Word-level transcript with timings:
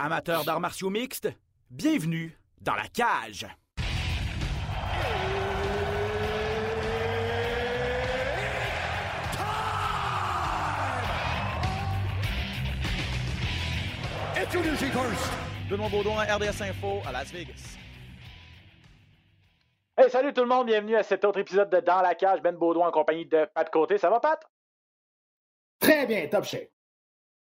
Amateurs 0.00 0.44
d'arts 0.44 0.60
martiaux 0.60 0.90
mixtes, 0.90 1.28
bienvenue 1.70 2.38
dans 2.60 2.76
la 2.76 2.86
cage. 2.86 3.48
Introducing 14.36 14.92
first. 14.92 15.32
Benoît 15.68 15.88
Baudouin, 15.88 16.22
RDS 16.22 16.62
Info 16.62 17.00
à 17.04 17.10
Las 17.10 17.32
Vegas. 17.32 17.76
Hey, 19.96 20.08
salut 20.10 20.32
tout 20.32 20.42
le 20.42 20.46
monde, 20.46 20.66
bienvenue 20.68 20.94
à 20.94 21.02
cet 21.02 21.24
autre 21.24 21.40
épisode 21.40 21.70
de 21.70 21.80
Dans 21.80 22.02
la 22.02 22.14
cage. 22.14 22.40
Ben 22.40 22.54
Baudouin 22.54 22.86
en 22.86 22.92
compagnie 22.92 23.26
de 23.26 23.46
Pat 23.52 23.68
Côté. 23.68 23.98
Ça 23.98 24.10
va, 24.10 24.20
Pat? 24.20 24.40
Très 25.80 26.06
bien, 26.06 26.28
top 26.28 26.44
shape. 26.44 26.70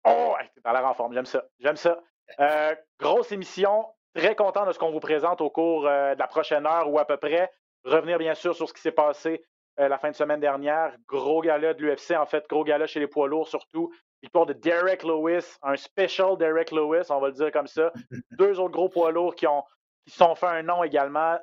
Oh, 0.03 0.35
t'es 0.55 0.61
dans 0.65 0.71
l'air 0.71 0.87
en 0.87 0.95
forme, 0.95 1.13
j'aime 1.13 1.27
ça. 1.27 1.43
J'aime 1.59 1.75
ça. 1.75 1.99
Euh, 2.39 2.75
grosse 2.99 3.31
émission. 3.31 3.85
Très 4.15 4.35
content 4.35 4.65
de 4.65 4.71
ce 4.71 4.79
qu'on 4.79 4.91
vous 4.91 4.99
présente 4.99 5.41
au 5.41 5.49
cours 5.49 5.87
euh, 5.87 6.13
de 6.15 6.19
la 6.19 6.27
prochaine 6.27 6.65
heure 6.65 6.91
ou 6.91 6.99
à 6.99 7.05
peu 7.05 7.17
près. 7.17 7.51
Revenir 7.83 8.17
bien 8.17 8.33
sûr 8.33 8.55
sur 8.55 8.67
ce 8.67 8.73
qui 8.73 8.81
s'est 8.81 8.91
passé 8.91 9.43
euh, 9.79 9.87
la 9.87 9.97
fin 9.97 10.11
de 10.11 10.15
semaine 10.15 10.39
dernière. 10.39 10.95
Gros 11.07 11.41
gala 11.41 11.73
de 11.73 11.81
l'UFC, 11.81 12.11
en 12.11 12.25
fait, 12.25 12.45
gros 12.49 12.63
gala 12.63 12.87
chez 12.87 12.99
les 12.99 13.07
poids 13.07 13.27
lourds 13.27 13.47
surtout. 13.47 13.91
Victoire 14.21 14.45
de 14.45 14.53
Derek 14.53 15.03
Lewis, 15.03 15.57
un 15.61 15.77
special 15.77 16.37
Derek 16.37 16.71
Lewis, 16.71 17.05
on 17.09 17.19
va 17.19 17.27
le 17.27 17.33
dire 17.33 17.51
comme 17.51 17.67
ça. 17.67 17.93
Deux 18.31 18.59
autres 18.59 18.73
gros 18.73 18.89
poids 18.89 19.11
lourds 19.11 19.35
qui 19.35 19.47
ont 19.47 19.63
qui 20.05 20.11
se 20.11 20.17
sont 20.17 20.35
fait 20.35 20.47
un 20.47 20.63
nom 20.63 20.83
également. 20.83 21.37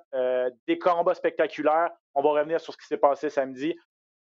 Des 0.67 0.79
combats 0.79 1.15
spectaculaires. 1.15 1.91
On 2.15 2.23
va 2.23 2.31
revenir 2.31 2.61
sur 2.61 2.73
ce 2.73 2.79
qui 2.79 2.87
s'est 2.87 2.97
passé 2.97 3.31
samedi. 3.31 3.79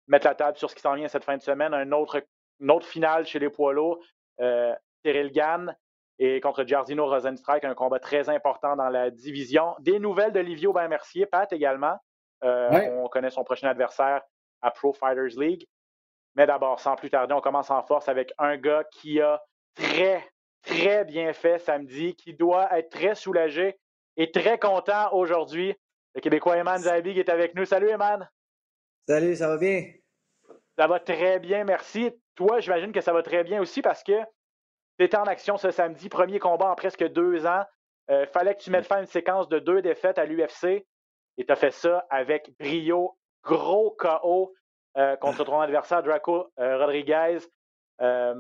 Mettre 0.08 0.28
la 0.28 0.36
table 0.36 0.58
sur 0.58 0.70
ce 0.70 0.76
qui 0.76 0.82
s'en 0.82 0.96
vient 0.96 1.08
cette 1.08 1.24
fin 1.24 1.38
de 1.38 1.42
semaine. 1.42 1.74
Un 1.74 1.92
autre, 1.94 2.22
une 2.60 2.72
autre 2.72 2.86
finale 2.86 3.26
chez 3.26 3.40
les 3.40 3.50
poids 3.50 3.74
lourds. 3.74 4.00
Cyril 5.06 5.32
Gann 5.32 5.76
et 6.20 6.40
contre 6.42 6.64
Giardino 6.64 7.06
Rosenstrike, 7.08 7.64
un 7.64 7.74
combat 7.74 8.00
très 8.00 8.30
important 8.30 8.76
dans 8.76 8.90
la 8.90 9.10
division. 9.10 9.76
Des 9.80 10.00
nouvelles 10.00 10.32
de 10.32 10.40
Livio 10.40 10.74
Mercier, 10.74 11.26
Pat 11.26 11.52
également. 11.52 11.98
Euh, 12.44 12.70
Ouais. 12.72 12.90
On 12.92 13.08
connaît 13.08 13.30
son 13.30 13.44
prochain 13.44 13.68
adversaire 13.70 14.22
à 14.62 14.72
Pro 14.72 14.94
Fighters 14.94 15.38
League. 15.40 15.68
Mais 16.36 16.46
d'abord, 16.46 16.80
sans 16.80 16.96
plus 16.96 17.10
tarder, 17.10 17.34
on 17.34 17.42
commence 17.42 17.70
en 17.70 17.84
force 17.84 18.10
avec 18.10 18.34
un 18.38 18.58
gars 18.58 18.84
qui 18.92 19.22
a 19.22 19.42
très, 19.76 20.28
très 20.64 21.06
bien 21.06 21.34
fait 21.34 21.60
samedi, 21.60 22.16
qui 22.16 22.34
doit 22.34 22.76
être 22.78 22.90
très 22.90 23.16
soulagé 23.16 23.78
et 24.18 24.32
très 24.32 24.58
content 24.60 25.12
aujourd'hui. 25.14 25.76
Le 26.16 26.22
Québécois 26.22 26.58
Eman 26.58 26.78
Zabi 26.78 27.14
qui 27.14 27.20
est 27.20 27.30
avec 27.30 27.56
nous. 27.56 27.66
Salut 27.66 27.90
Eman. 27.90 28.28
Salut, 29.08 29.36
ça 29.36 29.48
va 29.48 29.58
bien? 29.58 29.84
Ça 30.78 30.88
va 30.88 31.00
très 31.00 31.40
bien, 31.40 31.64
merci. 31.64 32.12
Toi, 32.36 32.60
j'imagine 32.60 32.92
que 32.92 33.02
ça 33.02 33.14
va 33.14 33.22
très 33.22 33.44
bien 33.44 33.62
aussi 33.62 33.82
parce 33.82 34.04
que 34.04 34.14
tu 35.00 35.06
étais 35.06 35.18
en 35.18 35.24
action 35.26 35.58
ce 35.58 35.72
samedi, 35.72 36.10
premier 36.10 36.40
combat 36.40 36.70
en 36.72 36.76
presque 36.76 37.04
deux 37.10 37.46
ans. 37.46 37.64
Il 38.10 38.28
fallait 38.34 38.54
que 38.56 38.62
tu 38.62 38.70
mettes 38.70 38.86
fin 38.86 38.98
à 38.98 39.00
une 39.02 39.06
séquence 39.08 39.48
de 39.50 39.60
deux 39.60 39.82
défaites 39.82 40.18
à 40.18 40.26
l'UFC 40.26 40.86
et 41.38 41.46
tu 41.46 41.52
as 41.52 41.56
fait 41.56 41.72
ça 41.72 42.06
avec 42.10 42.52
brio. 42.60 43.16
Gros 43.44 43.92
KO 44.00 44.54
euh, 44.98 45.16
contre 45.18 45.44
ton 45.44 45.60
adversaire 45.62 46.02
Draco 46.04 46.48
euh, 46.60 46.78
Rodriguez. 46.78 47.40
Euh, 48.02 48.36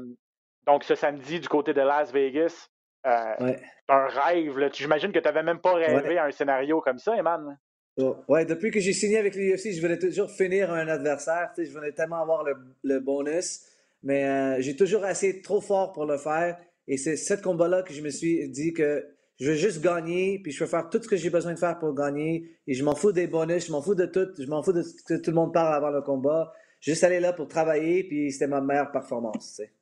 donc, 0.66 0.84
ce 0.86 0.95
samedi, 0.95 1.40
du 1.42 1.50
côté 1.50 1.73
de 1.73 1.82
Las 1.82 2.12
Vegas, 2.14 2.70
euh, 3.06 3.34
Ouais. 3.40 3.62
un 3.90 4.08
rêve. 4.08 4.70
J'imagine 4.73 5.12
que 5.12 5.20
tu 5.20 5.26
n'avais 5.26 5.44
même 5.44 5.60
pas 5.60 5.73
rêvé 5.73 6.08
Ouais. 6.10 6.17
à 6.17 6.26
un 6.26 6.32
scénario 6.32 6.80
comme 6.82 7.00
ça, 7.00 7.17
Eman. 7.17 7.58
Oh, 7.98 8.16
Ouais, 8.30 8.45
depuis 8.45 8.72
que 8.72 8.80
j'ai 8.80 8.94
signé 8.94 9.17
avec 9.17 9.36
l'UFC, 9.36 9.73
je 9.76 9.82
voulais 9.82 10.00
toujours 10.00 10.30
finir 10.30 10.72
un 10.72 10.88
adversaire. 10.88 11.52
Je 11.58 11.70
voulais 11.72 11.92
tellement 11.92 12.22
avoir 12.22 12.44
le, 12.44 12.56
le 12.84 13.00
bonus. 13.02 13.62
Mais 14.04 14.26
euh, 14.26 14.62
j'ai 14.62 14.76
toujours 14.76 15.06
essayé 15.06 15.42
trop 15.42 15.62
fort 15.62 15.94
pour 15.94 16.06
le 16.06 16.18
faire. 16.18 16.58
Et 16.88 16.98
c'est 16.98 17.16
ce 17.16 17.34
combat-là 17.34 17.84
que 17.84 17.94
je 17.94 18.02
me 18.02 18.10
suis 18.10 18.50
dit 18.50 18.73
que 18.73 19.06
je 19.40 19.50
veux 19.50 19.56
juste 19.56 19.82
gagner, 19.82 20.40
puis 20.40 20.52
je 20.52 20.64
veux 20.64 20.70
faire 20.70 20.90
tout 20.90 21.02
ce 21.02 21.08
que 21.08 21.16
j'ai 21.16 21.30
besoin 21.30 21.54
de 21.54 21.60
faire 21.60 21.80
pour 21.80 21.94
gagner. 21.94 22.58
Et 22.68 22.73
je 22.73 22.84
m'en 22.84 22.95
fous 22.95 23.12
des 23.12 23.28
bonus, 23.28 23.68
je 23.68 23.72
m'en 23.72 23.82
fous 23.82 23.95
de 23.95 24.06
tout. 24.06 24.28
Je 24.38 24.48
m'en 24.48 24.62
fous 24.62 24.73
de 24.73 24.82
ce 24.82 25.04
que 25.04 25.16
tout 25.16 25.32
le 25.32 25.36
monde 25.36 25.54
parle 25.54 25.73
avant 25.73 25.89
le 25.89 26.02
combat. 26.02 26.54
Juste 26.82 27.04
aller 27.04 27.20
là 27.20 27.33
pour 27.33 27.48
travailler, 27.48 28.04
puis 28.04 28.32
c'était 28.32 28.48
ma 28.48 28.61
meilleure 28.61 28.92
performance. 28.92 29.55
tu 29.55 29.64
sais. 29.64 29.73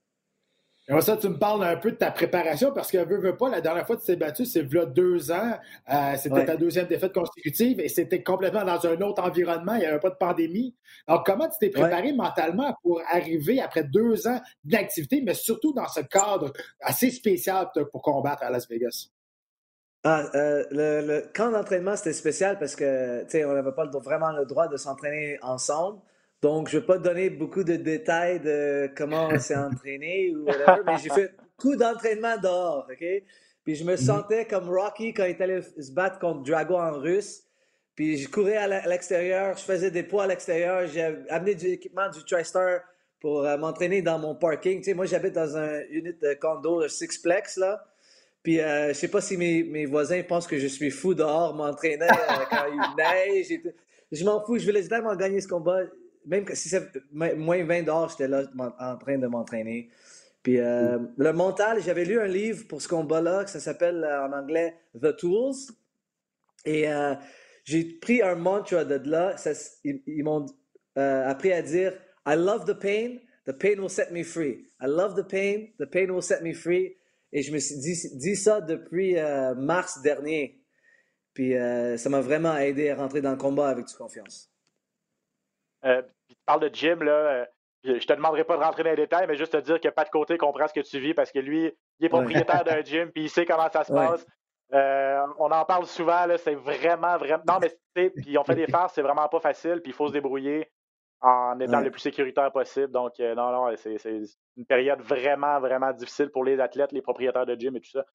Ça, 1.00 1.16
tu 1.16 1.30
me 1.30 1.38
parles 1.38 1.64
un 1.64 1.78
peu 1.78 1.92
de 1.92 1.96
ta 1.96 2.12
préparation 2.12 2.74
parce 2.74 2.92
que, 2.92 2.98
veux, 2.98 3.18
veux 3.18 3.38
pas, 3.38 3.50
la 3.50 3.62
dernière 3.62 3.88
fois 3.88 3.96
que 3.96 4.02
tu 4.02 4.08
t'es 4.08 4.16
battu, 4.18 4.46
c'est 4.46 4.62
v'là 4.62 4.86
deux 4.86 5.32
ans. 5.32 5.54
Euh, 5.90 6.16
c'était 6.18 6.36
Ouais. 6.36 6.46
ta 6.46 6.58
deuxième 6.58 6.88
défaite 6.88 7.14
consécutive 7.14 7.80
et 7.80 7.88
c'était 7.88 8.22
complètement 8.24 8.66
dans 8.66 8.86
un 8.86 9.00
autre 9.02 9.24
environnement. 9.24 9.76
Il 9.76 9.80
n'y 9.80 9.86
avait 9.86 10.00
pas 10.00 10.10
de 10.10 10.16
pandémie. 10.16 10.76
Alors, 11.08 11.24
comment 11.24 11.48
tu 11.48 11.56
t'es 11.60 11.70
préparé 11.70 12.12
mentalement 12.12 12.76
pour 12.84 13.02
arriver 13.10 13.62
après 13.62 13.84
deux 13.86 14.28
ans 14.28 14.42
d'activité, 14.66 15.22
mais 15.24 15.34
surtout 15.34 15.72
dans 15.74 15.88
ce 15.88 16.02
cadre 16.02 16.52
assez 16.82 17.10
spécial 17.10 17.68
pour 17.92 18.02
combattre 18.02 18.44
à 18.44 18.50
Las 18.50 18.68
Vegas? 18.68 19.08
Ah, 20.04 20.26
euh, 20.34 20.66
le, 20.72 21.06
le 21.06 21.32
camp 21.34 21.52
d'entraînement, 21.52 21.96
c'était 21.96 22.14
spécial 22.14 22.58
parce 22.58 22.76
que, 22.76 23.22
tu 23.24 23.30
sais, 23.30 23.46
on 23.46 23.54
n'avait 23.54 23.72
pas 23.72 23.86
vraiment 23.86 24.32
le 24.32 24.46
droit 24.46 24.68
de 24.68 24.76
s'entraîner 24.76 25.38
ensemble. 25.44 26.00
Donc, 26.42 26.70
je 26.70 26.78
ne 26.78 26.82
vais 26.82 26.88
pas 26.88 26.98
donner 26.98 27.30
beaucoup 27.30 27.64
de 27.64 27.76
détails 27.76 28.40
de 28.40 28.90
comment 28.98 29.28
on 29.32 29.40
s'est 29.40 29.56
entraîné 29.56 30.34
ou 30.36 30.46
whatever, 30.46 30.82
mais 30.86 30.98
j'ai 30.98 31.10
fait 31.10 31.32
beaucoup 31.38 31.76
d'entraînement 31.76 32.38
dehors, 32.38 32.88
OK? 32.92 33.06
Puis 33.64 33.76
je 33.76 33.84
me 33.84 33.96
sentais 33.96 34.46
comme 34.46 34.70
Rocky 34.70 35.14
quand 35.14 35.26
il 35.26 35.32
est 35.32 35.42
allé 35.42 35.62
se 35.62 35.92
battre 35.92 36.18
contre 36.18 36.42
Drago 36.42 36.76
en 36.76 36.94
russe. 36.94 37.44
Puis 37.96 38.18
je 38.18 38.28
courais 38.28 38.58
à 38.58 38.88
l'extérieur, 38.88 39.56
je 39.56 39.64
faisais 39.64 39.92
des 39.92 40.02
poids 40.02 40.24
à 40.24 40.28
l'extérieur, 40.28 40.88
j'ai 40.88 41.16
amené 41.30 41.54
du 41.54 41.68
équipement 41.68 42.10
du 42.10 42.24
TriStar 42.24 42.80
pour 43.20 43.46
euh, 43.46 43.58
m'entraîner 43.58 44.02
dans 44.02 44.18
mon 44.18 44.34
parking. 44.34 44.80
Tu 44.80 44.86
sais, 44.86 44.94
moi, 44.96 45.06
j'habite 45.06 45.34
dans 45.34 45.56
un 45.56 45.82
unit 45.92 46.14
de 46.14 46.34
condo, 46.34 46.82
de 46.82 46.88
sixplex, 46.88 47.58
là. 47.58 47.86
Puis 48.42 48.60
euh, 48.60 48.88
je 48.88 48.94
sais 48.94 49.08
pas 49.08 49.22
si 49.22 49.38
mes, 49.38 49.64
mes 49.64 49.86
voisins 49.86 50.24
pensent 50.24 50.48
que 50.48 50.58
je 50.58 50.66
suis 50.66 50.90
fou 50.90 51.14
dehors, 51.14 51.54
m'entraîner 51.54 52.06
euh, 52.06 52.46
quand 52.50 52.66
il 52.66 52.96
neige. 52.98 53.52
et 53.52 53.62
tout. 53.62 53.70
Je 54.12 54.26
m'en 54.26 54.44
fous, 54.44 54.58
je 54.58 54.66
voulais 54.66 54.82
tellement 54.88 55.16
gagner 55.16 55.40
ce 55.40 55.48
combat. 55.48 55.82
Même 56.26 56.46
si 56.54 56.70
c'est 56.70 56.92
mo- 57.12 57.36
moins 57.36 57.64
20 57.64 57.84
dehors, 57.84 58.10
j'étais 58.10 58.28
là 58.28 58.44
en 58.80 58.98
train 58.98 59.18
de 59.18 59.28
m'entraîner. 59.28 59.90
Puis 60.44 60.60
euh, 60.60 60.98
le 61.18 61.34
mental, 61.34 61.82
j'avais 61.82 62.06
lu 62.06 62.20
un 62.20 62.28
livre 62.28 62.68
pour 62.68 62.82
ce 62.82 62.88
combat-là, 62.88 63.44
que 63.44 63.50
ça 63.50 63.60
s'appelle 63.60 64.04
euh, 64.04 64.26
en 64.28 64.32
anglais 64.34 64.76
The 65.00 65.16
Tools. 65.16 65.56
Et 66.66 66.92
euh, 66.92 67.16
j'ai 67.64 67.84
pris 68.00 68.22
un 68.22 68.36
mantra 68.36 68.84
de 68.86 69.10
là. 69.10 69.38
Ça 69.38 69.52
ils 69.84 70.02
ils 70.08 70.24
m'ont 70.24 70.46
appris 70.96 71.54
à 71.54 71.62
dire 71.62 71.94
I 72.26 72.36
love 72.36 72.66
the 72.66 72.74
pain, 72.80 73.18
the 73.46 73.52
pain 73.54 73.80
will 73.80 73.90
set 73.90 74.12
me 74.12 74.24
free. 74.24 74.68
I 74.82 74.88
love 74.88 75.16
the 75.16 75.28
pain, 75.28 75.68
the 75.80 75.86
pain 75.86 76.10
will 76.10 76.24
set 76.24 76.42
me 76.42 76.54
free. 76.54 76.98
Et 77.34 77.44
je 77.44 77.54
me 77.54 77.60
suis 77.60 77.78
dit, 77.78 77.96
dit 78.16 78.36
ça 78.36 78.60
depuis 78.62 79.16
mars 79.58 80.02
dernier. 80.02 80.62
Puis 81.34 81.54
ça 81.98 82.10
m'a 82.10 82.20
vraiment 82.20 82.58
aidé 82.58 82.90
à 82.90 82.96
rentrer 82.96 83.22
dans 83.22 83.32
le 83.32 83.38
combat 83.38 83.70
avec 83.70 83.86
du 83.86 83.94
confiance. 83.96 84.51
Euh, 85.86 86.02
tu 86.30 86.36
parles 86.46 86.62
de 86.70 86.70
Jim, 86.74 86.98
là. 87.02 87.12
euh, 87.12 87.46
je 87.84 88.06
te 88.06 88.14
demanderai 88.14 88.44
pas 88.44 88.58
de 88.58 88.62
rentrer 88.64 88.84
dans 88.84 88.92
les 88.92 88.96
détails, 88.96 89.26
mais 89.28 89.36
juste 89.36 89.54
te 89.54 89.58
dire 89.58 89.80
que 89.82 89.88
Pat 89.90 90.08
Côté 90.10 90.38
comprend 90.38 90.68
ce 90.68 90.74
que 90.74 90.82
tu 90.82 91.00
vis 91.00 91.14
parce 91.16 91.32
que 91.32 91.40
lui, 91.40 91.74
il 92.00 92.06
est 92.06 92.10
propriétaire 92.10 92.64
d'un 92.64 92.82
gym 92.84 93.12
puis 93.12 93.24
il 93.24 93.30
sait 93.30 93.46
comment 93.46 93.70
ça 93.72 93.84
se 93.84 93.92
Ouais. 93.92 94.08
passe. 94.08 94.26
Euh, 94.74 95.26
on 95.40 95.52
en 95.52 95.66
parle 95.66 95.86
souvent, 95.86 96.26
là, 96.28 96.38
c'est 96.38 96.56
vraiment, 96.56 97.18
vraiment. 97.18 97.44
Non, 97.48 97.58
mais 97.60 97.70
tu 97.70 97.78
sais, 97.98 98.10
puis 98.12 98.38
on 98.38 98.44
fait 98.44 98.56
des 98.56 98.68
farces, 98.88 98.94
c'est 98.94 99.02
vraiment 99.02 99.28
pas 99.28 99.40
facile, 99.40 99.82
puis 99.82 99.92
il 99.92 99.94
faut 99.96 100.08
se 100.08 100.14
débrouiller 100.14 100.72
en 101.22 101.60
étant 101.60 101.80
Ouais. 101.80 101.84
le 101.86 101.92
plus 101.92 102.00
sécuritaire 102.00 102.52
possible. 102.52 102.92
Donc, 102.92 103.20
euh, 103.20 103.36
non, 103.36 103.52
non, 103.52 103.76
c'est 103.78 103.98
une 104.58 104.66
période 104.66 105.02
vraiment, 105.02 105.60
vraiment 105.60 105.92
difficile 105.92 106.30
pour 106.30 106.44
les 106.44 106.60
athlètes, 106.60 106.92
les 106.92 107.02
propriétaires 107.02 107.46
de 107.46 107.56
gym 107.56 107.76
et 107.76 107.82
tout 107.82 107.90
ça. 107.92 108.06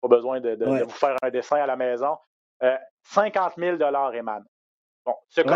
Pas 0.00 0.08
besoin 0.08 0.40
de, 0.40 0.54
de- 0.54 0.64
de 0.64 0.84
vous 0.84 0.90
faire 0.90 1.16
un 1.22 1.30
dessin 1.30 1.56
à 1.56 1.66
la 1.66 1.76
maison. 1.76 2.16
Euh, 2.62 2.76
50 3.02 3.54
000 3.56 3.76
Eman. 3.78 4.44
Bon, 5.04 5.14
ce 5.28 5.40
Ouais. 5.42 5.46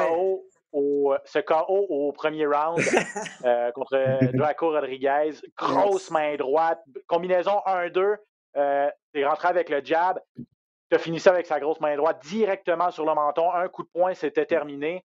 Au, 0.72 1.14
ce 1.24 1.40
KO 1.40 1.86
au 1.88 2.12
premier 2.12 2.46
round 2.46 2.78
euh, 3.44 3.72
contre 3.72 3.98
Draco 4.36 4.70
Rodriguez, 4.70 5.32
grosse 5.56 6.10
main 6.10 6.36
droite, 6.36 6.80
combinaison 7.08 7.60
1-2, 7.66 8.16
euh, 8.56 8.90
t'es 9.12 9.24
rentré 9.24 9.48
avec 9.48 9.68
le 9.68 9.84
jab, 9.84 10.20
tu 10.36 10.96
as 10.96 10.98
fini 10.98 11.18
ça 11.18 11.30
avec 11.30 11.46
sa 11.46 11.58
grosse 11.58 11.80
main 11.80 11.96
droite 11.96 12.22
directement 12.24 12.90
sur 12.90 13.04
le 13.04 13.14
menton, 13.14 13.52
un 13.52 13.68
coup 13.68 13.82
de 13.82 13.88
poing, 13.88 14.14
c'était 14.14 14.46
terminé. 14.46 15.04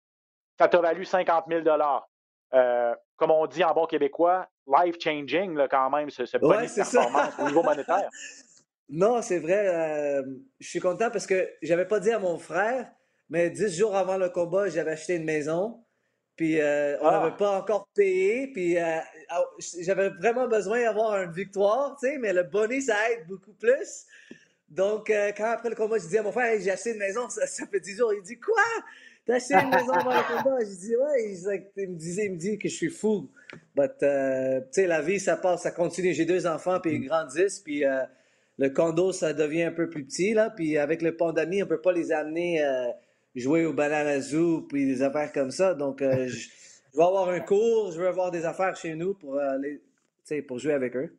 Ça 0.58 0.68
t'a 0.68 0.80
valu 0.80 1.04
50 1.04 1.44
000 1.48 1.62
euh, 2.54 2.94
Comme 3.16 3.30
on 3.30 3.46
dit 3.46 3.64
en 3.64 3.72
bon 3.72 3.86
québécois, 3.86 4.46
life-changing 4.66 5.66
quand 5.70 5.90
même, 5.90 6.10
ce, 6.10 6.26
ce 6.26 6.36
Ouais, 6.38 6.68
c'est 6.68 6.84
ça. 6.84 7.00
performance 7.00 7.34
au 7.38 7.44
niveau 7.46 7.62
monétaire. 7.62 8.08
Non, 8.92 9.22
c'est 9.22 9.38
vrai. 9.38 9.68
euh, 9.68 10.22
je 10.58 10.68
suis 10.68 10.80
content 10.80 11.10
parce 11.12 11.24
que 11.24 11.48
j'avais 11.62 11.86
pas 11.86 12.00
dit 12.00 12.10
à 12.10 12.18
mon 12.18 12.38
frère, 12.38 12.90
mais 13.30 13.50
dix 13.50 13.76
jours 13.76 13.96
avant 13.96 14.16
le 14.18 14.28
combat, 14.28 14.68
j'avais 14.68 14.92
acheté 14.92 15.14
une 15.16 15.24
maison. 15.24 15.82
Puis 16.36 16.60
euh, 16.60 16.96
on 17.00 17.06
Ah. 17.06 17.20
n'avait 17.22 17.36
pas 17.36 17.58
encore 17.58 17.88
payé. 17.94 18.48
Puis 18.52 18.78
euh, 18.78 18.98
ah, 19.28 19.42
j'avais 19.80 20.08
vraiment 20.10 20.48
besoin 20.48 20.80
d'avoir 20.82 21.22
une 21.22 21.32
victoire, 21.32 21.96
tu 22.00 22.08
sais, 22.08 22.18
mais 22.18 22.32
le 22.32 22.42
bonus, 22.44 22.86
ça 22.86 23.10
aide 23.10 23.26
beaucoup 23.28 23.52
plus. 23.52 24.06
Donc, 24.68 25.10
euh, 25.10 25.32
quand 25.36 25.50
après 25.50 25.68
le 25.68 25.74
combat, 25.74 25.98
je 25.98 26.06
dis 26.06 26.16
à 26.18 26.22
mon 26.22 26.32
frère, 26.32 26.52
Hey, 26.54 26.62
j'ai 26.62 26.70
acheté 26.70 26.92
une 26.92 26.98
maison, 26.98 27.28
ça, 27.28 27.46
ça 27.46 27.66
fait 27.66 27.80
10 27.80 27.96
jours. 27.98 28.14
Il 28.14 28.22
dit, 28.22 28.38
quoi? 28.38 28.62
T'as 29.26 29.34
acheté 29.34 29.54
une 29.54 29.68
maison 29.68 29.92
avant 29.92 30.12
le 30.16 30.36
combat? 30.36 30.58
Je 30.60 30.78
dis, 30.78 30.96
ouais. 30.96 31.24
Il, 31.76 31.90
me 31.90 31.96
disait, 31.96 32.26
il 32.26 32.32
me 32.32 32.36
dit 32.38 32.56
que 32.58 32.68
je 32.68 32.74
suis 32.74 32.88
fou. 32.90 33.28
But, 33.74 33.90
tu 33.98 34.06
sais, 34.70 34.86
la 34.86 35.02
vie, 35.02 35.18
ça 35.20 35.36
passe, 35.36 35.62
ça 35.62 35.72
continue. 35.72 36.14
J'ai 36.14 36.24
deux 36.24 36.46
enfants, 36.46 36.78
puis 36.80 36.92
ils 36.94 37.06
grandissent. 37.06 37.58
Puis 37.58 37.84
euh, 37.84 38.02
le 38.58 38.70
condo, 38.70 39.12
ça 39.12 39.32
devient 39.32 39.64
un 39.64 39.72
peu 39.72 39.90
plus 39.90 40.04
petit, 40.04 40.34
là. 40.34 40.50
Puis 40.50 40.78
avec 40.78 41.02
le 41.02 41.16
pandémie, 41.16 41.62
on 41.62 41.66
peut 41.66 41.80
pas 41.80 41.92
les 41.92 42.12
amener 42.12 42.62
jouer 43.34 43.64
au 43.64 43.72
Banana 43.72 44.20
Zoo, 44.20 44.62
puis 44.62 44.86
des 44.86 45.02
affaires 45.02 45.32
comme 45.32 45.50
ça. 45.50 45.74
Donc, 45.74 46.02
euh, 46.02 46.28
je, 46.28 46.48
vais 46.96 47.02
avoir 47.02 47.28
un 47.28 47.40
cours, 47.40 47.92
je 47.92 48.00
vais 48.00 48.08
avoir 48.08 48.30
des 48.30 48.44
affaires 48.44 48.76
chez 48.76 48.94
nous 48.94 49.14
pour, 49.14 49.36
euh, 49.36 49.58
pour 50.46 50.58
jouer 50.58 50.72
avec 50.72 50.96
eux. 50.96 51.16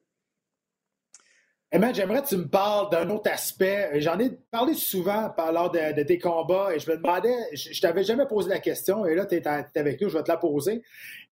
Emma, 1.74 1.94
j'aimerais 1.94 2.22
que 2.22 2.28
tu 2.28 2.36
me 2.36 2.50
parles 2.50 2.90
d'un 2.90 3.10
autre 3.10 3.31
aspect. 3.31 4.02
J'en 4.02 4.19
ai 4.19 4.31
parlé 4.52 4.74
souvent 4.74 5.34
lors 5.54 5.72
de, 5.72 6.04
tes 6.04 6.19
combats 6.19 6.75
et 6.75 6.80
je 6.80 6.92
me 6.92 6.98
demandais, 6.98 7.34
je, 7.54 7.72
je 7.72 7.81
t'avais 7.81 8.04
jamais 8.04 8.25
posé 8.25 8.50
la 8.50 8.60
question 8.60 9.06
et 9.06 9.16
là, 9.16 9.25
tu 9.25 9.36
es, 9.36 9.48
avec 9.48 10.02
nous, 10.02 10.10
je 10.10 10.18
vais 10.18 10.24
te 10.24 10.30
la 10.30 10.36
poser. 10.36 10.84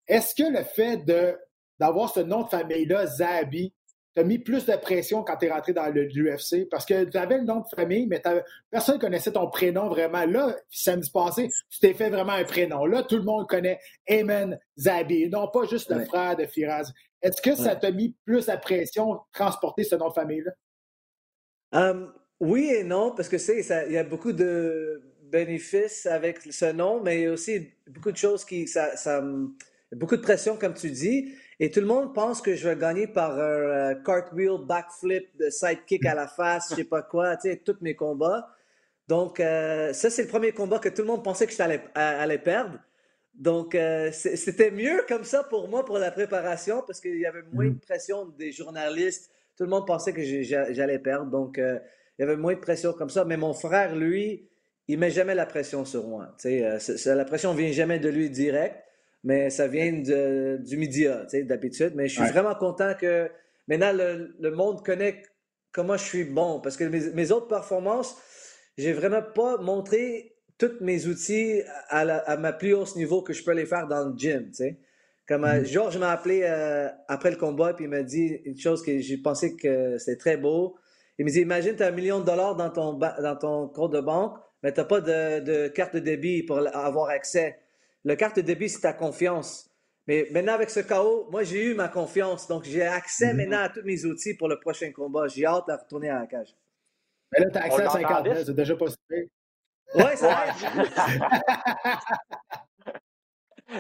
Est-ce 0.08 0.34
que 0.34 0.50
le 0.50 0.64
fait 0.64 1.04
d'avoir 1.78 2.14
ce 2.14 2.22
nom 2.22 2.44
de 2.44 2.50
famille-là, 2.50 3.06
Zabi, 3.06 3.74
tu 4.16 4.22
as 4.22 4.24
mis 4.24 4.40
plus 4.40 4.66
de 4.66 4.76
pression 4.76 5.24
quand 5.24 5.38
tu 5.38 5.46
es 5.46 5.52
rentré 5.52 5.74
dans 5.74 5.88
l'UFC 5.88 6.68
parce 6.70 6.86
que 6.86 7.06
tu 7.06 7.18
avais 7.18 7.38
le 7.38 7.44
nom 7.44 7.60
de 7.60 7.68
famille, 7.76 8.08
mais 8.08 8.22
personne 8.70 8.96
ne 8.96 9.02
connaissait 9.02 9.32
ton 9.32 9.48
prénom 9.50 9.88
vraiment. 9.88 10.26
Là, 10.26 10.56
samedi 10.70 11.10
passé, 11.12 11.50
tu 11.70 11.80
t'es 11.80 11.94
fait 11.94 12.10
vraiment 12.10 12.34
un 12.34 12.44
prénom. 12.44 12.86
Là, 12.86 13.04
tout 13.04 13.18
le 13.18 13.24
monde 13.24 13.48
connaît 13.48 13.80
Ayman 14.08 14.60
Zabi, 14.78 15.30
non 15.30 15.48
pas 15.48 15.66
juste 15.66 15.92
le 15.92 16.04
frère 16.06 16.36
de 16.36 16.46
Firaz. 16.46 16.92
Est-ce 17.22 17.42
que 17.42 17.56
ça 17.56 17.76
t'a 17.76 17.92
mis 17.92 18.16
plus 18.26 18.46
de 18.46 18.56
pression 18.56 19.16
de 19.16 19.20
transporter 19.34 19.84
ce 19.84 19.96
nom 19.96 20.10
de 20.10 20.14
famille-là? 20.14 20.52
Hum, 21.72 22.14
oui 22.40 22.72
et 22.74 22.84
non, 22.84 23.14
parce 23.16 23.30
que 23.30 23.38
c'est 23.38 23.64
il 23.88 23.94
y 23.94 23.98
a 23.98 24.04
beaucoup 24.04 24.32
de 24.32 25.04
bénéfices 25.24 26.06
avec 26.06 26.42
ce 26.42 26.72
nom, 26.72 27.02
mais 27.02 27.20
il 27.20 27.24
y 27.24 27.26
a 27.28 27.32
aussi 27.32 27.70
beaucoup 27.88 28.12
de 28.12 28.18
choses 28.18 28.44
qui 28.44 28.68
ça, 28.68 28.96
ça 28.96 29.22
beaucoup 29.92 30.16
de 30.16 30.22
pression 30.22 30.58
comme 30.58 30.74
tu 30.74 30.90
dis. 30.90 31.34
Et 31.62 31.70
tout 31.70 31.82
le 31.82 31.86
monde 31.86 32.14
pense 32.14 32.42
que 32.42 32.56
je 32.56 32.70
vais 32.70 32.78
gagner 32.78 33.06
par 33.06 33.34
un 33.34 33.38
euh, 33.38 33.96
cartwheel, 33.96 34.60
backflip, 34.66 35.28
sidekick 35.50 36.06
à 36.06 36.16
la 36.16 36.28
face, 36.28 36.68
je 36.72 36.76
sais 36.76 36.84
pas 36.86 37.02
quoi, 37.02 37.36
tu 37.36 37.50
sais, 37.50 37.58
tous 37.58 37.76
mes 37.82 37.96
combats. 37.96 38.48
Donc, 39.10 39.42
euh, 39.42 39.92
ça, 39.92 40.10
c'est 40.10 40.22
le 40.22 40.30
premier 40.30 40.54
combat 40.54 40.80
que 40.80 40.88
tout 40.88 41.02
le 41.02 41.08
monde 41.08 41.24
pensait 41.24 41.48
que 41.48 41.54
j'allais 41.54 41.84
allais 41.96 42.38
perdre. 42.38 42.80
Donc, 43.34 43.76
euh, 43.76 44.10
c'était 44.12 44.72
mieux 44.72 45.04
comme 45.08 45.26
ça 45.26 45.44
pour 45.44 45.68
moi 45.68 45.84
pour 45.84 45.98
la 45.98 46.12
préparation 46.12 46.82
parce 46.86 47.02
qu'il 47.02 47.20
y 47.20 47.26
avait 47.26 47.44
moins 47.52 47.66
de 47.66 47.72
mm. 47.72 47.80
pression 47.80 48.26
des 48.26 48.52
journalistes. 48.54 49.30
Tout 49.58 49.64
le 49.64 49.70
monde 49.70 49.86
pensait 49.86 50.14
que 50.14 50.24
j'allais 50.24 51.00
perdre. 51.00 51.30
Donc, 51.30 51.58
il 51.58 51.82
y 52.20 52.24
avait 52.24 52.38
moins 52.38 52.54
de 52.54 52.60
pression 52.60 52.94
comme 52.94 53.10
ça. 53.10 53.26
Mais 53.26 53.36
mon 53.36 53.54
frère, 53.54 53.96
lui, 53.96 54.48
il 54.88 54.98
met 54.98 55.12
jamais 55.12 55.36
la 55.36 55.46
pression 55.46 55.84
sur 55.84 56.08
moi. 56.08 56.34
Tu 56.40 56.62
sais, 56.80 57.16
la 57.16 57.26
pression 57.26 57.54
vient 57.54 57.72
jamais 57.72 58.00
de 58.00 58.08
lui 58.08 58.30
direct 58.30 58.82
mais 59.24 59.50
ça 59.50 59.68
vient 59.68 59.92
du 59.92 60.77
média, 60.77 61.25
d'habitude. 61.44 61.94
Mais 61.95 62.07
je 62.07 62.21
suis 62.21 62.31
vraiment 62.31 62.56
content 62.56 62.94
que 63.00 63.30
maintenant 63.68 63.92
le, 63.94 64.51
monde 64.51 64.83
connaît 64.83 65.24
comment 65.71 65.98
je 65.98 66.06
suis 66.06 66.24
bon. 66.24 66.60
Parce 66.62 66.77
que 66.77 66.86
mes, 66.86 67.31
autres 67.31 67.48
performances, 67.48 68.18
j'ai 68.77 68.94
vraiment 68.94 69.21
pas 69.21 69.57
montré 69.57 70.36
tous 70.57 70.71
mes 70.81 71.07
outils 71.07 71.62
à, 71.89 72.38
ma 72.38 72.54
plus 72.54 72.74
haut 72.74 72.86
niveau 72.95 73.21
que 73.21 73.33
je 73.33 73.44
peux 73.44 73.54
les 73.54 73.66
faire 73.66 73.88
dans 73.88 74.10
le 74.10 74.18
gym. 74.18 74.51
Comme 75.27 75.45
euh, 75.45 75.62
mm-hmm. 75.62 75.66
Georges 75.66 75.98
m'a 75.98 76.10
appelé 76.10 76.42
euh, 76.44 76.89
après 77.07 77.30
le 77.30 77.38
combat 77.38 77.74
puis 77.74 77.86
il 77.86 77.88
m'a 77.88 78.01
dit 78.01 78.42
une 78.45 78.57
chose 78.57 78.81
que 78.81 79.00
j'ai 79.00 79.18
pensé 79.18 79.56
que 79.56 79.98
c'est 80.00 80.18
très 80.18 80.38
beau. 80.38 80.75
Il 81.19 81.25
me 81.25 81.30
dit 81.30 81.42
Imagine, 81.42 81.75
tu 81.75 81.83
as 81.83 81.88
un 81.88 81.92
million 81.92 82.19
de 82.19 82.25
dollars 82.25 82.56
dans 82.56 82.71
ton, 82.71 82.94
dans 82.94 83.36
ton 83.36 83.68
compte 83.68 83.94
de 83.94 84.00
banque, 84.00 84.38
mais 84.63 84.74
tu 84.74 84.80
n'as 84.80 84.86
pas 84.86 85.01
de, 85.01 85.39
de, 85.42 85.68
carte 85.68 85.94
de 85.94 86.00
débit 86.00 86.44
pour 86.44 86.57
avoir 86.57 87.10
accès. 87.10 87.60
Le 88.06 88.16
carte 88.16 88.38
de 88.38 88.42
débit, 88.42 88.69
c'est 88.69 88.81
ta 88.81 88.94
confiance. 88.94 89.69
Mais 90.07 90.28
maintenant, 90.31 90.54
avec 90.54 90.69
ce 90.69 90.80
chaos, 90.80 91.28
moi, 91.30 91.44
j'ai 91.44 91.66
eu 91.66 91.74
ma 91.75 91.88
confiance. 91.88 92.48
Donc, 92.48 92.63
j'ai 92.63 92.81
accès 92.81 93.31
mhm. 93.31 93.38
maintenant 93.38 93.60
à 93.60 93.69
tous 93.69 93.84
mes 93.84 94.06
outils 94.06 94.36
pour 94.36 94.48
le 94.48 94.60
prochain 94.60 94.92
combat. 94.92 95.28
J'ai 95.28 95.46
hâte 95.46 95.68
de 95.68 95.74
retourner 95.74 96.10
à 96.10 96.19
la 96.19 96.28
cage. 96.28 96.56
Mais 97.31 97.40
là, 97.40 97.46
tu 97.51 97.57
as 97.57 97.63
accès 97.63 97.84
à 97.84 97.90
50 97.90 98.25
000, 98.25 98.36
c'est 98.46 98.56
déjà 98.56 98.75
possible. 98.75 99.30
Oui, 99.96 100.04
ça 100.16 100.48
aide. 100.48 100.54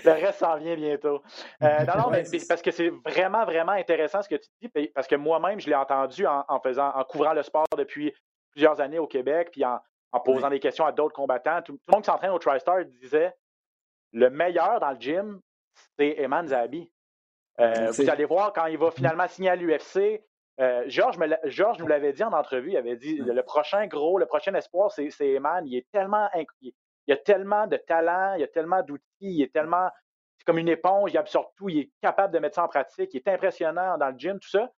Le 0.05 0.11
reste 0.11 0.37
s'en 0.37 0.55
vient 0.57 0.75
bientôt. 0.75 1.23
Euh, 1.63 1.83
non, 1.85 1.93
non, 1.97 2.09
mais 2.11 2.23
parce 2.47 2.61
que 2.61 2.69
c'est 2.69 2.89
vraiment, 2.89 3.43
vraiment 3.45 3.71
intéressant 3.71 4.21
ce 4.21 4.29
que 4.29 4.35
tu 4.35 4.47
dis, 4.61 4.87
parce 4.89 5.07
que 5.07 5.15
moi-même, 5.15 5.59
je 5.59 5.67
l'ai 5.67 5.75
entendu 5.75 6.27
en, 6.27 6.59
faisant, 6.61 6.91
en 6.93 7.03
couvrant 7.03 7.33
le 7.33 7.41
sport 7.41 7.65
depuis 7.75 8.13
plusieurs 8.51 8.79
années 8.81 8.99
au 8.99 9.07
Québec, 9.07 9.49
puis 9.51 9.65
en, 9.65 9.79
posant 10.23 10.49
des 10.49 10.59
questions 10.59 10.85
à 10.85 10.91
d'autres 10.91 11.15
combattants. 11.15 11.63
Tout, 11.63 11.73
tout, 11.73 11.79
le 11.87 11.93
monde 11.93 12.03
qui 12.03 12.11
s'entraîne 12.11 12.29
au 12.31 12.37
TriStar 12.37 12.85
disait 12.85 13.33
le 14.13 14.29
meilleur 14.29 14.79
dans 14.79 14.91
le 14.91 14.99
gym, 14.99 15.41
c'est 15.97 16.15
Eman 16.19 16.47
Zabi. 16.47 16.91
Euh, 17.59 17.91
vous 17.91 18.09
allez 18.09 18.25
voir, 18.25 18.53
quand 18.53 18.67
il 18.67 18.77
va 18.77 18.91
finalement 18.91 19.27
signer 19.27 19.49
à 19.49 19.55
l'UFC, 19.55 20.23
euh, 20.59 20.83
Georges, 20.87 21.17
nous 21.79 21.87
l'avait 21.87 22.13
dit 22.13 22.23
en 22.23 22.33
entrevue, 22.33 22.71
il 22.71 22.77
avait 22.77 22.95
dit 22.95 23.17
le 23.17 23.43
prochain 23.43 23.87
gros, 23.87 24.17
le 24.17 24.25
prochain 24.25 24.53
espoir, 24.53 24.91
c'est 24.91 25.09
Eman. 25.21 25.65
Il 25.65 25.75
est 25.75 25.87
tellement 25.91 26.29
il, 26.61 26.73
il 27.07 27.13
a 27.13 27.17
tellement 27.17 27.65
de 27.65 27.77
talent, 27.77 28.35
il 28.35 28.43
a 28.43 28.47
tellement 28.47 28.83
d'outils, 28.83 29.03
il 29.21 29.41
est 29.41 29.53
tellement. 29.53 29.89
C'est 30.37 30.45
comme 30.45 30.57
une 30.57 30.69
éponge, 30.69 31.11
il 31.11 31.17
absorbe 31.17 31.47
tout, 31.57 31.69
il 31.69 31.79
est 31.79 31.91
capable 32.01 32.33
de 32.33 32.39
mettre 32.39 32.55
ça 32.55 32.63
en 32.63 32.67
pratique, 32.67 33.13
il 33.13 33.17
est 33.17 33.27
impressionnant 33.27 33.97
dans 33.97 34.09
le 34.09 34.17
gym, 34.17 34.39
tout 34.39 34.49
ça. 34.49 34.71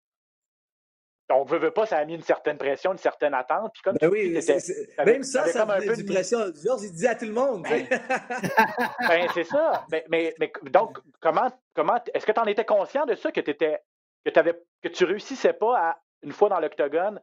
Donc, 1.31 1.49
veut, 1.49 1.59
veut 1.59 1.71
pas, 1.71 1.87
ça 1.87 1.99
a 1.99 2.05
mis 2.05 2.17
une 2.17 2.23
certaine 2.23 2.59
pression, 2.59 2.91
une 2.91 2.99
certaine 2.99 3.35
attente. 3.35 3.71
Puis 3.73 3.83
comme 3.83 3.97
ben 4.01 4.11
oui, 4.11 4.33
même 4.33 5.23
ça, 5.23 5.47
ça 5.47 5.63
un 5.63 5.81
peu 5.81 5.97
de 5.97 6.03
pression. 6.03 6.41
Georges, 6.61 6.83
il 6.83 6.91
disait 6.91 7.07
à 7.07 7.15
tout 7.15 7.27
le 7.27 7.33
monde. 7.33 7.63
Ben, 7.63 7.87
ben, 9.09 9.29
c'est 9.33 9.45
ça. 9.45 9.87
Mais, 9.93 10.05
mais, 10.09 10.53
donc, 10.73 10.99
comment, 11.21 11.49
comment 11.73 12.01
est-ce 12.13 12.27
que 12.27 12.33
tu 12.33 12.41
en 12.41 12.47
étais 12.47 12.65
conscient 12.65 13.07
de 13.07 13.15
ça, 13.15 13.31
que, 13.31 13.39
étais, 13.39 13.81
que, 14.25 14.39
avais, 14.41 14.61
que 14.83 14.89
tu 14.89 15.05
réussissais 15.05 15.53
pas 15.53 15.79
à, 15.79 15.99
une 16.25 16.33
fois 16.33 16.49
dans 16.49 16.59
l'octogone, 16.59 17.21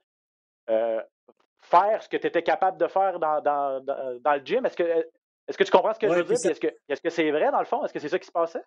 euh, 0.69 1.01
faire 1.59 2.01
ce 2.01 2.07
que 2.07 2.15
tu 2.15 2.27
étais 2.27 2.43
capable 2.43 2.77
de 2.77 2.87
faire 2.87 3.19
dans, 3.19 3.41
dans, 3.41 3.83
dans, 3.83 4.33
le 4.35 4.41
gym? 4.45 4.65
Est-ce 4.65 4.77
que, 4.77 4.83
est-ce 5.49 5.57
que 5.57 5.65
tu 5.65 5.71
comprends 5.71 5.93
ce 5.93 5.99
que 5.99 6.07
je 6.07 6.13
veux 6.13 6.23
dire? 6.23 6.51
Est-ce 6.51 6.61
que, 6.61 6.73
est-ce 6.87 7.01
que 7.01 7.09
c'est 7.09 7.29
vrai, 7.29 7.51
dans 7.51 7.59
le 7.59 7.65
fond? 7.65 7.83
Est-ce 7.83 7.91
que 7.91 7.99
c'est 7.99 8.07
ça 8.07 8.19
qui 8.19 8.27
se 8.27 8.31
passait? 8.31 8.63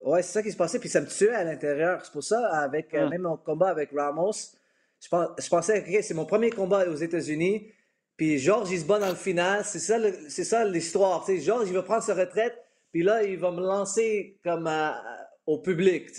Oui, 0.00 0.22
c'est 0.22 0.32
ça 0.32 0.42
qui 0.42 0.50
se 0.50 0.56
passait, 0.56 0.80
puis 0.80 0.88
ça 0.88 1.02
me 1.02 1.06
tuait 1.06 1.34
à 1.34 1.44
l'intérieur. 1.44 2.02
C'est 2.06 2.12
pour 2.12 2.24
ça, 2.24 2.48
avec 2.62 2.94
euh, 2.94 3.04
hum. 3.04 3.10
même 3.10 3.22
mon 3.22 3.36
combat 3.36 3.68
avec 3.68 3.90
Ramos, 3.94 4.56
je, 5.02 5.48
pensais, 5.48 5.82
que 5.82 6.02
c'est 6.02 6.14
mon 6.14 6.26
premier 6.26 6.50
combat 6.50 6.88
aux 6.88 6.96
États-Unis. 6.96 7.72
Puis 8.16 8.38
Georges, 8.38 8.70
il 8.70 8.80
se 8.80 8.84
bat 8.84 8.98
dans 8.98 9.08
le 9.08 9.16
final. 9.16 9.64
C'est 9.64 9.80
ça, 9.80 9.98
c'est 10.28 10.44
ça 10.44 10.64
l'histoire. 10.64 11.26
Georges, 11.28 11.68
il 11.68 11.74
va 11.74 11.82
prendre 11.82 12.02
sa 12.02 12.14
retraite. 12.14 12.56
Puis 12.92 13.02
là, 13.02 13.24
il 13.24 13.38
va 13.38 13.50
me 13.50 13.60
lancer 13.60 14.38
comme 14.44 14.70
au 15.46 15.58
public. 15.58 16.10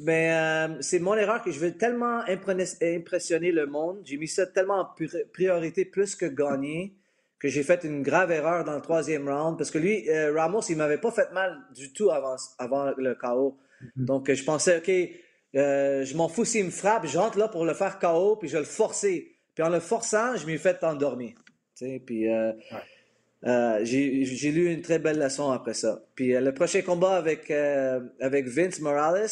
Mais 0.00 0.32
euh, 0.32 0.80
c'est 0.80 1.00
mon 1.00 1.14
erreur 1.14 1.42
que 1.42 1.50
je 1.50 1.58
veux 1.58 1.72
tellement 1.76 2.20
impressionner 2.26 3.52
le 3.52 3.66
monde. 3.66 4.00
J'ai 4.04 4.16
mis 4.16 4.28
ça 4.28 4.46
tellement 4.46 4.80
en 4.80 4.88
priorité 5.32 5.84
plus 5.84 6.14
que 6.14 6.26
gagner 6.26 6.94
que 7.38 7.48
j'ai 7.48 7.62
fait 7.62 7.84
une 7.84 8.02
grave 8.02 8.32
erreur 8.32 8.64
dans 8.64 8.74
le 8.74 8.80
troisième 8.80 9.28
round. 9.28 9.56
Parce 9.56 9.70
que 9.70 9.78
lui, 9.78 10.08
euh, 10.10 10.32
Ramos, 10.34 10.62
il 10.68 10.76
m'avait 10.76 10.98
pas 10.98 11.12
fait 11.12 11.30
mal 11.32 11.56
du 11.74 11.92
tout 11.92 12.10
avant, 12.10 12.36
avant 12.58 12.92
le 12.96 13.14
KO. 13.14 13.56
Mm-hmm. 13.80 14.04
Donc, 14.04 14.32
je 14.32 14.44
pensais, 14.44 14.78
OK, 14.78 14.90
euh, 15.56 16.04
je 16.04 16.16
m'en 16.16 16.28
fous 16.28 16.44
s'il 16.44 16.66
me 16.66 16.70
frappe, 16.70 17.06
je 17.06 17.18
rentre 17.18 17.38
là 17.38 17.48
pour 17.48 17.64
le 17.64 17.74
faire 17.74 17.98
KO, 17.98 18.36
puis 18.36 18.48
je 18.48 18.54
vais 18.54 18.60
le 18.60 18.66
forcer. 18.66 19.36
Puis 19.54 19.64
en 19.64 19.70
le 19.70 19.80
forçant, 19.80 20.36
je 20.36 20.46
m'y 20.46 20.58
fait 20.58 20.82
endormir. 20.84 21.34
Puis 22.06 22.28
euh, 22.28 22.52
euh, 23.44 23.80
j'ai 23.84 24.50
lu 24.50 24.72
une 24.72 24.82
très 24.82 24.98
belle 24.98 25.18
leçon 25.18 25.50
après 25.50 25.74
ça. 25.74 26.02
Puis 26.14 26.32
le 26.32 26.52
prochain 26.52 26.82
combat 26.82 27.16
avec, 27.16 27.50
avec 27.50 28.46
Vince 28.46 28.80
Morales, 28.80 29.28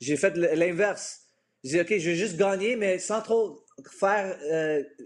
j'ai 0.00 0.16
fait 0.16 0.36
l'inverse. 0.36 1.20
J'ai 1.62 1.84
dit, 1.84 1.94
OK, 1.94 2.00
je 2.00 2.10
vais 2.10 2.16
juste 2.16 2.36
gagner, 2.36 2.76
mais 2.76 2.98
sans 2.98 3.20
trop 3.20 3.64
faire 3.98 4.36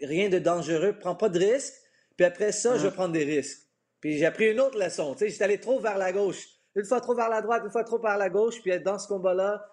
rien 0.02 0.28
de 0.28 0.38
dangereux. 0.38 0.96
Prends 0.98 1.16
pas 1.16 1.28
de 1.28 1.38
risques. 1.38 1.74
Puis 2.16 2.24
après 2.24 2.52
ça, 2.52 2.76
je 2.76 2.82
vais 2.82 2.88
uh-huh. 2.88 2.92
prendre 2.92 3.12
des 3.12 3.24
risques. 3.24 3.60
Puis 4.00 4.18
j'ai 4.18 4.26
appris 4.26 4.50
une 4.50 4.60
autre 4.60 4.78
leçon. 4.78 5.16
J'étais 5.18 5.42
allé 5.42 5.58
trop 5.58 5.80
vers 5.80 5.98
la 5.98 6.12
gauche. 6.12 6.46
Une 6.76 6.84
fois 6.84 7.00
trop 7.00 7.14
vers 7.14 7.28
la 7.28 7.42
droite, 7.42 7.62
une 7.64 7.70
fois 7.70 7.84
trop 7.84 7.98
vers 7.98 8.18
la 8.18 8.28
gauche. 8.28 8.60
Puis 8.62 8.78
dans 8.80 8.98
ce 8.98 9.08
combat-là, 9.08 9.64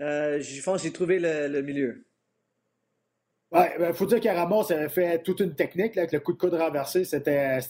euh, 0.00 0.40
je 0.40 0.62
pense 0.62 0.82
que 0.82 0.88
j'ai 0.88 0.92
trouvé 0.92 1.18
le, 1.18 1.62
milieu. 1.62 2.06
Il 3.52 3.76
ben, 3.78 3.92
faut 3.94 4.06
dire 4.06 4.20
qu'Aramos 4.20 4.70
avait 4.72 4.88
fait 4.88 5.22
toute 5.22 5.40
une 5.40 5.54
technique 5.54 5.96
avec 5.96 6.12
le 6.12 6.20
coup 6.20 6.32
de 6.32 6.38
coude 6.38 6.54
renversé. 6.54 7.04
C'était 7.04 7.60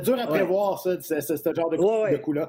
dur 0.00 0.18
à 0.18 0.26
prévoir, 0.26 0.78
ça, 0.80 1.00
ce, 1.00 1.52
genre 1.54 1.70
de, 1.70 2.16
coup-là. 2.18 2.48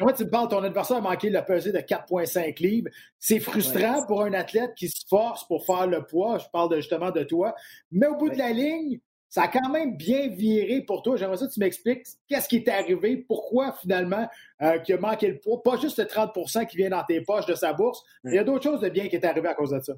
Moi, 0.00 0.12
tu 0.14 0.24
me 0.24 0.30
parles, 0.30 0.48
ton 0.48 0.62
adversaire 0.62 0.96
a 0.96 1.00
manqué 1.02 1.28
le 1.28 1.44
pesé 1.44 1.72
de 1.72 1.78
4,5 1.78 2.60
livres. 2.62 2.88
C'est 3.18 3.38
frustrant 3.38 4.04
pour 4.06 4.22
un 4.22 4.32
athlète 4.32 4.74
qui 4.74 4.88
se 4.88 5.04
force 5.08 5.46
pour 5.46 5.66
faire 5.66 5.86
le 5.86 6.04
poids. 6.04 6.38
Je 6.38 6.46
parle 6.50 6.74
justement 6.76 7.10
de 7.10 7.22
toi. 7.22 7.54
Mais 7.92 8.06
au 8.06 8.16
bout 8.16 8.30
de 8.30 8.38
la 8.38 8.50
ligne, 8.50 8.98
ça 9.28 9.42
a 9.42 9.48
quand 9.48 9.68
même 9.68 9.96
bien 9.96 10.28
viré 10.28 10.80
pour 10.82 11.02
toi. 11.02 11.16
J'aimerais 11.16 11.36
que 11.36 11.52
tu 11.52 11.60
m'expliques 11.60 12.06
qu'est-ce 12.28 12.48
qui 12.48 12.62
t'est 12.62 12.70
arrivé, 12.70 13.16
pourquoi 13.16 13.72
finalement 13.72 14.28
euh, 14.62 14.78
qu'il 14.78 14.94
a 14.94 14.98
manqué 14.98 15.28
le 15.28 15.38
poids, 15.38 15.62
pas 15.62 15.76
juste 15.76 15.98
le 15.98 16.04
30% 16.04 16.66
qui 16.66 16.76
vient 16.76 16.90
dans 16.90 17.04
tes 17.04 17.20
poches 17.20 17.46
de 17.46 17.54
sa 17.54 17.72
bourse, 17.72 18.04
il 18.24 18.34
y 18.34 18.38
a 18.38 18.44
d'autres 18.44 18.64
choses 18.64 18.80
de 18.80 18.88
bien 18.88 19.08
qui 19.08 19.16
est 19.16 19.24
arrivé 19.24 19.48
à 19.48 19.54
cause 19.54 19.70
de 19.70 19.80
ça. 19.80 19.94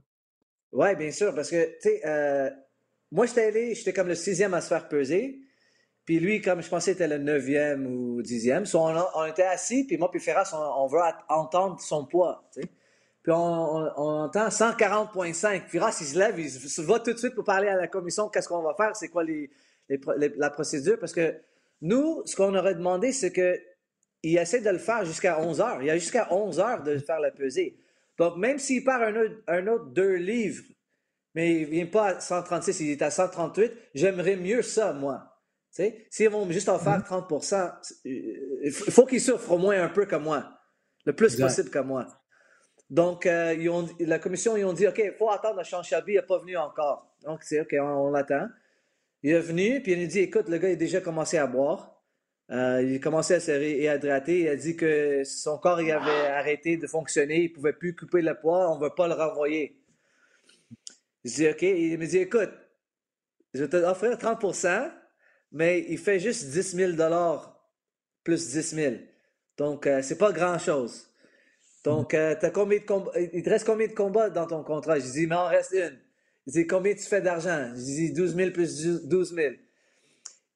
Oui, 0.72 0.94
bien 0.96 1.10
sûr, 1.10 1.34
parce 1.34 1.50
que, 1.50 1.64
tu 1.64 1.76
sais, 1.80 2.06
euh, 2.06 2.50
moi, 3.10 3.26
j'étais 3.26 3.44
allé, 3.46 3.74
j'étais 3.74 3.92
comme 3.92 4.08
le 4.08 4.14
sixième 4.14 4.54
à 4.54 4.60
se 4.60 4.68
faire 4.68 4.88
peser, 4.88 5.40
puis 6.04 6.20
lui, 6.20 6.40
comme 6.40 6.62
je 6.62 6.68
pensais, 6.68 6.92
était 6.92 7.08
le 7.08 7.18
neuvième 7.18 7.86
ou 7.86 8.22
dixième. 8.22 8.64
on, 8.74 8.94
on, 9.14 9.24
était 9.26 9.42
assis, 9.42 9.84
puis 9.86 9.98
moi, 9.98 10.10
puis 10.10 10.20
Ferras, 10.20 10.50
on, 10.54 10.86
veut 10.86 11.00
entendre 11.28 11.80
son 11.80 12.06
poids. 12.06 12.48
Puis 13.22 13.32
on, 13.32 13.36
entend 13.96 14.48
140.5. 14.48 15.68
Firas, 15.68 15.96
il 16.00 16.06
se 16.06 16.18
lève, 16.18 16.38
il 16.38 16.50
se 16.50 16.80
va 16.82 17.00
tout 17.00 17.12
de 17.12 17.18
suite 17.18 17.34
pour 17.34 17.44
parler 17.44 17.68
à 17.68 17.76
la 17.76 17.88
commission, 17.88 18.28
qu'est-ce 18.28 18.48
qu'on 18.48 18.62
va 18.62 18.74
faire, 18.74 18.94
c'est 18.96 19.08
quoi 19.08 19.24
les, 19.24 19.50
la 19.88 20.50
procédure, 20.50 20.98
parce 20.98 21.12
que 21.12 21.34
nous, 21.80 22.22
ce 22.24 22.36
qu'on 22.36 22.54
aurait 22.54 22.74
demandé, 22.74 23.12
c'est 23.12 23.32
qu'il 23.32 24.38
essaie 24.38 24.60
de 24.60 24.70
le 24.70 24.78
faire 24.78 25.04
jusqu'à 25.04 25.40
11 25.40 25.60
heures. 25.60 25.78
Il 25.80 25.86
y 25.86 25.90
a 25.90 25.98
jusqu'à 25.98 26.32
11 26.32 26.60
heures 26.60 26.82
de 26.82 26.98
faire 26.98 27.20
la 27.20 27.30
pesée. 27.30 27.78
Donc, 28.18 28.36
même 28.36 28.58
s'il 28.58 28.84
part 28.84 29.02
un 29.02 29.14
autre, 29.14 29.34
un 29.46 29.66
autre 29.68 29.86
deux 29.86 30.14
livres, 30.14 30.64
mais 31.34 31.54
il 31.54 31.62
ne 31.62 31.66
vient 31.66 31.86
pas 31.86 32.16
à 32.16 32.20
136, 32.20 32.80
il 32.80 32.90
est 32.90 33.02
à 33.02 33.10
138, 33.10 33.72
j'aimerais 33.94 34.36
mieux 34.36 34.62
ça, 34.62 34.92
moi. 34.92 35.24
S'ils 35.70 36.28
vont 36.28 36.50
juste 36.50 36.68
en 36.68 36.78
faire 36.78 37.04
30 37.04 37.30
mm-hmm. 37.30 37.70
il 38.04 38.72
faut 38.72 39.06
qu'ils 39.06 39.20
souffrent 39.20 39.52
au 39.52 39.58
moins 39.58 39.80
un 39.80 39.88
peu 39.88 40.06
comme 40.06 40.24
moi, 40.24 40.58
le 41.04 41.12
plus 41.12 41.36
possible 41.36 41.70
comme 41.70 41.88
moi. 41.88 42.06
Donc, 42.90 43.26
euh, 43.26 43.86
la 44.00 44.18
commission, 44.18 44.56
ils 44.56 44.64
ont 44.64 44.72
dit, 44.72 44.86
OK, 44.86 45.00
il 45.04 45.12
faut 45.12 45.30
attendre, 45.30 45.62
Sean 45.64 45.82
Shelby 45.82 46.14
n'est 46.14 46.22
pas 46.22 46.38
venu 46.38 46.56
encore. 46.56 47.14
Donc, 47.22 47.42
c'est 47.42 47.60
OK, 47.60 47.74
on, 47.80 48.10
l'attend. 48.10 48.48
Il 49.22 49.32
est 49.32 49.40
venu, 49.40 49.82
puis 49.82 49.92
il 49.92 50.04
a 50.04 50.06
dit, 50.06 50.20
écoute, 50.20 50.48
le 50.48 50.58
gars, 50.58 50.68
il 50.68 50.72
a 50.72 50.76
déjà 50.76 51.00
commencé 51.00 51.36
à 51.36 51.46
boire. 51.46 52.02
Euh, 52.50 52.82
il 52.82 52.96
a 52.96 52.98
commencé 52.98 53.34
à 53.34 53.40
se 53.40 53.50
réhydrater. 53.50 54.40
Il 54.40 54.48
a 54.48 54.56
dit 54.56 54.74
que 54.74 55.22
son 55.24 55.58
corps 55.58 55.82
il 55.82 55.90
avait 55.90 56.28
arrêté 56.28 56.78
de 56.78 56.86
fonctionner. 56.86 57.42
Il 57.42 57.50
ne 57.50 57.54
pouvait 57.54 57.74
plus 57.74 57.94
couper 57.94 58.22
le 58.22 58.34
poids. 58.34 58.72
On 58.72 58.78
ne 58.78 58.84
veut 58.84 58.94
pas 58.94 59.06
le 59.06 59.14
renvoyer. 59.14 59.78
Je 61.24 61.34
dis, 61.34 61.48
OK. 61.48 61.62
Il 61.62 61.98
me 61.98 62.06
dit, 62.06 62.18
écoute, 62.18 62.52
je 63.52 63.64
vais 63.64 63.68
t'offrir 63.68 64.16
30% 64.16 64.90
mais 65.52 65.84
il 65.88 65.98
fait 65.98 66.20
juste 66.20 66.50
10 66.50 66.76
000 66.76 66.92
plus 68.22 68.48
10 68.48 68.74
000. 68.74 68.94
Donc, 69.56 69.86
euh, 69.86 70.02
c'est 70.02 70.18
pas 70.18 70.32
grand-chose. 70.32 71.07
Donc, 71.84 72.14
euh, 72.14 72.34
as 72.40 72.50
combien 72.50 72.78
de 72.78 72.84
combats? 72.84 73.12
il 73.32 73.42
te 73.42 73.50
reste 73.50 73.66
combien 73.66 73.86
de 73.86 73.92
combats 73.92 74.30
dans 74.30 74.46
ton 74.46 74.62
contrat? 74.62 74.98
Je 74.98 75.10
dis, 75.10 75.26
mais 75.26 75.36
en 75.36 75.46
reste 75.46 75.72
une. 75.72 75.98
Il 76.46 76.52
dit, 76.52 76.66
combien 76.66 76.94
tu 76.94 77.04
fais 77.04 77.20
d'argent? 77.20 77.70
Je 77.74 77.80
dis, 77.80 78.12
12 78.12 78.34
000 78.34 78.50
plus 78.50 79.06
12 79.06 79.34
000. 79.34 79.54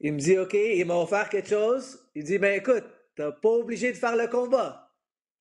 Il 0.00 0.14
me 0.14 0.18
dit, 0.18 0.38
OK, 0.38 0.54
il 0.54 0.84
m'a 0.84 0.96
offert 0.96 1.28
quelque 1.28 1.48
chose. 1.48 2.00
Il 2.14 2.24
dit, 2.24 2.38
ben 2.38 2.58
écoute, 2.58 2.84
t'as 3.14 3.30
pas 3.30 3.50
obligé 3.50 3.92
de 3.92 3.96
faire 3.96 4.16
le 4.16 4.26
combat. 4.26 4.90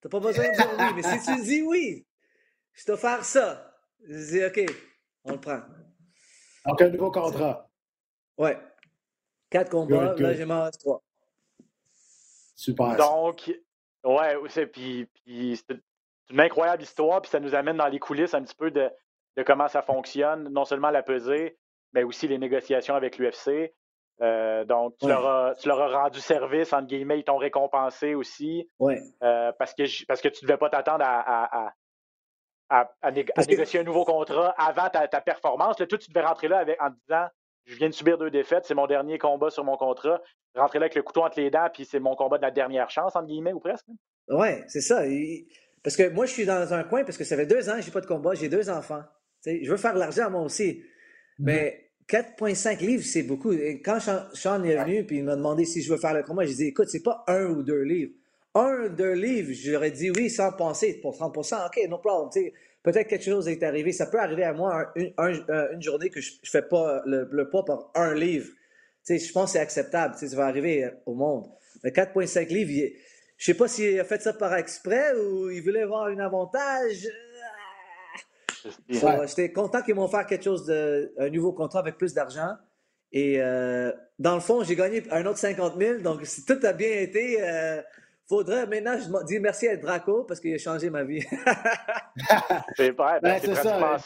T'as 0.01 0.09
pas 0.09 0.19
besoin 0.19 0.49
de 0.49 0.55
dire 0.55 0.69
oui. 0.77 0.85
Mais 0.95 1.03
si 1.03 1.25
tu 1.25 1.41
dis 1.41 1.61
oui, 1.61 2.05
je 2.73 2.85
t'offre 2.85 3.23
ça. 3.23 3.75
Je 4.07 4.17
dis, 4.17 4.45
OK, 4.45 4.75
on 5.23 5.31
le 5.33 5.39
prend. 5.39 5.61
Donc, 6.65 6.81
un 6.81 6.89
nouveau 6.89 7.11
contrat. 7.11 7.69
Ouais. 8.37 8.57
Quatre 9.49 9.71
combats, 9.71 10.15
là, 10.15 10.33
j'ai 10.33 10.45
m'en 10.45 10.69
trois. 10.71 11.03
Super. 12.55 12.95
Donc, 12.95 13.51
ouais, 14.03 14.37
c'est, 14.49 14.67
puis, 14.67 15.07
c'est 15.25 15.77
une 16.29 16.39
incroyable 16.39 16.83
histoire, 16.83 17.21
puis 17.21 17.29
ça 17.29 17.39
nous 17.39 17.55
amène 17.55 17.77
dans 17.77 17.87
les 17.87 17.99
coulisses 17.99 18.33
un 18.33 18.43
petit 18.43 18.55
peu 18.55 18.71
de, 18.71 18.89
comment 19.45 19.67
ça 19.67 19.81
fonctionne, 19.81 20.49
non 20.49 20.65
seulement 20.65 20.89
la 20.89 21.03
pesée, 21.03 21.57
mais 21.93 22.03
aussi 22.03 22.27
les 22.27 22.37
négociations 22.37 22.95
avec 22.95 23.17
l'UFC. 23.17 23.73
Euh, 24.21 24.65
donc, 24.65 24.95
tu, 24.99 25.07
leur 25.07 25.25
as, 25.25 25.99
rendu 25.99 26.19
service, 26.19 26.73
entre 26.73 26.87
guillemets, 26.87 27.19
ils 27.19 27.23
t'ont 27.23 27.37
récompensé 27.37 28.13
aussi. 28.13 28.69
Ouais. 28.79 29.01
Euh, 29.23 29.51
parce, 29.57 29.73
que, 29.73 29.83
parce 30.05 30.21
que 30.21 30.27
tu 30.27 30.45
ne 30.45 30.47
devais 30.47 30.57
pas 30.57 30.69
t'attendre 30.69 31.03
à, 31.03 31.73
à, 32.69 33.11
négocier 33.11 33.79
un 33.79 33.83
nouveau 33.83 34.05
contrat 34.05 34.53
avant 34.57 34.89
ta, 34.89 35.07
performance. 35.21 35.79
Là, 35.79 35.87
toi, 35.87 35.97
tu 35.97 36.09
devais 36.09 36.25
rentrer 36.25 36.47
là 36.47 36.59
avec, 36.59 36.81
en 36.81 36.89
disant 36.89 37.27
je 37.65 37.75
viens 37.75 37.89
de 37.89 37.93
subir 37.93 38.17
deux 38.17 38.31
défaites, 38.31 38.65
c'est 38.65 38.73
mon 38.73 38.87
dernier 38.87 39.17
combat 39.17 39.49
sur 39.49 39.63
mon 39.63 39.77
contrat. 39.77 40.21
Rentrer 40.55 40.79
là 40.79 40.85
avec 40.85 40.95
le 40.95 41.03
couteau 41.03 41.23
entre 41.23 41.39
les 41.39 41.49
dents, 41.49 41.67
puis 41.73 41.85
c'est 41.85 41.99
mon 41.99 42.15
combat 42.15 42.37
de 42.37 42.41
la 42.41 42.51
dernière 42.51 42.89
chance, 42.89 43.15
entre 43.15 43.27
guillemets, 43.27 43.53
ou 43.53 43.59
presque. 43.59 43.85
Oui, 44.27 44.49
c'est 44.67 44.81
ça. 44.81 45.03
Parce 45.83 45.95
que 45.95 46.09
moi, 46.09 46.25
je 46.25 46.31
suis 46.31 46.45
dans 46.45 46.73
un 46.73 46.83
coin 46.83 47.03
parce 47.03 47.17
que 47.17 47.23
ça 47.23 47.35
fait 47.35 47.45
deux 47.45 47.69
ans 47.69 47.75
que 47.75 47.81
je 47.81 47.87
n'ai 47.87 47.93
pas 47.93 48.01
de 48.01 48.05
combat, 48.05 48.33
j'ai 48.33 48.49
deux 48.49 48.69
enfants. 48.69 49.03
je 49.45 49.69
veux 49.69 49.77
faire 49.77 49.95
l'argent 49.95 50.29
moi 50.29 50.41
aussi. 50.41 50.83
Mhm. 51.39 51.45
Mais 51.45 51.91
4,5 52.07 52.79
livres, 52.81 53.03
c'est 53.03 53.23
beaucoup. 53.23 53.53
Et 53.53 53.81
quand 53.81 53.99
Sean 54.33 54.63
est 54.63 54.75
venu 54.75 55.05
puis 55.05 55.17
il 55.17 55.23
m'a 55.23 55.35
demandé 55.35 55.65
si 55.65 55.81
je 55.81 55.91
veux 55.91 55.99
faire 55.99 56.13
le 56.13 56.23
combat, 56.23 56.45
j'ai 56.45 56.55
dit 56.55 56.65
écoute, 56.67 56.89
c'est 56.89 57.03
pas 57.03 57.23
un 57.27 57.45
ou 57.45 57.63
deux 57.63 57.83
livres. 57.83 58.13
Un, 58.53 58.89
deux 58.89 59.13
livres, 59.13 59.51
j'aurais 59.53 59.91
dit 59.91 60.11
oui 60.11 60.29
sans 60.29 60.51
penser 60.51 60.99
pour 61.01 61.15
30% 61.15 61.67
OK, 61.67 61.89
no 61.89 61.99
problem 61.99 62.29
peut-être 62.83 63.07
quelque 63.07 63.25
chose 63.25 63.47
est 63.47 63.63
arrivé. 63.63 63.91
Ça 63.91 64.05
peut 64.05 64.19
arriver 64.19 64.43
à 64.43 64.53
moi 64.53 64.91
euh, 64.97 65.73
une, 65.73 65.81
journée 65.81 66.09
que 66.09 66.21
je 66.21 66.31
ne 66.31 66.47
fais 66.47 66.61
pas 66.61 67.01
le, 67.05 67.49
poids 67.49 67.65
par 67.65 67.91
un 67.95 68.13
livre. 68.13 68.49
je 69.07 69.31
pense 69.31 69.45
que 69.45 69.51
c'est 69.53 69.59
acceptable. 69.59 70.15
ça 70.15 70.35
va 70.35 70.45
arriver 70.47 70.85
euh, 70.85 70.91
au 71.05 71.13
monde. 71.13 71.47
Mais 71.83 71.91
4,5 71.91 72.47
livres, 72.47 72.93
je 73.37 73.51
ne 73.51 73.55
sais 73.55 73.57
pas 73.57 73.67
s'il 73.67 73.99
a 73.99 74.03
fait 74.03 74.21
ça 74.21 74.33
par 74.33 74.53
exprès 74.55 75.13
ou 75.15 75.49
il 75.49 75.61
voulait 75.61 75.81
avoir 75.81 76.05
un 76.05 76.19
avantage. 76.19 77.07
J'étais 78.87 79.51
content 79.51 79.81
qu'ils 79.81 79.95
m'ont 79.95 80.07
fait 80.07 80.25
quelque 80.27 80.43
chose 80.43 80.65
de 80.65 81.11
un 81.17 81.29
nouveau 81.29 81.51
contrat 81.51 81.79
avec 81.79 81.97
plus 81.97 82.13
d'argent. 82.13 82.55
Et 83.11 83.41
euh, 83.41 83.91
dans 84.19 84.35
le 84.35 84.41
fond, 84.41 84.63
j'ai 84.63 84.75
gagné 84.75 85.03
un 85.11 85.25
autre 85.25 85.39
50 85.39 85.77
000. 85.77 85.99
Donc, 86.01 86.25
si 86.25 86.45
tout 86.45 86.59
a 86.63 86.71
bien 86.71 86.91
été, 86.91 87.41
faudrait 88.31 88.65
maintenant 88.65 88.97
je 88.97 89.25
dis 89.25 89.39
merci 89.39 89.67
à 89.67 89.75
Draco 89.75 90.23
parce 90.23 90.39
qu'il 90.39 90.53
a 90.53 90.57
changé 90.57 90.89
ma 90.89 91.03
vie. 91.03 91.21
c'est 92.77 92.91
vrai, 92.91 93.19
ben, 93.21 93.39
ben 93.39 93.41
c'est 93.43 93.55
ça. 93.55 93.97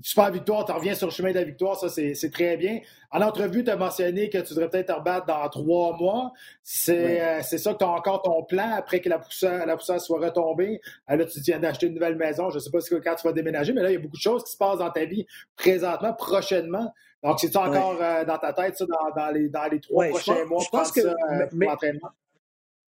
Super 0.00 0.30
victoire, 0.30 0.64
tu 0.64 0.70
reviens 0.70 0.94
sur 0.94 1.08
le 1.08 1.12
chemin 1.12 1.30
de 1.30 1.36
la 1.36 1.44
victoire, 1.44 1.76
ça 1.76 1.88
c'est 1.88 2.30
très 2.30 2.56
bien. 2.56 2.80
En 3.10 3.20
entrevue, 3.20 3.64
tu 3.64 3.70
as 3.70 3.76
mentionné 3.76 4.30
que 4.30 4.38
tu 4.38 4.54
devrais 4.54 4.68
peut-être 4.68 4.88
te 4.88 4.92
rebattre 4.92 5.26
dans 5.26 5.48
trois 5.48 5.96
mois. 5.96 6.32
C'est 6.62 7.20
euh, 7.20 7.42
ça 7.42 7.72
que 7.72 7.78
tu 7.78 7.84
as 7.84 7.88
encore 7.88 8.22
ton 8.22 8.44
plan 8.44 8.74
après 8.76 9.00
que 9.00 9.08
la 9.08 9.18
poussière, 9.18 9.66
la 9.66 9.76
poussière 9.76 10.00
soit 10.00 10.20
retombée. 10.20 10.80
Euh, 11.10 11.16
là, 11.16 11.24
tu 11.24 11.40
viens 11.40 11.58
d'acheter 11.58 11.86
une 11.86 11.94
nouvelle 11.94 12.14
maison. 12.14 12.48
Je 12.50 12.56
ne 12.56 12.60
sais 12.60 12.70
pas 12.70 12.78
quand 12.80 13.14
tu 13.16 13.26
vas 13.26 13.32
déménager, 13.32 13.72
mais 13.72 13.82
là, 13.82 13.90
il 13.90 13.94
y 13.94 13.96
a 13.96 14.00
beaucoup 14.00 14.16
de 14.16 14.22
choses 14.22 14.44
qui 14.44 14.52
se 14.52 14.56
passent 14.56 14.78
dans 14.78 14.90
ta 14.90 15.04
vie 15.04 15.26
présentement, 15.56 16.12
prochainement. 16.14 16.94
Donc, 17.24 17.40
c'est 17.40 17.56
encore 17.56 17.98
euh, 18.00 18.24
dans 18.24 18.38
ta 18.38 18.52
tête, 18.52 18.76
ça, 18.76 18.84
dans, 19.16 19.30
les, 19.30 19.48
dans 19.48 19.66
les 19.66 19.80
trois 19.80 20.06
prochains 20.10 20.44
mois, 20.44 20.62
je 20.62 20.68
pense 20.68 20.92
que, 20.92 21.00
ça, 21.00 21.14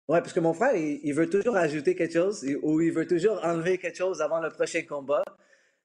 oui, 0.08 0.18
parce 0.20 0.32
que 0.32 0.40
mon 0.40 0.54
frère, 0.54 0.74
il, 0.74 1.12
veut 1.12 1.28
toujours 1.28 1.56
ajouter 1.56 1.94
quelque 1.94 2.14
chose 2.14 2.46
ou 2.62 2.80
il 2.80 2.92
veut 2.92 3.06
toujours 3.06 3.40
enlever 3.44 3.76
quelque 3.76 3.96
chose 3.96 4.22
avant 4.22 4.40
le 4.40 4.48
prochain 4.48 4.80
combat. 4.88 5.22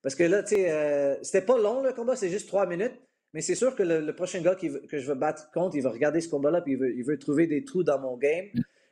Parce 0.02 0.16
que 0.16 0.24
là, 0.24 0.44
tu 0.44 0.56
sais, 0.56 0.72
euh, 0.72 1.16
c'était 1.24 1.46
pas 1.46 1.58
long 1.58 1.84
le 1.84 1.92
combat, 1.92 2.16
c'est 2.16 2.30
juste 2.30 2.48
trois 2.48 2.66
minutes. 2.66 2.94
Mais 3.34 3.42
c'est 3.42 3.56
sûr 3.56 3.76
que 3.76 3.84
le, 3.84 4.14
prochain 4.14 4.42
gars 4.42 4.56
que 4.56 4.98
je 4.98 5.08
veux 5.08 5.16
battre 5.16 5.52
contre, 5.52 5.76
il 5.76 5.82
va 5.82 5.90
regarder 5.90 6.22
ce 6.22 6.30
combat-là 6.30 6.62
puis 6.62 6.74
il 6.74 6.80
veut, 6.80 6.96
il 6.96 7.04
veut, 7.04 7.18
trouver 7.18 7.48
des 7.48 7.66
trous 7.66 7.84
dans 7.84 8.00
mon 8.00 8.16
game. 8.16 8.46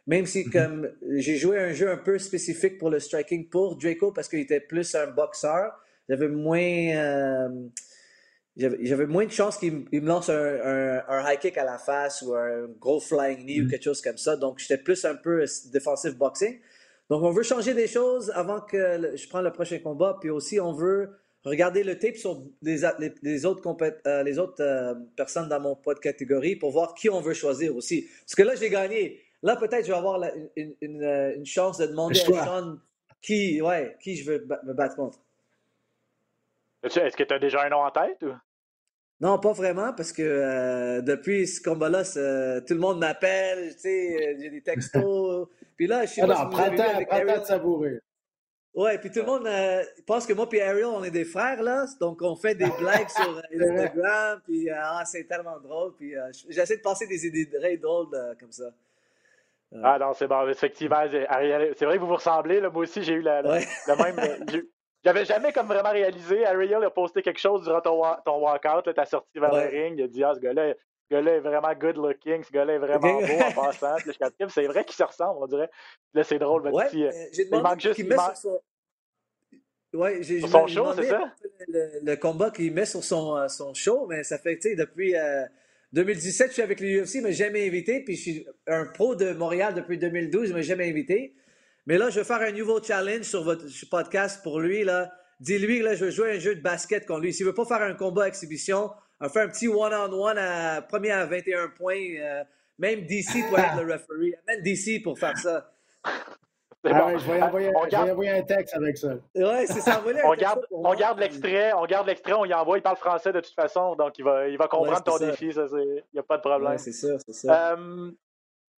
Même 0.07 0.25
si, 0.25 0.43
mm-hmm. 0.43 0.51
comme 0.51 0.89
j'ai 1.11 1.37
joué 1.37 1.59
un 1.59 1.71
jeu 1.71 1.89
un 1.89 1.97
peu 1.97 2.17
spécifique 2.17 2.77
pour 2.77 2.89
le 2.89 2.99
striking 2.99 3.47
pour 3.47 3.77
Draco 3.77 4.11
parce 4.11 4.27
qu'il 4.27 4.39
était 4.39 4.59
plus 4.59 4.95
un 4.95 5.07
boxeur, 5.07 5.71
j'avais 6.09 6.27
moins. 6.27 6.59
Euh, 6.59 7.47
j'avais 8.57 9.05
moins 9.05 9.25
de 9.25 9.31
chances 9.31 9.57
qu'il 9.57 9.73
me 9.73 10.07
lance 10.07 10.29
un, 10.29 11.01
high 11.09 11.39
kick 11.39 11.57
à 11.57 11.63
la 11.63 11.77
face 11.77 12.21
ou 12.21 12.33
un 12.33 12.67
gros 12.79 12.99
flying 12.99 13.45
knee 13.45 13.61
ou 13.61 13.65
mm. 13.65 13.69
quelque 13.69 13.83
chose 13.83 14.01
comme 14.01 14.17
ça. 14.17 14.35
Donc, 14.35 14.59
j'étais 14.59 14.81
plus 14.81 15.05
un 15.05 15.15
peu 15.15 15.45
défensif 15.71 16.15
boxing. 16.15 16.59
Donc, 17.09 17.23
on 17.23 17.31
veut 17.31 17.43
changer 17.43 17.73
des 17.73 17.87
choses 17.87 18.31
avant 18.35 18.61
que 18.61 19.15
je 19.15 19.27
prenne 19.27 19.43
le 19.43 19.51
prochain 19.51 19.79
combat. 19.79 20.17
Puis 20.19 20.29
aussi, 20.29 20.59
on 20.59 20.73
veut 20.73 21.09
regarder 21.43 21.83
le 21.83 21.97
tape 21.97 22.17
sur 22.17 22.43
les, 22.61 22.83
autres, 22.85 23.77
euh, 24.05 24.23
les 24.23 24.39
autres 24.39 24.61
euh, 24.61 24.93
personnes 25.15 25.49
dans 25.49 25.59
mon 25.59 25.75
poids 25.75 25.95
de 25.95 25.99
catégorie 25.99 26.55
pour 26.55 26.71
voir 26.71 26.93
qui 26.93 27.09
on 27.09 27.21
veut 27.21 27.33
choisir 27.33 27.75
aussi. 27.75 28.07
Parce 28.25 28.35
que 28.35 28.43
là, 28.43 28.55
j'ai 28.55 28.69
gagné. 28.69 29.21
Là, 29.43 29.55
peut-être, 29.55 29.85
je 29.85 29.91
vais 29.91 29.97
avoir 29.97 30.21
une, 30.55 30.75
une, 30.81 31.45
chance 31.45 31.79
de 31.79 31.87
demander 31.87 32.19
à 32.19 32.45
Sean 32.45 32.77
qui, 33.21 33.61
ouais, 33.61 33.97
qui 34.01 34.15
je 34.15 34.31
veux 34.31 34.47
me 34.63 34.73
battre 34.73 34.95
contre. 34.95 35.19
Est-ce 36.83 37.15
que 37.15 37.23
tu 37.23 37.33
as 37.33 37.39
déjà 37.39 37.63
un 37.63 37.69
nom 37.69 37.83
en 37.83 37.91
tête? 37.91 38.21
Ou? 38.23 38.33
Non, 39.21 39.37
pas 39.37 39.51
vraiment, 39.51 39.93
parce 39.93 40.11
que 40.11 40.23
euh, 40.23 41.01
depuis 41.01 41.45
ce 41.45 41.61
combat-là, 41.61 42.03
tout 42.61 42.73
le 42.73 42.79
monde 42.79 42.97
m'appelle, 42.97 43.71
tu 43.75 43.81
sais, 43.81 44.15
euh, 44.15 44.35
j'ai 44.39 44.49
des 44.49 44.63
textos. 44.63 45.47
puis 45.77 45.85
là, 45.85 46.05
je 46.05 46.11
suis 46.13 46.21
ah 46.23 46.27
non, 46.27 46.49
prends 46.49 46.71
le 46.71 47.35
temps 47.35 47.41
de 47.41 47.45
savourer. 47.45 47.99
Ouais, 48.73 48.97
puis 48.97 49.11
tout 49.11 49.19
le 49.19 49.25
monde 49.25 49.45
euh, 49.45 49.83
pense 50.07 50.25
que 50.25 50.33
moi 50.33 50.47
et 50.53 50.61
Ariel, 50.63 50.85
on 50.85 51.03
est 51.03 51.11
des 51.11 51.25
frères, 51.25 51.61
là. 51.61 51.85
Donc, 51.99 52.23
on 52.23 52.35
fait 52.35 52.55
des 52.55 52.69
blagues 52.79 53.09
sur 53.09 53.39
Instagram, 53.53 54.41
puis 54.43 54.67
ah, 54.71 55.03
c'est 55.05 55.25
tellement 55.25 55.59
drôle. 55.59 55.93
Puis 55.95 56.15
j'essaie 56.49 56.77
de 56.77 56.81
passer 56.81 57.05
des 57.05 57.27
idées 57.27 57.47
très 57.47 57.77
drôles 57.77 58.07
comme 58.39 58.51
ça. 58.51 58.71
Ah 59.83 59.99
non, 59.99 60.13
c'est 60.13 60.27
bon, 60.27 60.47
effectivement. 60.49 61.05
Ariel, 61.29 61.73
c'est 61.77 61.85
vrai 61.85 61.97
que 61.97 62.01
vous 62.01 62.07
vous 62.07 62.15
ressemblez. 62.15 62.59
Là, 62.59 62.71
moi 62.71 62.83
aussi, 62.83 63.03
j'ai 63.03 63.13
eu 63.13 63.21
la, 63.21 63.43
le 63.43 64.03
même. 64.03 64.55
J'avais 65.03 65.25
jamais 65.25 65.51
comme 65.51 65.67
vraiment 65.67 65.91
réalisé. 65.91 66.45
Ariel 66.45 66.83
a 66.83 66.89
posté 66.89 67.21
quelque 67.21 67.39
chose 67.39 67.63
durant 67.63 67.81
ton, 67.81 68.01
ton 68.23 68.39
walkout, 68.39 68.93
t'as 68.93 69.05
sorti 69.05 69.39
vers 69.39 69.53
le 69.53 69.67
ring, 69.67 69.95
il 69.97 70.03
a 70.03 70.07
dit 70.07 70.23
Ah, 70.23 70.33
ce 70.35 70.39
gars-là, 70.39 70.73
ce 71.09 71.15
gars-là 71.15 71.31
est 71.35 71.39
vraiment 71.39 71.73
good 71.73 71.97
looking, 71.97 72.43
ce 72.43 72.51
gars-là 72.51 72.73
est 72.73 72.77
vraiment 72.77 73.19
beau 73.21 73.43
en 73.43 73.51
passant. 73.51 73.95
c'est 74.49 74.67
vrai 74.67 74.85
qu'il 74.85 74.95
se 74.95 75.03
ressemble, 75.03 75.39
on 75.41 75.47
dirait. 75.47 75.69
Là, 76.13 76.23
c'est 76.23 76.37
drôle, 76.37 76.67
ouais, 76.67 76.85
petit, 76.85 77.05
euh, 77.05 77.11
il 77.33 77.61
manque 77.61 77.79
juste. 77.79 77.95
Qu 77.95 78.03
met 78.03 78.15
sur 78.15 78.37
son... 78.37 78.61
Ouais, 79.93 80.23
j'ai, 80.23 80.39
son 80.39 80.67
show, 80.67 80.93
c'est 80.95 81.09
ça? 81.09 81.33
Le, 81.67 82.15
combat 82.15 82.49
qu'il 82.51 82.73
met 82.73 82.85
sur 82.85 83.03
son, 83.03 83.35
euh, 83.35 83.47
son 83.49 83.73
show, 83.73 84.05
mais 84.07 84.23
ça 84.23 84.37
fait, 84.37 84.55
tu 84.57 84.69
sais, 84.69 84.75
depuis 84.75 85.15
2017, 85.93 86.45
euh, 86.45 86.47
je 86.47 86.53
suis 86.53 86.61
avec 86.61 86.79
l'UFC, 86.79 87.15
il 87.15 87.21
m'a 87.23 87.31
jamais 87.31 87.67
invité, 87.67 88.01
puis 88.03 88.15
je 88.15 88.21
suis 88.21 88.47
un 88.67 88.85
pro 88.85 89.15
de 89.15 89.33
Montréal 89.33 89.73
depuis 89.73 89.97
2012, 89.97 90.49
il 90.49 90.55
m'a 90.55 90.61
jamais 90.61 90.87
invité. 90.87 91.33
Mais 91.85 91.97
là, 91.97 92.09
je 92.09 92.19
vais 92.19 92.25
faire 92.25 92.41
un 92.41 92.51
nouveau 92.51 92.81
challenge 92.81 93.23
sur 93.23 93.43
votre 93.43 93.65
podcast 93.89 94.43
pour 94.43 94.59
lui. 94.59 94.83
Là. 94.83 95.11
Dis-lui, 95.39 95.81
là, 95.81 95.95
je 95.95 96.05
vais 96.05 96.11
jouer 96.11 96.31
un 96.35 96.39
jeu 96.39 96.55
de 96.55 96.61
basket 96.61 97.05
contre 97.05 97.21
lui. 97.21 97.33
S'il 97.33 97.45
veut 97.45 97.53
pas 97.53 97.65
faire 97.65 97.81
un 97.81 97.93
combat 97.93 98.27
exhibition, 98.27 98.91
on 99.19 99.29
fait 99.29 99.41
un 99.41 99.47
petit 99.47 99.67
one-on-one 99.67 100.37
à 100.37 100.81
premier 100.81 101.11
à 101.11 101.25
21 101.25 101.69
points. 101.69 101.97
Euh, 102.19 102.43
même 102.77 103.05
DC 103.05 103.47
pour 103.49 103.59
être 103.59 103.81
le 103.81 103.93
referee. 103.93 104.35
Même 104.47 104.61
DC 104.63 105.03
pour 105.03 105.17
faire 105.17 105.37
ça. 105.37 105.71
Ah 106.83 107.15
je, 107.15 107.31
vais 107.31 107.41
envoyer, 107.41 107.71
on 107.75 107.85
garde... 107.85 108.09
envoyer, 108.09 108.31
un 108.31 108.41
texte 108.41 108.75
avec 108.75 108.97
ça. 108.97 109.13
Ouais, 109.35 109.67
c'est 109.67 109.81
ça. 109.81 110.01
on, 110.25 110.33
garde, 110.33 110.65
on 110.71 110.93
garde 110.95 111.19
l'extrait, 111.19 111.73
on 111.73 111.85
garde 111.85 112.07
l'extrait, 112.07 112.33
on 112.33 112.45
y 112.45 112.53
envoie. 112.53 112.79
Il 112.79 112.81
parle 112.81 112.97
français 112.97 113.31
de 113.31 113.39
toute 113.39 113.53
façon, 113.53 113.95
donc 113.95 114.17
il 114.17 114.25
va, 114.25 114.47
il 114.47 114.57
va 114.57 114.67
comprendre 114.67 115.03
ton 115.03 115.17
défi. 115.17 115.49
Il 115.49 116.03
n'y 116.13 116.19
a 116.19 116.23
pas 116.23 116.37
de 116.37 116.41
problème. 116.41 116.71
Ouais, 116.71 116.77
c'est 116.79 116.91
ça, 116.91 117.19
c'est 117.19 117.33
ça. 117.33 117.73
Euh, 117.73 118.11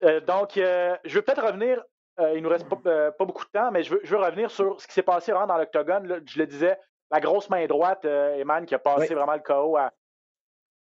euh, 0.04 0.20
donc, 0.22 0.58
euh, 0.58 0.96
je 1.06 1.16
veux 1.16 1.22
peut-être 1.22 1.46
revenir. 1.46 1.84
Il 2.20 2.36
ne 2.36 2.40
nous 2.42 2.50
reste 2.50 2.68
pas, 2.70 3.12
pas, 3.12 3.26
beaucoup 3.26 3.46
de 3.46 3.52
temps, 3.52 3.72
mais 3.72 3.84
je 3.84 3.96
veux, 3.96 4.02
je 4.04 4.16
veux 4.16 4.22
revenir 4.22 4.52
sur 4.52 4.80
ce 4.80 4.88
qui 4.88 4.94
s'est 4.94 5.02
passé 5.02 5.32
vraiment 5.32 5.48
dans 5.48 5.58
l'octogone. 5.58 6.22
Je 6.26 6.40
le 6.40 6.48
disais, 6.48 6.78
la 7.10 7.20
grosse 7.20 7.50
main 7.50 7.66
droite, 7.66 8.06
Eman, 8.06 8.66
qui 8.66 8.76
a 8.76 8.80
passé 8.80 9.14
vraiment 9.16 9.34
le 9.34 9.40
KO 9.40 9.78
à, 9.78 9.92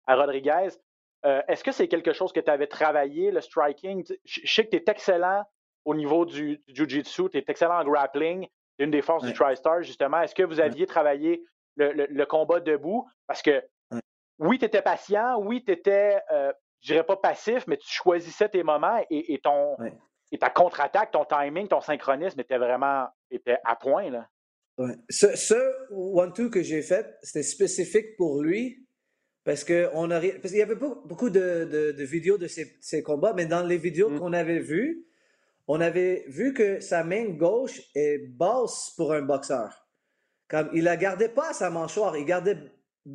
à 0.05 0.15
Rodriguez. 0.15 0.69
Est-ce 1.23 1.63
que 1.63 1.71
c'est 1.71 1.87
quelque 1.87 2.13
chose 2.13 2.31
que 2.31 2.39
tu 2.39 2.49
avais 2.49 2.67
travaillé, 2.67 3.31
le 3.31 3.41
striking? 3.41 4.05
Je 4.23 4.53
sais 4.53 4.65
que 4.65 4.69
tu 4.69 4.77
es 4.77 4.83
excellent 4.87 5.43
au 5.87 5.95
niveau 5.95 6.25
du, 6.25 6.61
Jiu-Jitsu, 6.67 7.29
tu 7.29 7.37
es 7.37 7.45
excellent 7.47 7.79
en 7.79 7.85
grappling, 7.85 8.45
c'est 8.77 8.83
une 8.83 8.91
des 8.91 9.01
forces 9.01 9.23
du 9.23 9.31
TriStar, 9.31 9.81
justement. 9.83 10.19
Est-ce 10.19 10.35
que 10.35 10.43
vous 10.43 10.59
aviez 10.59 10.85
travaillé 10.85 11.45
le, 11.77 12.25
combat 12.25 12.59
debout? 12.59 13.09
Parce 13.25 13.41
que 13.41 13.63
oui, 14.37 14.59
tu 14.59 14.65
étais 14.65 14.81
patient, 14.81 15.39
oui, 15.39 15.63
tu 15.63 15.71
étais, 15.71 16.19
euh, 16.29 16.51
je 16.81 16.91
dirais 16.91 17.05
pas 17.05 17.15
passif, 17.15 17.65
mais 17.67 17.77
tu 17.77 17.87
choisissais 17.89 18.49
tes 18.49 18.63
moments 18.63 18.99
et, 19.09 19.39
ton, 19.41 19.77
et 20.31 20.37
ta 20.37 20.49
contre-attaque, 20.49 21.11
ton 21.11 21.25
timing, 21.25 21.67
ton 21.67 21.81
synchronisme 21.81 22.39
était 22.39 22.57
vraiment 22.57 23.07
était 23.31 23.57
à 23.63 23.75
point. 23.75 24.09
Là. 24.09 24.27
Ce, 25.09 25.55
one-two 25.91 26.49
que 26.49 26.61
j'ai 26.61 26.81
fait, 26.81 27.17
c'était 27.23 27.43
spécifique 27.43 28.15
pour 28.17 28.41
lui 28.41 28.87
parce 29.43 29.63
qu'il 29.63 29.75
y 29.75 30.61
avait 30.61 30.75
beaucoup, 30.75 31.29
de, 31.29 31.95
vidéos 32.03 32.37
de 32.37 32.47
ces, 32.47 33.01
combats, 33.01 33.33
mais 33.33 33.45
dans 33.45 33.65
les 33.65 33.77
vidéos 33.77 34.09
mm. 34.09 34.19
qu'on 34.19 34.33
avait 34.33 34.59
vues, 34.59 35.05
on 35.67 35.79
avait 35.79 36.25
vu 36.27 36.53
que 36.53 36.81
sa 36.81 37.05
main 37.05 37.29
gauche 37.29 37.81
est 37.95 38.27
basse 38.27 38.93
pour 38.97 39.13
un 39.13 39.21
boxeur. 39.21 39.87
Comme 40.49 40.69
il 40.73 40.83
la 40.83 40.97
gardait 40.97 41.29
pas 41.29 41.51
à 41.51 41.53
sa 41.53 41.69
mâchoire, 41.69 42.17
il 42.17 42.25
gardait 42.25 42.57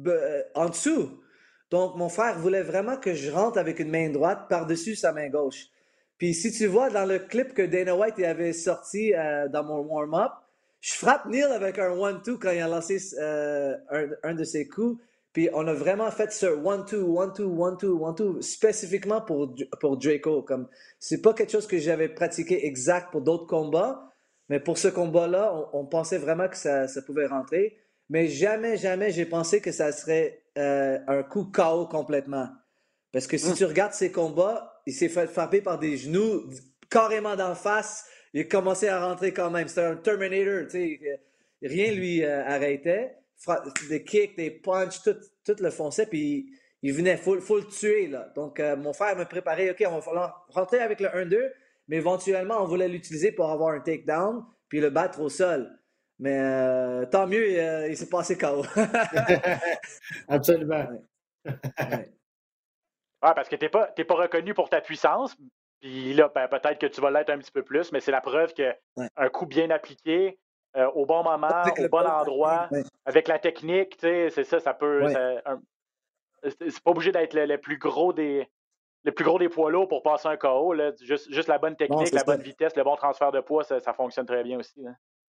euh, 0.07 0.42
en 0.54 0.71
dessous. 0.71 1.23
Donc 1.71 1.97
mon 1.97 2.09
frère 2.09 2.38
voulait 2.38 2.62
vraiment 2.62 2.97
que 2.97 3.12
je 3.12 3.31
rentre 3.31 3.59
avec 3.59 3.78
une 3.78 3.90
main 3.90 4.09
droite 4.09 4.47
par-dessus 4.49 4.97
sa 4.97 5.12
main 5.12 5.28
gauche. 5.28 5.66
Puis 6.19 6.35
si 6.35 6.52
tu 6.52 6.66
vois 6.66 6.90
dans 6.90 7.04
le 7.04 7.19
clip 7.19 7.54
que 7.54 7.62
Dana 7.62 7.97
White 7.97 8.19
avait 8.21 8.52
sorti 8.52 9.14
euh, 9.14 9.49
dans 9.49 9.64
mon 9.64 9.78
warm-up, 9.78 10.33
je 10.81 10.95
frappe 10.95 11.26
Neil 11.26 11.45
avec 11.45 11.78
un 11.78 11.92
one-two 11.92 12.38
quand 12.38 12.50
il 12.50 12.61
a 12.61 12.69
lancé 12.69 12.99
euh, 13.19 13.76
un, 14.23 14.35
de 14.35 14.45
ses 14.45 14.66
coups. 14.66 15.00
Puis 15.33 15.49
on 15.54 15.66
a 15.66 15.73
vraiment 15.73 16.11
fait 16.11 16.33
ce 16.33 16.47
one-two, 16.47 17.19
one-two, 17.19 17.49
one-two, 17.57 18.04
one-two 18.04 18.42
spécifiquement 18.42 19.21
pour, 19.21 19.54
pour 19.81 19.97
Draco. 19.97 20.42
Comme 20.42 20.69
c'est 20.99 21.23
pas 21.23 21.35
quelque 21.35 21.52
chose 21.52 21.66
que 21.66 21.78
j'avais 21.78 22.09
pratiqué 22.09 22.66
exact 22.66 23.12
pour 23.12 23.23
d'autres 23.23 23.47
combats, 23.47 24.12
mais 24.49 24.59
pour 24.59 24.76
ce 24.76 24.88
combat-là, 24.88 25.71
on, 25.73 25.87
pensait 25.87 26.19
vraiment 26.19 26.49
que 26.49 26.57
ça, 26.57 26.88
ça, 26.88 27.00
pouvait 27.00 27.26
rentrer. 27.26 27.78
Mais 28.11 28.26
jamais, 28.26 28.76
jamais 28.76 29.11
j'ai 29.11 29.25
pensé 29.25 29.61
que 29.61 29.73
ça 29.73 29.92
serait 29.92 30.42
euh, 30.59 30.99
un 31.07 31.23
coup 31.23 31.45
KO 31.45 31.87
complètement. 31.87 32.49
Parce 33.12 33.26
que 33.26 33.38
si 33.38 33.50
hum. 33.50 33.54
tu 33.54 33.64
regardes 33.64 33.95
ses 33.95 34.11
combats, 34.11 34.72
il 34.87 34.93
s'est 34.93 35.09
fait 35.09 35.27
frapper 35.27 35.61
par 35.61 35.79
des 35.79 35.97
genoux 35.97 36.49
carrément 36.91 37.37
d'en 37.37 37.55
face. 37.55 38.07
Il 38.35 38.41
a 38.41 38.45
commencé 38.45 38.89
à 38.89 39.07
rentrer 39.07 39.33
quand 39.33 39.51
même. 39.51 39.69
C'était 39.69 39.83
un 39.83 39.97
Terminator, 39.97 40.65
tu 40.65 40.71
sais. 40.71 41.21
Rien 41.62 41.93
lui 41.93 42.25
euh, 42.25 42.45
arrêtait 42.45 43.17
des 43.89 44.05
kicks, 44.05 44.37
des 44.37 44.51
punches, 44.51 45.03
tout, 45.03 45.17
tout 45.45 45.57
le 45.61 45.71
fonçait, 45.71 46.07
puis 46.07 46.47
il 46.83 46.93
venait, 46.93 47.12
il 47.12 47.19
faut, 47.19 47.57
le 47.57 47.67
tuer. 47.67 48.09
Là. 48.09 48.33
Donc, 48.35 48.61
euh, 48.61 48.77
mon 48.77 48.93
frère 48.93 49.17
me 49.17 49.25
préparait, 49.25 49.71
OK, 49.71 49.83
on 49.87 49.97
va 49.97 50.01
falloir 50.01 50.47
rentrer 50.49 50.79
avec 50.79 51.01
le 51.01 51.09
1-2, 51.09 51.51
mais 51.88 51.97
éventuellement, 51.97 52.62
on 52.62 52.66
voulait 52.66 52.88
l'utiliser 52.88 53.33
pour 53.33 53.51
avoir 53.51 53.75
un 53.75 53.81
takedown, 53.81 54.45
puis 54.68 54.81
le 54.81 54.90
battre 54.90 55.21
au 55.21 55.29
sol. 55.29 55.71
Mais 56.18 56.38
euh, 56.38 57.05
tant 57.07 57.27
mieux, 57.27 57.88
il 57.88 57.97
s'est 57.97 58.09
passé 58.09 58.37
KO. 58.37 58.64
Absolument. 60.29 60.87
Ouais. 61.45 62.12
Parce 63.22 63.48
que 63.48 63.56
tu 63.56 63.64
n'es 63.64 63.68
pas, 63.68 63.87
pas 63.87 64.14
reconnu 64.14 64.54
pour 64.54 64.68
ta 64.68 64.80
puissance. 64.80 65.37
Puis 65.80 66.14
là, 66.14 66.30
ben, 66.35 66.48
peut-être 66.48 66.78
que 66.78 66.87
tu 66.87 67.00
vas 67.00 67.11
l'être 67.11 67.30
un 67.30 67.38
petit 67.38 67.50
peu 67.50 67.62
plus, 67.62 67.90
mais 67.92 68.00
c'est 68.00 68.12
la 68.12 68.20
preuve 68.20 68.52
qu'un 68.54 69.28
coup 69.32 69.46
bien 69.46 69.70
appliqué, 69.70 70.38
euh, 70.76 70.87
au 70.94 71.04
bon 71.06 71.22
moment, 71.22 71.48
au 71.78 71.88
bon 71.88 72.06
endroit, 72.06 72.68
avec 73.04 73.28
la 73.28 73.38
technique, 73.38 73.96
c'est 74.00 74.30
ça, 74.30 74.61
ça 74.61 74.74
peut. 74.74 75.06
C'est 76.44 76.82
pas 76.82 76.90
obligé 76.90 77.12
d'être 77.12 77.35
le, 77.35 77.56
plus 77.58 77.78
gros 77.78 78.12
des. 78.12 78.48
Le 79.04 79.11
plus 79.11 79.24
gros 79.24 79.38
des 79.38 79.48
poids 79.48 79.70
lourds 79.70 79.88
pour 79.88 80.02
passer 80.02 80.28
un 80.28 80.37
KO. 80.37 80.74
Juste, 81.00 81.32
juste, 81.32 81.48
la 81.48 81.58
bonne 81.58 81.74
technique, 81.74 82.12
la 82.12 82.22
bonne 82.22 82.40
vitesse, 82.40 82.76
le 82.76 82.85
bon 82.85 82.94
transfert 82.94 83.32
de 83.32 83.40
poids, 83.40 83.64
ça, 83.64 83.80
fonctionne 83.92 84.26
très 84.26 84.44
bien 84.44 84.61
aussi. 84.61 84.85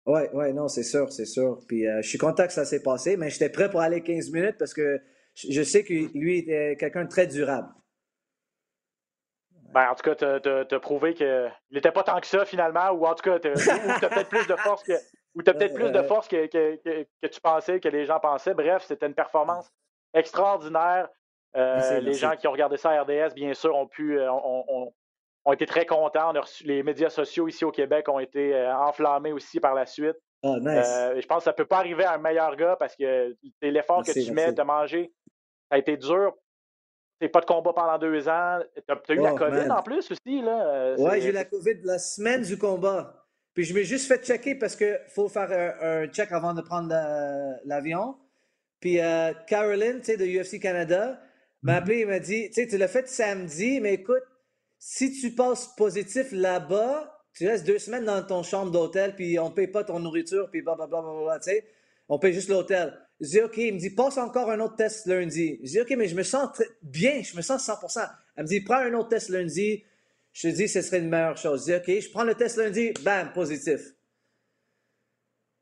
Oui, 0.06 0.20
ouais, 0.32 0.52
non, 0.52 0.68
c'est 0.68 0.82
sûr, 0.82 1.10
c'est 1.10 1.24
sûr. 1.24 1.58
Puis 1.66 1.86
euh, 1.86 2.00
je 2.02 2.08
suis 2.08 2.18
content 2.18 2.46
que 2.46 2.52
ça 2.52 2.64
s'est 2.64 2.82
passé, 2.82 3.16
mais 3.16 3.30
j'étais 3.30 3.48
prêt 3.48 3.70
pour 3.70 3.80
aller 3.80 4.02
15 4.02 4.30
minutes 4.30 4.56
parce 4.58 4.74
que 4.74 5.00
je 5.34 5.62
sais 5.62 5.82
que 5.82 5.92
lui 6.16 6.38
était 6.38 6.76
quelqu'un 6.78 7.04
de 7.04 7.08
très 7.08 7.26
durable. 7.26 7.68
Ben, 9.74 9.90
en 9.90 9.94
tout 9.96 10.14
cas, 10.14 10.38
tu 10.38 10.74
as, 10.74 10.80
prouvé 10.80 11.14
qu'il 11.14 11.52
n'était 11.72 11.90
pas 11.90 12.04
tant 12.04 12.20
que 12.20 12.28
ça 12.28 12.44
finalement, 12.44 12.90
ou 12.90 13.06
en 13.06 13.14
tout 13.16 13.28
cas, 13.28 13.40
tu 13.40 13.48
as, 13.48 14.08
peut-être 14.08 14.28
plus 14.28 14.46
de 14.46 14.54
force 14.54 14.84
que, 14.84 14.92
ou 15.34 15.40
as 15.40 15.52
peut-être 15.52 15.74
plus 15.74 15.90
de 15.90 16.02
force 16.02 16.28
que, 16.28 16.46
que, 16.46 17.26
tu 17.26 17.40
pensais, 17.40 17.80
que 17.80 17.88
les 17.88 18.06
gens 18.06 18.20
pensaient. 18.20 18.54
Bref, 18.54 18.84
c'était 18.86 19.06
une 19.06 19.14
performance 19.14 19.68
extraordinaire. 20.14 21.08
Euh, 21.56 21.98
les 21.98 22.12
gens 22.12 22.36
qui 22.36 22.46
ont 22.46 22.52
regardé 22.52 22.76
ça 22.76 22.90
à 22.90 23.02
RDS, 23.02 23.34
bien 23.34 23.52
sûr, 23.52 23.74
ont 23.74 23.88
pu 23.88 24.16
euh, 24.16 24.30
ont, 24.30 25.52
été 25.52 25.66
très 25.66 25.86
contents. 25.86 26.32
les 26.64 26.84
médias 26.84 27.10
sociaux 27.10 27.48
ici 27.48 27.64
au 27.64 27.72
Québec 27.72 28.08
ont 28.08 28.20
été 28.20 28.54
euh, 28.54 28.76
enflammés 28.76 29.32
aussi 29.32 29.58
par 29.58 29.74
la 29.74 29.86
suite. 29.86 30.16
Oh, 30.44 30.54
je 30.56 31.26
pense 31.26 31.38
que 31.38 31.44
ça 31.44 31.50
ne 31.50 31.56
peut 31.56 31.66
pas 31.66 31.78
arriver 31.78 32.04
à 32.04 32.12
un 32.12 32.18
meilleur 32.18 32.54
gars 32.54 32.76
parce 32.76 32.94
que 32.94 33.36
l'effort 33.60 34.04
que 34.04 34.12
tu 34.12 34.30
mets 34.30 34.52
de 34.52 34.62
manger, 34.62 35.12
ça 35.68 35.74
a 35.74 35.78
été 35.78 35.96
dur. 35.96 36.32
C'est 37.20 37.28
pas 37.28 37.40
de 37.40 37.46
combat 37.46 37.72
pendant 37.72 37.98
deux 37.98 38.28
ans. 38.28 38.58
Tu 38.74 39.12
as, 39.12 39.14
eu 39.14 39.20
la 39.20 39.34
oh, 39.34 39.36
COVID 39.36 39.70
en 39.70 39.82
plus 39.82 40.10
aussi. 40.10 40.42
Là. 40.42 40.94
Ouais, 40.98 41.20
j'ai 41.20 41.28
eu 41.28 41.32
la 41.32 41.44
COVID 41.44 41.80
la 41.84 41.98
semaine 41.98 42.42
du 42.42 42.58
combat. 42.58 43.24
Puis 43.54 43.64
je 43.64 43.74
m'ai 43.74 43.84
juste 43.84 44.08
fait 44.08 44.24
checker 44.24 44.56
parce 44.56 44.74
qu'il 44.74 45.00
faut 45.08 45.28
faire 45.28 45.50
un, 45.80 46.06
check 46.08 46.32
avant 46.32 46.54
de 46.54 46.60
prendre 46.60 46.92
l'avion. 47.64 48.16
Puis 48.80 49.00
euh, 49.00 49.32
Caroline, 49.46 50.00
tu 50.00 50.06
sais, 50.06 50.16
de 50.16 50.26
UFC 50.26 50.60
Canada, 50.60 51.20
m'a 51.62 51.72
mm-hmm. 51.72 51.76
appelé 51.76 51.98
et 52.00 52.04
m'a 52.04 52.18
dit, 52.18 52.48
tu 52.48 52.54
sais, 52.54 52.66
tu 52.66 52.76
l'as 52.76 52.88
fait 52.88 53.08
samedi, 53.08 53.80
mais 53.80 53.94
écoute, 53.94 54.22
si 54.78 55.12
tu 55.12 55.30
passes 55.30 55.68
positif 55.76 56.32
là-bas, 56.32 57.10
tu 57.32 57.48
restes 57.48 57.66
deux 57.66 57.78
semaines 57.78 58.04
dans 58.04 58.22
ton 58.22 58.42
chambre 58.42 58.70
d'hôtel, 58.70 59.14
puis 59.14 59.38
on 59.38 59.48
ne 59.48 59.54
paye 59.54 59.68
pas 59.68 59.84
ton 59.84 60.00
nourriture, 60.00 60.50
puis 60.50 60.60
blablabla, 60.60 61.00
bla, 61.00 61.12
bla, 61.12 61.22
bla, 61.22 61.38
tu 61.38 61.50
sais, 61.50 61.64
on 62.08 62.18
paye 62.18 62.34
juste 62.34 62.50
l'hôtel. 62.50 62.92
Je 63.20 63.28
dis, 63.28 63.40
OK, 63.40 63.56
il 63.56 63.74
me 63.74 63.78
dit, 63.78 63.90
passe 63.90 64.18
encore 64.18 64.50
un 64.50 64.60
autre 64.60 64.76
test 64.76 65.06
lundi. 65.06 65.60
Je 65.62 65.70
dis, 65.70 65.80
OK, 65.80 65.90
mais 65.96 66.08
je 66.08 66.16
me 66.16 66.22
sens 66.22 66.50
bien, 66.82 67.22
je 67.22 67.36
me 67.36 67.42
sens 67.42 67.66
100%. 67.66 68.08
Elle 68.36 68.42
me 68.42 68.48
dit, 68.48 68.60
prends 68.60 68.78
un 68.78 68.92
autre 68.94 69.10
test 69.10 69.28
lundi, 69.28 69.84
je 70.32 70.48
te 70.48 70.54
dis, 70.54 70.68
ce 70.68 70.82
serait 70.82 70.98
une 70.98 71.08
meilleure 71.08 71.36
chose. 71.36 71.60
Je 71.60 71.72
dis, 71.72 71.94
OK, 71.94 72.00
je 72.00 72.10
prends 72.10 72.24
le 72.24 72.34
test 72.34 72.56
lundi, 72.56 72.92
bam, 73.02 73.32
positif. 73.32 73.94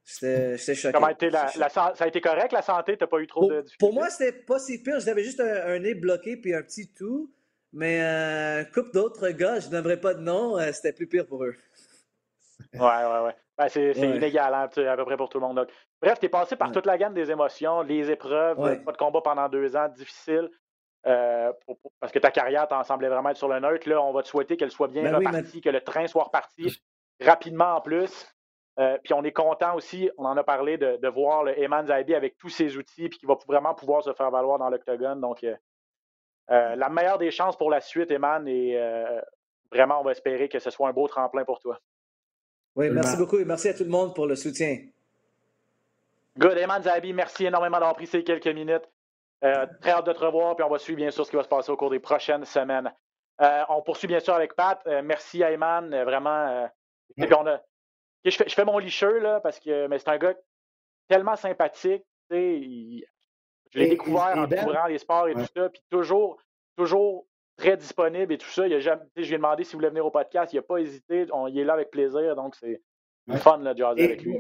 J'étais 0.05 0.75
choqué. 0.75 0.93
Comment 0.93 1.09
été 1.09 1.31
la, 1.31 1.49
ça 1.49 1.93
a 1.99 2.07
été 2.07 2.21
correct, 2.21 2.53
la 2.53 2.63
santé? 2.63 2.97
T'as 2.97 3.07
pas 3.07 3.21
eu 3.21 3.27
trop 3.27 3.49
de 3.49 3.65
Pour 3.79 3.93
moi, 3.93 4.11
c'était 4.11 4.33
pas 4.33 4.59
si 4.59 4.83
pire. 4.83 4.99
J'avais 5.01 5.23
juste 5.23 5.41
un, 5.41 5.79
nez 5.79 5.95
bloqué 5.95 6.37
puis 6.37 6.55
un 6.55 6.63
petit 6.63 6.93
tout. 6.93 7.33
Mais 7.75 8.03
euh, 8.03 8.65
couple 8.65 8.93
d'autres 8.93 9.31
gars, 9.31 9.59
je 9.59 9.71
n'aimerais 9.71 9.99
pas 9.99 10.13
de 10.13 10.21
nom, 10.21 10.59
euh, 10.59 10.73
c'était 10.73 10.93
plus 10.93 11.07
pire 11.07 11.27
pour 11.27 11.43
eux. 11.45 11.55
Ouais, 12.75 12.81
ouais, 12.81 13.21
ouais. 13.25 13.37
Ben, 13.59 13.69
c'est 13.69 13.93
inégal, 13.93 14.55
hein, 14.55 14.69
à 14.87 14.97
peu 14.97 15.05
près 15.05 15.17
pour 15.17 15.29
tout 15.29 15.39
le 15.39 15.47
monde. 15.47 15.67
bref, 16.01 16.19
tu 16.19 16.27
es 16.27 16.29
passé 16.29 16.57
par 16.57 16.73
toute 16.73 16.87
la 16.87 16.97
gamme 16.97 17.15
des 17.15 17.31
émotions, 17.31 17.83
les 17.83 18.11
épreuves, 18.11 18.57
pas 18.85 18.93
de 18.93 18.97
combat 18.97 19.21
pendant 19.21 19.49
deux 19.49 19.77
ans, 19.77 19.89
difficile. 19.89 20.51
Euh, 21.07 21.53
parce 21.99 22.13
que 22.13 22.21
ta 22.21 22.31
carrière 22.31 22.69
t'en 22.69 22.85
semblait 22.85 23.09
vraiment 23.09 23.31
être 23.31 23.37
sur 23.37 23.49
le 23.49 23.59
neutre. 23.59 23.89
Là, 23.89 24.01
on 24.01 24.13
va 24.13 24.23
te 24.23 24.29
souhaiter 24.29 24.57
qu'elle 24.57 24.71
soit 24.71 24.87
bien 24.89 25.03
ben 25.03 25.17
repartie, 25.17 25.61
que 25.61 25.69
le 25.69 25.81
train 25.81 26.07
soit 26.07 26.25
reparti 26.25 26.81
rapidement 27.21 27.75
en 27.77 27.81
plus. 27.81 28.33
Euh, 28.79 28.97
puis 29.03 29.13
on 29.13 29.23
est 29.25 29.33
content 29.33 29.75
aussi, 29.75 30.11
on 30.17 30.25
en 30.25 30.37
a 30.37 30.45
parlé, 30.45 30.79
de, 30.79 31.09
voir 31.09 31.43
le 31.43 31.61
Eman 31.61 31.87
Zaibi 31.87 32.15
avec 32.15 32.39
tous 32.39 32.49
ses 32.49 32.77
outils, 32.77 33.09
puis 33.09 33.19
qu'il 33.19 33.29
va 33.29 33.37
vraiment 33.47 33.75
pouvoir 33.75 34.03
se 34.03 34.13
faire 34.13 34.31
valoir 34.31 34.59
dans 34.59 34.71
l'octogone. 34.71 35.21
Donc, 35.21 35.45
euh, 35.45 35.57
la 36.49 36.89
meilleure 36.89 37.19
des 37.19 37.31
chances 37.31 37.57
pour 37.57 37.69
la 37.69 37.81
suite, 37.81 38.11
Eman, 38.11 38.47
et 38.47 38.79
vraiment, 39.71 40.01
on 40.01 40.05
va 40.05 40.13
espérer 40.13 40.49
que 40.49 40.59
ce 40.59 40.71
soit 40.71 40.89
un 40.89 40.93
beau 40.93 41.09
tremplin 41.09 41.45
pour 41.45 41.59
toi. 41.59 41.79
Oui, 42.75 42.91
merci 42.91 43.17
beaucoup 43.17 43.39
et 43.39 43.45
merci 43.45 43.69
à 43.69 43.75
tout 43.75 43.85
le 43.85 43.91
monde 43.91 44.15
pour 44.15 44.27
le 44.27 44.35
soutien. 44.35 44.79
Good, 46.39 46.57
Eman 46.57 46.83
Zaibi, 46.83 47.13
merci 47.13 47.45
énormément 47.45 47.79
d'avoir 47.79 47.95
pris 47.95 48.07
ces 48.07 48.25
quelques 48.25 48.47
minutes. 48.47 48.89
Euh, 49.45 49.67
très 49.81 49.91
hâte 49.91 50.07
de 50.07 50.13
te 50.13 50.25
revoir, 50.25 50.57
puis 50.57 50.65
on 50.65 50.71
va 50.71 50.79
suivre 50.79 50.97
bien 50.97 51.11
sûr 51.11 51.27
ce 51.27 51.31
qui 51.31 51.37
va 51.37 51.43
se 51.43 51.49
passer 51.49 51.71
au 51.71 51.77
cours 51.77 51.91
des 51.91 51.99
prochaines 51.99 52.45
semaines. 52.45 52.91
Euh, 53.41 53.63
on 53.69 53.83
poursuit 53.83 54.07
bien 54.07 54.21
sûr 54.21 54.35
avec 54.35 54.55
Pat. 54.55 54.81
Euh, 54.87 55.03
merci 55.05 55.43
à 55.43 55.51
Eman, 55.51 55.91
vraiment. 56.05 56.71
je, 57.19 57.27
fais, 58.31 58.49
je 58.49 58.55
fais 58.55 58.65
mon 58.65 58.79
licheux, 58.79 59.19
là, 59.19 59.41
parce 59.41 59.59
que 59.59 59.89
mais 59.89 59.99
c'est 59.99 60.09
un 60.09 60.19
gars 60.19 60.35
tellement 61.09 61.37
sympathique. 61.37 62.05
je 62.31 63.05
l'ai 63.75 63.89
découvert 63.89 64.33
en 64.37 64.47
ben 64.47 64.61
découvrant 64.61 64.87
les 64.87 64.99
sports 64.99 65.29
et 65.29 65.35
tout 65.35 65.47
ça, 65.55 65.69
puis 65.69 65.83
toujours, 65.91 66.41
toujours 66.77 67.27
très 67.57 67.77
disponible 67.77 68.33
et 68.33 68.39
tout 68.39 68.51
ça. 68.51 68.67
Il 68.67 68.75
a 68.75 68.81
jamais, 68.81 69.03
je 69.17 69.23
lui 69.23 69.35
ai 69.35 69.37
demandé 69.37 69.65
s'il 69.65 69.77
voulait 69.77 69.89
venir 69.89 70.07
au 70.07 70.11
podcast. 70.11 70.53
Il 70.53 70.57
n'a 70.57 70.63
pas 70.63 70.79
hésité. 70.79 71.27
On, 71.33 71.47
il 71.47 71.59
est 71.59 71.65
là 71.65 71.75
avec 71.75 71.91
plaisir. 71.91 72.35
Donc, 72.37 72.55
c'est 72.57 72.81
fun 73.37 73.59
de 73.59 73.77
jaser 73.77 74.05
avec 74.05 74.23
lui. 74.23 74.39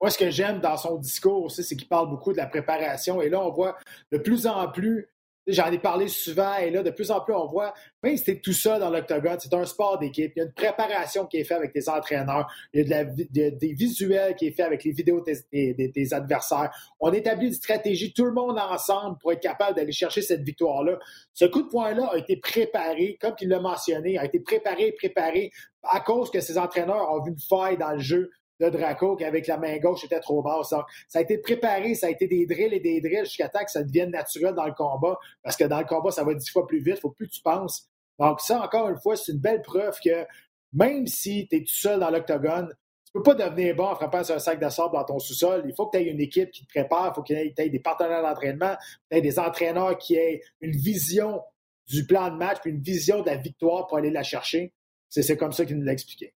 Moi, 0.00 0.10
ce 0.10 0.18
que 0.18 0.30
j'aime 0.30 0.58
dans 0.60 0.76
son 0.76 0.98
discours 0.98 1.44
aussi, 1.44 1.62
c'est 1.62 1.76
qu'il 1.76 1.88
parle 1.88 2.08
beaucoup 2.08 2.32
de 2.32 2.36
la 2.36 2.46
préparation. 2.46 3.22
Et 3.22 3.28
là, 3.28 3.40
on 3.40 3.50
voit 3.50 3.76
de 4.10 4.18
plus 4.18 4.48
en 4.48 4.68
plus 4.68 5.08
J'en 5.48 5.72
ai 5.72 5.78
parlé 5.78 6.06
souvent 6.06 6.56
et 6.58 6.70
là, 6.70 6.82
de 6.82 6.90
plus 6.90 7.10
en 7.10 7.20
plus, 7.20 7.34
on 7.34 7.46
voit, 7.48 7.74
même 8.02 8.16
si 8.16 8.24
tu 8.24 8.40
tout 8.40 8.52
ça 8.52 8.78
dans 8.78 8.90
l'octogone, 8.90 9.38
c'est 9.40 9.52
un 9.54 9.64
sport 9.64 9.98
d'équipe. 9.98 10.32
Il 10.36 10.38
y 10.38 10.42
a 10.42 10.44
une 10.44 10.52
préparation 10.52 11.26
qui 11.26 11.38
est 11.38 11.44
faite 11.44 11.58
avec 11.58 11.72
tes 11.72 11.88
entraîneurs. 11.88 12.48
Il 12.72 12.88
y 12.88 12.94
a 12.94 13.04
des 13.04 13.72
visuels 13.72 14.36
qui 14.36 14.46
est 14.46 14.52
fait 14.52 14.62
avec 14.62 14.84
les 14.84 14.92
vidéos 14.92 15.20
de 15.20 15.88
tes, 15.90 16.14
adversaires. 16.14 16.70
On 17.00 17.12
établit 17.12 17.48
une 17.48 17.54
stratégie, 17.54 18.12
tout 18.12 18.24
le 18.24 18.32
monde 18.32 18.56
ensemble, 18.58 19.18
pour 19.18 19.32
être 19.32 19.40
capable 19.40 19.76
d'aller 19.76 19.92
chercher 19.92 20.22
cette 20.22 20.42
victoire-là. 20.42 20.98
Ce 21.32 21.44
coup 21.44 21.62
de 21.62 21.68
poing-là 21.68 22.10
a 22.12 22.18
été 22.18 22.36
préparé, 22.36 23.18
comme 23.20 23.34
il 23.40 23.48
l'a 23.48 23.60
mentionné, 23.60 24.18
a 24.18 24.24
été 24.24 24.38
préparé 24.38 24.92
préparé 24.92 25.50
à 25.82 26.00
cause 26.00 26.30
que 26.30 26.40
ses 26.40 26.58
entraîneurs 26.58 27.10
ont 27.10 27.22
vu 27.22 27.32
une 27.32 27.40
faille 27.40 27.76
dans 27.76 27.92
le 27.92 27.98
jeu 27.98 28.30
de 28.60 28.68
Draco 28.68 29.16
qui, 29.16 29.24
avec 29.24 29.46
la 29.46 29.56
main 29.56 29.76
gauche, 29.78 30.04
était 30.04 30.20
trop 30.20 30.42
basse. 30.42 30.74
ça 31.08 31.18
a 31.18 31.20
été 31.20 31.38
préparé, 31.38 31.94
ça 31.94 32.06
a 32.06 32.10
été 32.10 32.26
des 32.26 32.46
drills 32.46 32.74
et 32.74 32.80
des 32.80 33.00
drills 33.00 33.24
jusqu'à 33.24 33.48
temps 33.48 33.64
que 33.64 33.70
ça 33.70 33.82
devienne 33.82 34.10
naturel 34.10 34.54
dans 34.54 34.66
le 34.66 34.74
combat. 34.74 35.18
Parce 35.42 35.56
que 35.56 35.64
dans 35.64 35.78
le 35.78 35.86
combat, 35.86 36.10
ça 36.10 36.24
va 36.24 36.34
dix 36.34 36.50
fois 36.50 36.66
plus 36.66 36.80
vite, 36.80 36.96
il 36.96 37.00
faut 37.00 37.10
plus 37.10 37.28
que 37.28 37.32
tu 37.32 37.42
penses. 37.42 37.88
Donc, 38.18 38.40
ça, 38.40 38.62
encore 38.62 38.88
une 38.88 38.98
fois, 39.00 39.16
c'est 39.16 39.32
une 39.32 39.38
belle 39.38 39.62
preuve 39.62 39.98
que 40.04 40.26
même 40.72 41.06
si 41.06 41.48
tu 41.48 41.56
es 41.56 41.60
tout 41.60 41.74
seul 41.74 42.00
dans 42.00 42.10
l'octogone, 42.10 42.72
tu 43.12 43.12
peux 43.12 43.22
pas 43.22 43.34
devenir 43.34 43.76
bon 43.76 43.86
en 43.86 43.94
frappant 43.94 44.24
sur 44.24 44.34
un 44.34 44.38
sac 44.38 44.58
de 44.58 44.68
sable 44.70 44.94
dans 44.94 45.04
ton 45.04 45.18
sous-sol. 45.18 45.64
Il 45.66 45.74
faut 45.74 45.86
que 45.86 45.98
tu 45.98 46.02
aies 46.02 46.06
une 46.06 46.20
équipe 46.20 46.50
qui 46.50 46.64
te 46.64 46.68
prépare, 46.68 47.12
il 47.12 47.14
faut 47.14 47.22
que 47.22 47.34
tu 47.34 47.34
aies 47.34 47.68
des 47.68 47.78
partenaires 47.80 48.22
d'entraînement, 48.22 48.74
des 49.10 49.38
entraîneurs 49.38 49.98
qui 49.98 50.14
aient 50.14 50.42
une 50.60 50.72
vision 50.72 51.42
du 51.86 52.06
plan 52.06 52.30
de 52.30 52.36
match, 52.36 52.58
puis 52.62 52.70
une 52.70 52.80
vision 52.80 53.20
de 53.20 53.26
la 53.26 53.36
victoire 53.36 53.86
pour 53.86 53.98
aller 53.98 54.10
la 54.10 54.22
chercher. 54.22 54.72
C'est 55.10 55.36
comme 55.36 55.52
ça 55.52 55.66
qu'il 55.66 55.76
nous 55.76 55.84
l'a 55.84 55.92
expliqué. 55.92 56.32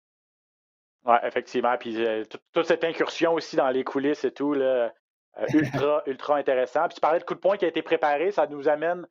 Oui, 1.05 1.15
effectivement. 1.23 1.77
Puis 1.77 2.03
euh, 2.03 2.23
toute 2.51 2.65
cette 2.65 2.83
incursion 2.83 3.33
aussi 3.33 3.55
dans 3.55 3.69
les 3.69 3.83
coulisses 3.83 4.23
et 4.23 4.31
tout, 4.31 4.53
là, 4.53 4.91
euh, 5.37 5.45
ultra, 5.53 6.03
ultra 6.07 6.37
intéressant. 6.37 6.87
Puis 6.87 6.95
tu 6.95 7.01
parlais 7.01 7.19
de 7.19 7.23
coup 7.23 7.35
de 7.35 7.39
poing 7.39 7.57
qui 7.57 7.65
a 7.65 7.67
été 7.67 7.81
préparé, 7.81 8.31
ça 8.31 8.47
nous 8.47 8.67
amène 8.67 9.07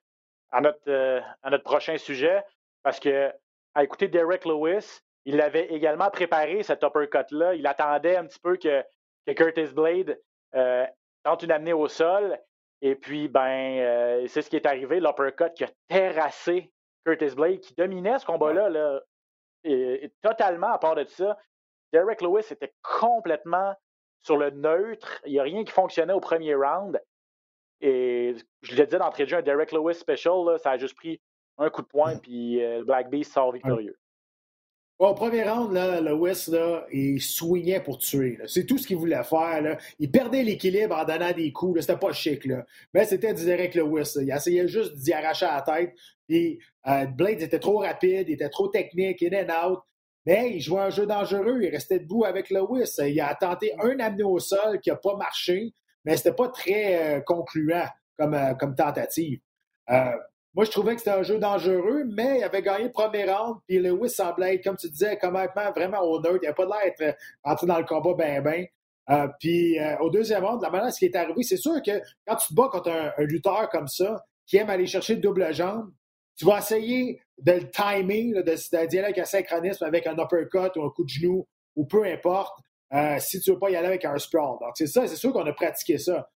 à 0.50 0.60
notre, 0.60 0.80
euh, 0.88 1.20
à 1.42 1.50
notre 1.50 1.64
prochain 1.64 1.96
sujet. 1.96 2.42
Parce 2.82 2.98
que, 2.98 3.32
à 3.74 3.84
écouter 3.84 4.08
Derek 4.08 4.44
Lewis, 4.44 5.00
il 5.24 5.40
avait 5.40 5.66
également 5.66 6.10
préparé 6.10 6.62
cet 6.62 6.82
uppercut-là. 6.82 7.54
Il 7.54 7.66
attendait 7.66 8.16
un 8.16 8.26
petit 8.26 8.40
peu 8.40 8.56
que, 8.56 8.82
que 9.26 9.32
Curtis 9.32 9.72
Blade 9.72 10.18
tente 11.22 11.42
une 11.42 11.50
amenée 11.50 11.72
au 11.72 11.88
sol. 11.88 12.38
Et 12.82 12.94
puis, 12.94 13.28
ben, 13.28 14.26
c'est 14.28 14.42
ce 14.42 14.50
qui 14.50 14.56
est 14.56 14.66
arrivé, 14.66 15.00
l'uppercut 15.00 15.54
qui 15.54 15.64
a 15.64 15.70
terrassé 15.88 16.70
Curtis 17.06 17.34
Blade, 17.34 17.60
qui 17.60 17.74
dominait 17.74 18.18
ce 18.18 18.26
combat-là, 18.26 18.68
là, 18.68 19.00
et, 19.64 20.12
totalement 20.22 20.72
à 20.72 20.78
part 20.78 20.94
de 20.94 21.04
ça. 21.04 21.38
Derek 21.94 22.22
Lewis 22.22 22.46
était 22.50 22.74
complètement 22.82 23.72
sur 24.22 24.36
le 24.36 24.50
neutre. 24.50 25.22
Il 25.26 25.32
n'y 25.32 25.38
a 25.38 25.44
rien 25.44 25.62
qui 25.62 25.70
fonctionnait 25.70 26.12
au 26.12 26.18
premier 26.18 26.56
round. 26.56 27.00
Et 27.80 28.34
je 28.62 28.74
l'ai 28.74 28.86
dit 28.86 28.96
d'entrée 28.96 29.24
de 29.24 29.28
jeu, 29.28 29.36
un 29.36 29.42
Derek 29.42 29.70
Lewis 29.70 29.94
special, 29.94 30.58
ça 30.58 30.72
a 30.72 30.76
juste 30.76 30.96
pris 30.96 31.20
un 31.56 31.70
coup 31.70 31.82
de 31.82 31.86
poing, 31.86 32.16
puis 32.16 32.60
euh, 32.60 32.78
le 32.78 32.84
Black 32.84 33.10
Beast 33.10 33.32
sort 33.32 33.52
victorieux. 33.52 33.96
au 34.98 35.14
premier 35.14 35.48
round, 35.48 35.72
là, 35.72 36.00
Lewis, 36.00 36.46
là, 36.50 36.84
il 36.90 37.20
swingait 37.20 37.80
pour 37.80 37.98
tuer. 37.98 38.40
C'est 38.46 38.66
tout 38.66 38.76
ce 38.76 38.88
qu'il 38.88 38.96
voulait 38.96 39.22
faire. 39.22 39.78
Il 40.00 40.10
perdait 40.10 40.42
l'équilibre 40.42 40.96
en 40.96 41.04
donnant 41.04 41.32
des 41.32 41.52
coups. 41.52 41.82
C'était 41.82 41.98
pas 41.98 42.12
chic. 42.12 42.44
Là. 42.44 42.64
Mais 42.92 43.04
c'était 43.04 43.34
du 43.34 43.44
Derek 43.44 43.76
Lewis. 43.76 44.14
Il 44.20 44.32
essayait 44.32 44.66
juste 44.66 44.96
d'y 44.96 45.12
arracher 45.12 45.46
la 45.46 45.62
tête. 45.62 45.94
Puis, 46.26 46.58
euh, 46.88 47.06
Blade 47.06 47.42
était 47.42 47.60
trop 47.60 47.78
rapide, 47.78 48.28
il 48.28 48.34
était 48.34 48.48
trop 48.48 48.66
technique, 48.66 49.22
in 49.22 49.46
and 49.46 49.68
out. 49.68 49.80
Mais 50.26 50.52
il 50.54 50.60
jouait 50.60 50.82
un 50.82 50.90
jeu 50.90 51.06
dangereux. 51.06 51.60
Il 51.62 51.70
restait 51.70 51.98
debout 51.98 52.24
avec 52.24 52.50
Lewis. 52.50 52.94
Il 52.98 53.20
a 53.20 53.34
tenté 53.34 53.74
un 53.80 53.98
amené 54.00 54.22
au 54.22 54.38
sol 54.38 54.80
qui 54.80 54.90
n'a 54.90 54.96
pas 54.96 55.16
marché, 55.16 55.74
mais 56.04 56.16
c'était 56.16 56.32
pas 56.32 56.48
très 56.48 57.16
euh, 57.16 57.20
concluant 57.20 57.86
comme, 58.18 58.34
euh, 58.34 58.54
tentative. 58.76 59.40
Euh, 59.90 60.12
moi, 60.54 60.64
je 60.64 60.70
trouvais 60.70 60.94
que 60.94 61.00
c'était 61.00 61.10
un 61.10 61.22
jeu 61.22 61.38
dangereux, 61.38 62.04
mais 62.06 62.38
il 62.38 62.44
avait 62.44 62.62
gagné 62.62 62.84
le 62.84 62.92
premier 62.92 63.24
round, 63.24 63.58
puis 63.66 63.80
Lewis 63.80 64.10
semblait 64.10 64.54
être, 64.54 64.64
comme 64.64 64.76
tu 64.76 64.88
disais, 64.88 65.18
complètement 65.18 65.72
vraiment 65.72 66.00
au 66.00 66.20
neutre. 66.20 66.38
Il 66.42 66.46
n'avait 66.46 66.54
pas 66.54 66.64
l'air 66.64 66.94
d'être 66.96 67.18
entré 67.42 67.66
dans 67.66 67.78
le 67.78 67.84
combat 67.84 68.14
ben 68.14 68.40
ben. 68.42 69.30
puis 69.40 69.76
au 70.00 70.10
deuxième 70.10 70.44
round, 70.44 70.62
la 70.62 70.70
manière 70.70 70.92
ce 70.92 71.00
qui 71.00 71.06
est 71.06 71.16
arrivé, 71.16 71.42
c'est 71.42 71.56
sûr 71.56 71.82
que 71.84 71.90
quand 72.24 72.36
tu 72.36 72.48
te 72.48 72.54
bats 72.54 72.68
contre 72.70 72.90
un, 72.90 73.12
lutteur 73.24 73.68
comme 73.68 73.88
ça, 73.88 74.24
qui 74.46 74.56
aime 74.56 74.70
aller 74.70 74.86
chercher 74.86 75.16
le 75.16 75.20
double 75.20 75.52
jambe, 75.52 75.90
tu 76.36 76.44
vas 76.44 76.58
essayer 76.58 77.20
de 77.38 77.52
le 77.52 77.70
timing, 77.70 78.34
de, 78.34 78.86
d'y 78.86 78.98
aller 78.98 79.06
avec 79.06 79.18
un 79.18 79.24
synchronisme, 79.24 79.84
avec 79.84 80.06
un 80.06 80.14
uppercut 80.14 80.76
ou 80.76 80.84
un 80.84 80.90
coup 80.90 81.04
de 81.04 81.08
genou, 81.08 81.46
ou 81.76 81.86
peu 81.86 82.04
importe, 82.04 82.58
euh, 82.92 83.18
si 83.18 83.40
tu 83.40 83.50
ne 83.50 83.54
veux 83.54 83.60
pas 83.60 83.70
y 83.70 83.76
aller 83.76 83.88
avec 83.88 84.04
un 84.04 84.16
sprawl. 84.18 84.58
Donc, 84.60 84.72
c'est 84.74 84.86
ça, 84.86 85.06
c'est 85.06 85.16
sûr 85.16 85.32
qu'on 85.32 85.46
a 85.46 85.52
pratiqué 85.52 85.98
ça. 85.98 86.28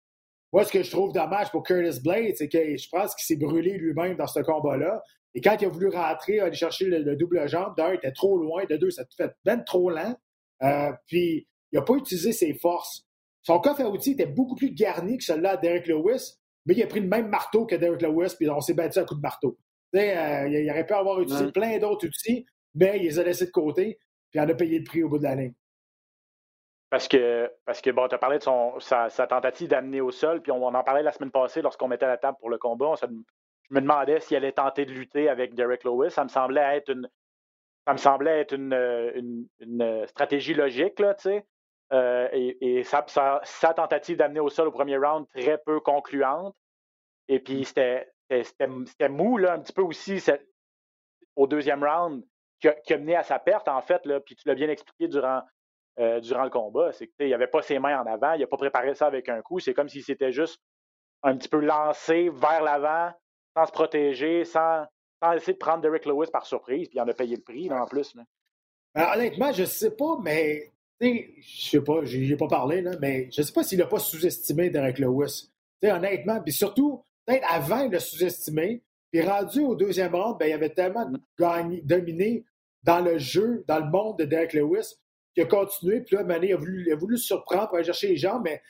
Moi, 0.54 0.64
ce 0.64 0.72
que 0.72 0.82
je 0.82 0.90
trouve 0.90 1.12
dommage 1.12 1.52
pour 1.52 1.64
Curtis 1.64 2.00
Blade, 2.02 2.34
c'est 2.36 2.48
que 2.48 2.78
je 2.78 2.90
pense 2.90 3.14
qu'il 3.16 3.26
s'est 3.26 3.44
brûlé 3.44 3.78
lui-même 3.78 4.16
dans 4.16 4.28
ce 4.28 4.40
combat-là. 4.40 5.04
Et 5.36 5.42
quand 5.42 5.58
il 5.60 5.66
a 5.66 5.70
voulu 5.70 5.90
rentrer, 5.90 6.40
aller 6.40 6.56
chercher 6.56 6.86
le, 6.86 7.16
double 7.16 7.48
jambe, 7.48 7.76
d'un, 7.76 7.92
il 7.92 7.96
était 7.96 8.12
trop 8.12 8.38
loin, 8.38 8.66
de 8.66 8.78
deux, 8.78 8.90
ça 8.90 9.04
fait 9.16 9.32
ben 9.46 9.64
trop 9.64 9.90
lent. 9.90 10.16
Euh, 10.64 10.92
puis, 11.06 11.48
il 11.72 11.76
n'a 11.78 11.82
pas 11.84 11.96
utilisé 11.96 12.32
ses 12.32 12.54
forces. 12.54 13.06
Son 13.44 13.60
coffre 13.60 13.82
à 13.82 13.90
outils 13.90 14.12
était 14.12 14.26
beaucoup 14.26 14.56
plus 14.56 14.74
garni 14.74 15.18
que 15.18 15.24
celui-là 15.24 15.58
de 15.58 15.62
Derek 15.62 15.88
Lewis, 15.88 16.38
mais 16.66 16.74
il 16.74 16.84
a 16.84 16.88
pris 16.88 17.02
le 17.02 17.08
même 17.08 17.28
marteau 17.28 17.66
que 17.66 17.76
Derek 17.76 18.02
Lewis, 18.02 18.34
puis 18.38 18.50
on 18.50 18.62
s'est 18.62 18.74
battu 18.74 19.00
à 19.00 19.04
coup 19.04 19.16
de 19.16 19.22
marteau. 19.22 19.58
Euh, 19.96 20.48
il 20.48 20.70
aurait 20.70 20.86
pu 20.86 20.94
avoir 20.94 21.22
utilisé 21.22 21.52
plein 21.52 21.78
d'autres 21.78 22.08
outils, 22.08 22.46
mais 22.76 22.98
il 22.98 23.04
les 23.04 23.20
a 23.20 23.24
laissés 23.24 23.46
de 23.46 23.52
côté, 23.52 24.00
puis 24.30 24.40
il 24.40 24.42
en 24.42 24.50
a 24.50 24.54
payé 24.54 24.80
le 24.80 24.84
prix 24.84 25.04
au 25.04 25.10
bout 25.10 25.18
de 25.18 25.24
la 25.24 25.36
ligne. 25.36 25.54
Parce 26.90 27.08
que, 27.08 27.52
parce 27.66 27.82
que 27.82 27.90
bon, 27.90 28.08
tu 28.08 28.16
as 28.16 28.18
parlé 28.18 28.38
de 28.38 28.44
son, 28.44 28.80
sa, 28.80 29.10
tentative 29.10 29.70
d'amener 29.70 30.02
au 30.02 30.12
sol, 30.12 30.42
puis 30.42 30.52
on, 30.52 30.64
en 30.64 30.84
parlait 30.84 31.04
la 31.04 31.12
semaine 31.12 31.32
passée 31.32 31.62
lorsqu'on 31.62 31.88
mettait 31.88 32.08
la 32.08 32.18
table 32.18 32.38
pour 32.40 32.50
le 32.50 32.58
combat. 32.58 32.94
je 33.02 33.08
me 33.74 33.82
demandais 33.82 34.20
s'il 34.22 34.38
allait 34.38 34.54
tenter 34.54 34.86
de 34.86 34.94
lutter 34.94 35.28
avec 35.28 35.54
Derek 35.54 35.84
Lewis. 35.84 36.12
Ça 36.12 36.24
me 36.24 36.30
semblait 36.30 36.78
être 36.78 36.90
une, 36.90 37.10
ça 37.86 37.94
me 37.94 37.98
semblait 37.98 38.42
être 38.42 38.54
une, 38.54 39.48
une, 39.60 40.06
stratégie 40.08 40.54
logique, 40.54 41.00
là, 41.00 41.14
tu 41.14 41.24
sais. 41.24 41.46
Euh, 41.94 42.28
et, 42.34 42.84
sa, 42.84 43.06
sa, 43.08 43.74
tentative 43.74 44.18
d'amener 44.18 44.42
au 44.42 44.50
sol 44.50 44.68
au 44.68 44.72
premier 44.72 44.98
round, 44.98 45.26
très 45.34 45.58
peu 45.58 45.80
concluante. 45.80 46.54
Et 47.30 47.40
puis, 47.40 47.64
c'était 47.64 48.10
c'était 48.30 49.10
mou, 49.10 49.38
là, 49.38 49.54
un 49.54 49.60
petit 49.60 49.74
peu 49.74 49.82
aussi 49.82 50.22
au 51.36 51.48
deuxième 51.48 51.84
round, 51.84 52.24
qui 52.60 52.68
a, 52.68 52.98
mené 52.98 53.16
à 53.16 53.24
sa 53.24 53.40
perte, 53.40 53.68
en 53.68 53.82
fait, 53.82 54.06
là, 54.06 54.20
puis 54.20 54.36
tu 54.36 54.48
l'as 54.48 54.56
bien 54.56 54.70
expliqué 54.70 55.08
durant, 55.08 55.42
euh, 56.00 56.20
durant 56.20 56.44
le 56.44 56.50
combat. 56.50 56.92
C'est 56.92 57.08
qu'il 57.08 57.30
n'avait 57.30 57.48
pas 57.48 57.62
ses 57.62 57.80
mains 57.80 58.02
en 58.02 58.06
avant, 58.06 58.34
il 58.34 58.42
n'a 58.42 58.48
pas 58.48 58.58
préparé 58.58 58.96
ça 58.96 59.06
avec 59.06 59.30
un 59.30 59.42
coup. 59.42 59.60
C'est 59.60 59.74
comme 59.74 59.90
s'il 59.90 60.04
s'était 60.04 60.32
juste 60.32 60.60
un 61.24 61.38
petit 61.38 61.50
peu 61.50 61.60
lancé 61.60 62.30
vers 62.30 62.64
l'avant, 62.64 63.12
sans 63.56 63.66
se 63.66 63.72
protéger, 63.72 64.46
sans, 64.46 64.86
sans, 65.22 65.34
essayer 65.34 65.54
de 65.54 65.58
prendre 65.58 65.82
Derek 65.82 66.06
Lewis 66.06 66.30
par 66.32 66.46
surprise, 66.46 66.88
puis 66.90 66.98
il 66.98 67.02
en 67.02 67.08
a 67.08 67.14
payé 67.14 67.36
le 67.36 67.44
prix, 67.44 67.72
en 67.72 67.86
plus. 67.86 68.16
Ben, 68.96 69.14
honnêtement, 69.14 69.52
je 69.52 69.62
ne 69.62 69.68
sais 69.68 69.96
pas, 69.96 70.18
mais 70.22 70.72
je 71.00 71.70
sais 71.70 71.82
pas, 71.82 72.04
j'ai 72.04 72.36
pas 72.36 72.48
parlé, 72.48 72.82
là, 72.82 72.92
mais 73.00 73.30
je 73.32 73.42
sais 73.42 73.54
pas 73.54 73.64
s'il 73.64 73.80
n'a 73.80 73.86
pas 73.86 74.00
sous-estimé 74.00 74.70
Derek 74.70 74.98
Lewis. 75.00 75.52
honnêtement, 75.84 76.42
puis 76.42 76.54
surtout, 76.54 77.04
peut-être 77.28 77.46
avant, 77.54 77.82
il 77.82 77.92
l'a 77.92 78.00
sous-estimé. 78.00 78.82
Puis 79.12 79.22
rendu 79.22 79.62
au 79.62 79.76
deuxième 79.76 80.16
round, 80.16 80.38
ben, 80.40 80.48
il 80.48 80.54
avait 80.54 80.74
tellement 80.74 81.10
dominé 81.84 82.46
dans 82.84 83.00
le 83.00 83.18
jeu, 83.18 83.64
dans 83.68 83.80
le 83.80 83.90
monde 83.90 84.18
de 84.18 84.26
Derek 84.26 84.54
Lewis, 84.54 84.96
qu'il 85.34 85.44
a 85.44 85.48
continué. 85.48 86.02
Puis 86.02 86.16
là, 86.16 86.24
Mané 86.24 86.54
a 86.54 86.58
voulu, 86.58 86.92
a 86.92 86.96
voulu 86.96 87.18
surprendre 87.18 87.68
pour 87.68 87.76
aller 87.78 87.86
chercher 87.86 88.10
les 88.10 88.18
gens, 88.18 88.40
mais 88.40 88.62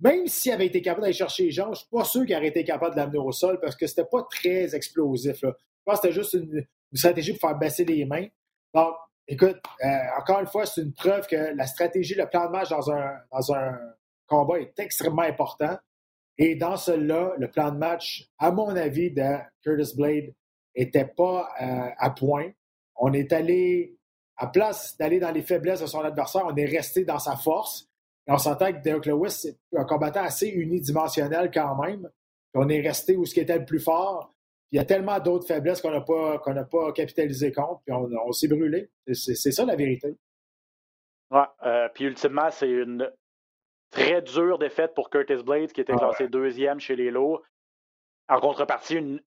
même 0.00 0.26
s'il 0.26 0.52
avait 0.52 0.66
été 0.66 0.82
capable 0.82 1.02
d'aller 1.02 1.12
chercher 1.12 1.44
les 1.44 1.50
gens, 1.50 1.66
je 1.66 1.70
ne 1.70 1.74
suis 1.76 1.88
pas 1.90 2.04
sûr 2.04 2.26
qu'il 2.26 2.36
aurait 2.36 2.48
été 2.48 2.64
capable 2.64 2.94
de 2.94 3.00
l'amener 3.00 3.18
au 3.18 3.32
sol 3.32 3.58
parce 3.60 3.76
que 3.76 3.86
c'était 3.86 4.04
pas 4.04 4.26
très 4.30 4.74
explosif. 4.74 5.38
Je 5.40 5.48
pense 5.84 6.00
que 6.00 6.08
c'était 6.08 6.14
juste 6.14 6.34
une, 6.34 6.66
stratégie 6.92 7.32
pour 7.32 7.40
faire 7.40 7.58
baisser 7.58 7.84
les 7.84 8.04
mains. 8.04 8.26
Donc, 8.72 8.94
écoute, 9.26 9.56
euh, 9.84 9.88
encore 10.18 10.40
une 10.40 10.46
fois, 10.46 10.64
c'est 10.66 10.82
une 10.82 10.92
preuve 10.92 11.26
que 11.26 11.54
la 11.54 11.66
stratégie, 11.66 12.14
le 12.14 12.28
plan 12.28 12.46
de 12.46 12.52
match 12.52 12.70
dans 12.70 12.90
un, 12.90 13.16
dans 13.32 13.52
un 13.52 13.78
combat 14.26 14.60
est 14.60 14.78
extrêmement 14.78 15.22
important. 15.22 15.76
Et 16.38 16.54
dans 16.54 16.76
cela, 16.76 17.32
le 17.38 17.50
plan 17.50 17.70
de 17.70 17.78
match, 17.78 18.28
à 18.38 18.50
mon 18.50 18.68
avis, 18.68 19.10
de 19.10 19.22
Curtis 19.62 19.96
Blade 19.96 20.34
n'était 20.76 21.06
pas 21.06 21.48
euh, 21.60 21.88
à 21.96 22.10
point. 22.10 22.50
On 22.96 23.12
est 23.12 23.32
allé, 23.32 23.96
à 24.36 24.46
place 24.46 24.96
d'aller 24.98 25.18
dans 25.18 25.30
les 25.30 25.42
faiblesses 25.42 25.80
de 25.80 25.86
son 25.86 26.00
adversaire, 26.00 26.42
on 26.46 26.54
est 26.56 26.66
resté 26.66 27.04
dans 27.04 27.18
sa 27.18 27.36
force. 27.36 27.88
Et 28.26 28.32
on 28.32 28.38
s'entend 28.38 28.72
que 28.72 28.82
Derek 28.82 29.06
Lewis 29.06 29.46
est 29.46 29.78
un 29.78 29.84
combattant 29.84 30.24
assez 30.24 30.48
unidimensionnel 30.48 31.50
quand 31.52 31.80
même. 31.82 32.10
on 32.54 32.68
est 32.68 32.80
resté 32.80 33.16
où 33.16 33.24
ce 33.24 33.32
qui 33.32 33.40
était 33.40 33.58
le 33.58 33.64
plus 33.64 33.80
fort. 33.80 34.34
il 34.72 34.76
y 34.76 34.80
a 34.80 34.84
tellement 34.84 35.20
d'autres 35.20 35.46
faiblesses 35.46 35.80
qu'on 35.80 35.92
n'a 35.92 36.00
pas, 36.00 36.38
qu'on 36.38 36.64
pas 36.64 36.92
capitalisé 36.92 37.52
contre, 37.52 37.82
puis 37.86 37.94
on, 37.94 38.32
s'est 38.32 38.48
brûlé. 38.48 38.90
C'est 39.12 39.52
ça 39.52 39.64
la 39.64 39.76
vérité. 39.76 40.16
Ouais, 41.30 41.88
puis 41.94 42.04
ultimement, 42.04 42.50
c'est 42.50 42.68
une 42.68 43.10
très 43.90 44.22
dure 44.22 44.58
défaite 44.58 44.94
pour 44.94 45.10
Curtis 45.10 45.42
Blades, 45.42 45.72
qui 45.72 45.80
était 45.80 45.94
ah 45.94 45.98
classé 45.98 46.28
deuxième 46.28 46.80
chez 46.80 46.96
les 46.96 47.10
lots. 47.10 47.42
En 48.28 48.40
contrepartie, 48.40 48.96
une 48.96 49.20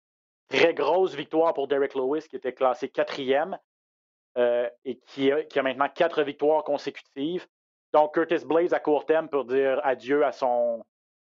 très 0.48 0.74
grosse 0.74 1.14
victoire 1.14 1.54
pour 1.54 1.68
Derek 1.68 1.94
Lewis, 1.94 2.26
qui 2.28 2.36
était 2.36 2.52
classé 2.52 2.88
quatrième 2.88 3.58
euh, 4.38 4.68
et 4.84 4.98
qui 4.98 5.32
a, 5.32 5.42
qui 5.44 5.58
a, 5.58 5.62
maintenant 5.62 5.88
quatre 5.88 6.22
victoires 6.22 6.64
consécutives. 6.64 7.46
Donc, 7.92 8.14
Curtis 8.14 8.44
Blades 8.44 8.74
à 8.74 8.80
court 8.80 9.06
terme 9.06 9.28
pour 9.28 9.44
dire 9.44 9.80
adieu 9.82 10.24
à 10.24 10.32
son, 10.32 10.84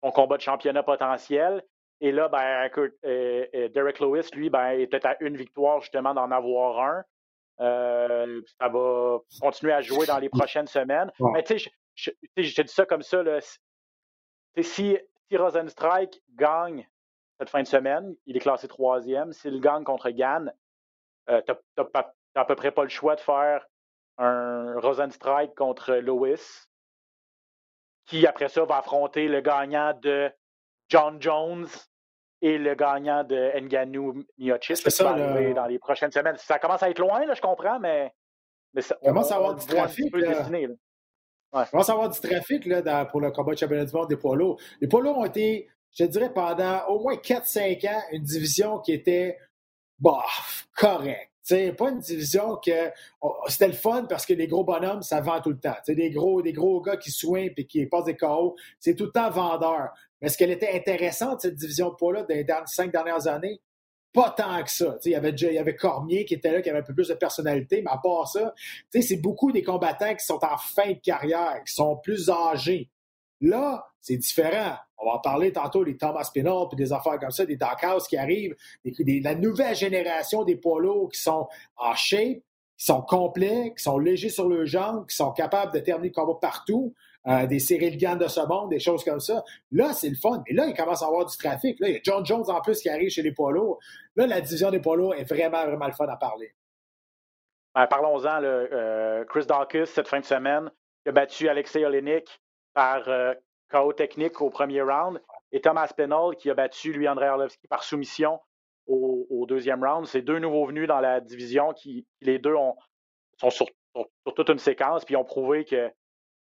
son 0.04 0.12
combat 0.12 0.38
de 0.38 0.42
championnat 0.42 0.84
potentiel. 0.84 1.64
Et 2.02 2.12
là, 2.12 2.30
ben, 2.30 2.70
euh, 2.78 2.90
euh, 3.54 3.70
Derek 3.70 4.00
Lewis, 4.00 4.30
lui, 4.34 4.50
ben, 4.50 4.72
est 4.72 4.88
peut-être 4.88 5.06
à 5.06 5.18
une 5.22 5.36
victoire 5.36 5.82
justement 5.82 6.14
d'en 6.14 6.32
avoir 6.32 6.80
un. 6.80 7.04
ça 7.58 8.68
va 8.68 9.20
continuer 9.42 9.74
à 9.74 9.82
jouer 9.82 10.06
dans 10.06 10.18
les 10.20 10.30
prochaines 10.30 10.68
semaines. 10.68 11.12
Mais 11.34 11.44
tu 11.44 11.60
sais, 11.60 11.72
je, 12.00 12.12
je, 12.38 12.62
dis 12.62 12.74
ça 12.74 12.86
comme 12.86 13.02
ça. 13.02 13.24
Là, 13.24 13.40
si, 13.42 14.98
si 15.30 15.38
Rosenstrike 15.38 16.22
gagne 16.36 16.88
cette 17.40 17.50
fin 17.50 17.62
de 17.62 17.68
semaine, 17.68 18.16
il 18.26 18.38
est 18.38 18.42
classé 18.42 18.68
troisième. 18.68 19.34
S'il 19.34 19.60
gagne 19.62 19.84
contre 19.84 20.10
Gann, 20.10 20.54
euh, 21.30 21.42
tu 21.42 21.54
n'as 21.78 22.04
à 22.36 22.46
peu 22.46 22.56
près 22.56 22.72
pas 22.72 22.84
le 22.84 22.90
choix 22.90 23.16
de 23.16 23.22
faire 23.22 23.66
un 24.18 24.80
Rosenstrike 24.80 25.56
contre 25.56 25.94
Lewis, 25.96 26.66
qui 28.06 28.26
après 28.28 28.50
ça 28.50 28.66
va 28.66 28.78
affronter 28.78 29.28
le 29.28 29.42
gagnant 29.42 29.94
de 30.02 30.32
John 30.90 31.22
Jones 31.22 31.68
et 32.42 32.58
le 32.58 32.76
gagnant 32.76 33.24
de 33.24 33.52
Nganou 33.60 34.24
Miocic. 34.38 34.78
Ça, 34.78 35.14
dans 35.14 35.66
les 35.66 35.80
prochaines 35.80 36.12
semaines. 36.12 36.38
Ça 36.38 36.60
commence 36.60 36.84
à 36.84 36.90
être 36.90 37.00
loin, 37.00 37.26
là, 37.26 37.34
je 37.34 37.42
comprends, 37.42 37.80
mais, 37.80 38.14
mais 38.74 38.82
ça, 38.82 38.96
commence 39.04 39.32
à 39.32 39.36
avoir 39.36 39.56
du 39.56 39.66
trafic. 39.66 40.14
On 41.52 41.64
va 41.64 41.94
avoir 41.94 42.10
du 42.10 42.20
trafic 42.20 42.66
là, 42.66 43.06
pour 43.06 43.22
le 43.22 43.32
combat 43.32 43.54
de 43.54 43.58
championnat 43.58 43.86
du 43.86 43.94
monde 43.94 44.08
des 44.08 44.18
poids. 44.18 44.38
Les 44.82 44.88
poids 44.88 45.02
ont 45.02 45.26
été, 45.26 45.68
je 45.98 46.06
dirais, 46.06 46.32
pendant 46.32 46.86
au 46.88 47.02
moins 47.02 47.16
4-5 47.16 47.88
ans, 47.88 48.02
une 48.12 48.24
division 48.24 48.80
qui 48.80 48.94
était 48.94 49.38
bah, 50.00 50.24
correcte. 50.76 51.32
C'est 51.42 51.74
pas 51.74 51.90
une 51.90 52.00
division 52.00 52.58
que 52.58 52.92
c'était 53.48 53.68
le 53.68 53.74
fun 53.74 54.06
parce 54.08 54.28
que 54.28 54.34
les 54.34 54.48
gros 54.48 54.64
bonhommes, 54.64 55.02
ça 55.02 55.20
vend 55.20 55.42
tout 55.42 55.50
le 55.50 55.60
temps. 55.60 55.76
C'est 55.84 55.96
des 55.96 56.12
gros, 56.12 56.44
des 56.44 56.54
gros 56.54 56.80
gars 56.80 56.98
qui 56.98 57.10
soignent 57.10 57.52
et 57.58 57.66
qui 57.66 57.84
passent 57.88 58.06
des 58.06 58.16
KO. 58.16 58.56
C'est 58.80 58.94
tout 58.94 59.06
le 59.06 59.12
temps 59.12 59.32
vendeur. 59.32 59.90
Mais 60.22 60.28
est-ce 60.28 60.38
qu'elle 60.38 60.52
était 60.52 60.76
intéressante, 60.76 61.42
cette 61.42 61.56
division 61.56 61.90
de 61.90 61.96
poids-là, 61.96 62.26
les 62.30 62.46
cinq 62.68 62.92
dernières 62.92 63.26
années? 63.26 63.60
Pas 64.14 64.32
tant 64.32 64.64
que 64.64 64.72
ça. 64.72 64.98
il 65.06 65.12
y 65.12 65.16
avait 65.16 65.30
il 65.32 65.76
Cormier 65.76 66.26
qui 66.26 66.34
était 66.34 66.52
là, 66.52 66.62
qui 66.62 66.70
avait 66.70 66.80
un 66.80 66.84
peu 66.84 66.94
plus 66.94 67.10
de 67.10 67.14
personnalité, 67.14 67.82
mais 67.84 67.92
à 67.92 67.98
part 67.98 68.28
ça, 68.28 68.54
c'est 68.90 69.22
beaucoup 69.22 69.52
des 69.52 69.64
combattants 69.64 70.16
qui 70.16 70.26
sont 70.26 70.40
en 70.44 70.58
fin 70.58 70.92
de 70.92 71.00
carrière, 71.00 71.62
qui 71.66 71.74
sont 71.74 71.98
plus 71.98 72.30
âgés. 72.30 72.90
Là, 73.42 73.86
c'est 74.02 74.18
différent. 74.18 74.76
On 74.98 75.06
va 75.06 75.14
en 75.14 75.20
parler 75.20 75.54
tantôt, 75.54 75.84
les 75.84 75.96
Thomas 75.96 76.30
Pinot, 76.34 76.68
puis 76.68 76.76
des 76.76 76.92
affaires 76.92 77.20
comme 77.20 77.32
ça, 77.32 77.46
des 77.46 77.58
House 77.62 78.08
qui 78.08 78.18
arrivent, 78.18 78.56
la 78.84 79.36
nouvelle 79.36 79.76
génération 79.76 80.44
des 80.44 80.58
polos 80.58 81.10
qui 81.14 81.22
sont 81.22 81.48
en 81.78 81.96
shape, 81.96 82.40
qui 82.78 82.86
sont 82.86 83.02
complets, 83.02 83.74
qui 83.78 83.84
sont 83.84 83.98
légers 83.98 84.30
sur 84.30 84.48
le 84.48 84.66
jambes, 84.66 85.06
qui 85.08 85.16
sont 85.16 85.32
capables 85.32 85.74
de 85.74 85.80
terminer 85.80 86.10
le 86.10 86.14
combat 86.14 86.38
partout. 86.42 86.94
Euh, 87.28 87.46
des 87.48 87.60
Cyril 87.60 87.98
Gann 87.98 88.18
de 88.18 88.28
ce 88.28 88.40
monde, 88.48 88.70
des 88.70 88.80
choses 88.80 89.04
comme 89.04 89.20
ça. 89.20 89.44
Là, 89.72 89.92
c'est 89.94 90.10
le 90.10 90.16
fun. 90.16 90.42
Mais 90.48 90.56
là, 90.56 90.68
il 90.68 90.74
commence 90.74 91.04
à 91.04 91.08
avoir 91.08 91.26
du 91.26 91.36
trafic. 91.36 91.78
Là, 91.80 91.90
il 91.90 91.96
y 91.96 91.98
a 91.98 92.00
John 92.02 92.26
Jones 92.26 92.46
en 92.48 92.62
plus 92.62 92.82
qui 92.82 92.90
arrive 92.90 93.10
chez 93.10 93.22
les 93.22 93.34
polos. 93.34 93.78
Là, 94.16 94.26
la 94.26 94.40
division 94.40 94.72
des 94.72 94.80
polos 94.80 95.14
est 95.14 95.26
vraiment, 95.26 95.66
vraiment 95.66 95.88
le 95.88 95.94
fun 95.94 96.08
à 96.08 96.16
parler. 96.16 96.54
Ben, 97.76 97.88
Parlons-en. 97.88 98.42
Euh, 98.44 99.26
Chris 99.26 99.46
Dawkins, 99.46 99.86
cette 99.86 100.08
fin 100.08 100.22
de 100.22 100.26
semaine, 100.26 100.72
a 101.06 101.12
battu 101.12 101.50
Alexei 101.50 101.84
Olenik 101.84 102.42
par 102.74 103.08
euh, 103.10 103.34
KO 103.70 103.92
technique 103.92 104.42
au 104.42 104.50
premier 104.50 104.82
round. 104.82 105.22
Et 105.52 105.60
Thomas 105.60 105.92
Penol 105.96 106.36
qui 106.38 106.50
a 106.50 106.54
battu 106.54 106.94
lui 106.94 107.08
Andrei 107.08 107.28
Arlovski 107.28 107.68
par 107.68 107.84
soumission 107.84 108.40
au, 108.88 109.46
deuxième 109.48 109.84
round. 109.84 110.08
C'est 110.08 110.22
deux 110.22 110.40
nouveaux 110.40 110.66
venus 110.66 110.88
dans 110.88 111.00
la 111.00 111.20
division 111.20 111.74
qui, 111.74 112.08
les 112.22 112.40
deux 112.40 112.56
ont, 112.56 112.76
sont 113.38 113.50
sur, 113.50 113.68
sur, 113.96 114.34
toute 114.36 114.50
une 114.50 114.60
séquence 114.60 115.06
puis 115.06 115.16
ont 115.16 115.24
prouvé 115.24 115.66
que 115.66 115.92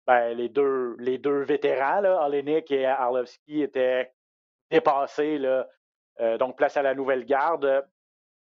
ben, 0.07 0.37
les, 0.37 0.49
deux, 0.49 0.97
les 0.99 1.19
deux 1.19 1.43
vétérans, 1.43 2.01
là, 2.01 2.29
et 2.33 2.87
Arlovski, 2.87 3.63
étaient 3.63 4.13
dépassés. 4.71 5.39
Là, 5.39 5.69
euh, 6.21 6.39
donc, 6.39 6.57
place 6.57 6.77
à 6.77 6.83
la 6.83 6.95
nouvelle 6.95 7.25
garde. 7.25 7.85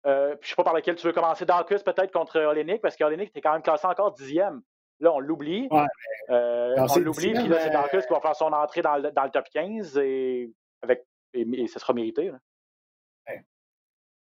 Euh, 0.04 0.34
je 0.40 0.46
ne 0.46 0.48
sais 0.48 0.54
pas 0.56 0.64
par 0.64 0.74
lequel 0.74 0.96
tu 0.96 1.06
veux 1.06 1.12
commencer. 1.12 1.44
Darkus, 1.44 1.82
peut-être 1.82 2.12
contre 2.12 2.40
Olenik, 2.40 2.80
parce 2.80 2.96
qu'Olenik 2.96 3.30
était 3.30 3.40
quand 3.40 3.52
même 3.52 3.62
classé 3.62 3.86
encore 3.86 4.12
dixième. 4.12 4.62
Là, 5.00 5.12
on 5.12 5.20
l'oublie. 5.20 5.68
Euh, 6.30 6.74
on 6.78 6.98
l'oublie, 6.98 7.32
puis 7.32 7.48
là, 7.48 7.60
c'est 7.60 7.70
Darkus 7.70 8.06
qui 8.06 8.12
va 8.12 8.20
faire 8.20 8.36
son 8.36 8.52
entrée 8.52 8.82
dans 8.82 8.96
le, 8.96 9.10
dans 9.10 9.24
le 9.24 9.30
top 9.30 9.46
15 9.52 9.98
et, 9.98 10.50
avec, 10.82 11.04
et, 11.34 11.66
ce 11.66 11.78
sera 11.78 11.92
mérité. 11.92 12.30
Là. 12.30 12.38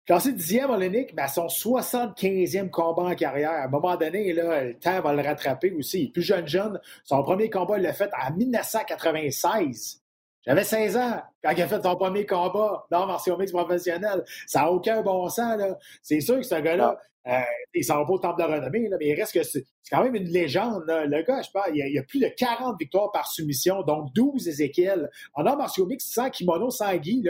Classé 0.07 0.31
dixième 0.31 0.69
Olenik, 0.69 1.13
mais 1.13 1.23
à 1.23 1.27
son 1.27 1.47
75e 1.47 2.69
combat 2.69 3.03
en 3.03 3.15
carrière. 3.15 3.51
À 3.51 3.65
un 3.65 3.67
moment 3.67 3.97
donné, 3.97 4.31
là, 4.31 4.63
le 4.63 4.79
temps 4.79 5.01
va 5.01 5.13
le 5.13 5.21
rattraper 5.21 5.73
aussi. 5.73 6.07
Plus 6.07 6.21
jeune, 6.21 6.47
jeune, 6.47 6.79
son 7.03 7.21
premier 7.23 7.49
combat, 7.49 7.77
il 7.77 7.83
l'a 7.83 7.91
fait 7.91 8.09
en 8.13 8.33
1996. 8.33 10.01
J'avais 10.45 10.63
16 10.63 10.95
ans 10.95 11.21
quand 11.43 11.51
il 11.51 11.61
a 11.61 11.67
fait 11.67 11.83
son 11.83 11.97
premier 11.97 12.25
combat 12.25 12.87
dans 12.89 13.05
martial 13.05 13.37
mix 13.37 13.51
professionnel. 13.51 14.23
Ça 14.45 14.61
n'a 14.61 14.71
aucun 14.71 15.01
bon 15.01 15.27
sens. 15.27 15.57
Là. 15.57 15.77
C'est 16.01 16.21
sûr 16.21 16.37
que 16.37 16.43
ce 16.43 16.55
gars-là, 16.55 16.97
euh, 17.27 17.39
il 17.73 17.83
s'en 17.83 17.97
va 17.97 18.05
pas 18.05 18.13
au 18.13 18.19
temple 18.19 18.41
de 18.41 18.47
renommée, 18.47 18.89
mais 18.99 19.07
il 19.07 19.13
reste 19.13 19.33
que 19.33 19.43
c'est, 19.43 19.65
quand 19.91 20.03
même 20.03 20.15
une 20.15 20.29
légende. 20.29 20.83
Le 20.87 21.21
gars, 21.23 21.41
je 21.41 21.47
sais 21.47 21.59
il 21.73 21.93
y, 21.93 21.97
a, 21.97 22.03
plus 22.03 22.19
de 22.19 22.27
40 22.27 22.79
victoires 22.79 23.11
par 23.11 23.27
soumission, 23.27 23.83
donc 23.83 24.13
12 24.13 24.47
Ézéchiel. 24.47 25.09
En 25.33 25.45
art 25.45 25.57
martiaux 25.57 25.85
mix, 25.85 26.05
sans 26.05 26.29
kimono, 26.29 26.69
sans 26.69 26.95
gui, 26.95 27.23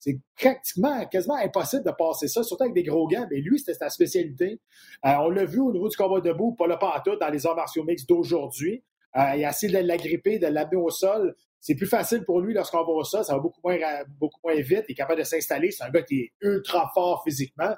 c'est 0.00 0.18
pratiquement, 0.36 1.06
quasiment 1.06 1.36
impossible 1.36 1.84
de 1.84 1.92
passer 1.92 2.28
ça, 2.28 2.42
surtout 2.42 2.64
avec 2.64 2.74
des 2.74 2.82
gros 2.82 3.06
gants. 3.06 3.26
Mais 3.30 3.40
lui, 3.40 3.58
c'était 3.58 3.74
sa 3.74 3.90
spécialité. 3.90 4.60
Euh, 5.06 5.14
on 5.20 5.30
l'a 5.30 5.44
vu 5.44 5.60
au 5.60 5.72
niveau 5.72 5.88
du 5.88 5.96
combat 5.96 6.20
debout, 6.20 6.52
pas 6.52 6.66
le 6.66 6.76
tout 7.04 7.16
dans 7.18 7.28
les 7.28 7.46
arts 7.46 7.56
martiaux 7.56 7.84
mix 7.84 8.06
d'aujourd'hui. 8.06 8.82
Euh, 9.16 9.36
il 9.36 9.44
a 9.44 9.50
essayé 9.50 9.72
de 9.72 9.86
l'agripper, 9.86 10.38
de 10.38 10.48
l'amener 10.48 10.76
au 10.76 10.90
sol. 10.90 11.34
C'est 11.60 11.76
plus 11.76 11.86
facile 11.86 12.24
pour 12.24 12.40
lui 12.40 12.52
lorsqu'on 12.52 12.84
va 12.84 12.90
au 12.90 13.04
sol. 13.04 13.24
Ça 13.24 13.34
va 13.34 13.38
beaucoup 13.38 13.60
moins, 13.64 13.78
beaucoup 14.18 14.40
moins 14.42 14.56
vite. 14.56 14.84
Il 14.88 14.92
est 14.92 14.96
capable 14.96 15.20
de 15.20 15.24
s'installer. 15.24 15.70
C'est 15.70 15.84
un 15.84 15.90
gars 15.90 16.02
qui 16.02 16.20
est 16.20 16.32
ultra 16.40 16.90
fort 16.92 17.22
physiquement. 17.24 17.74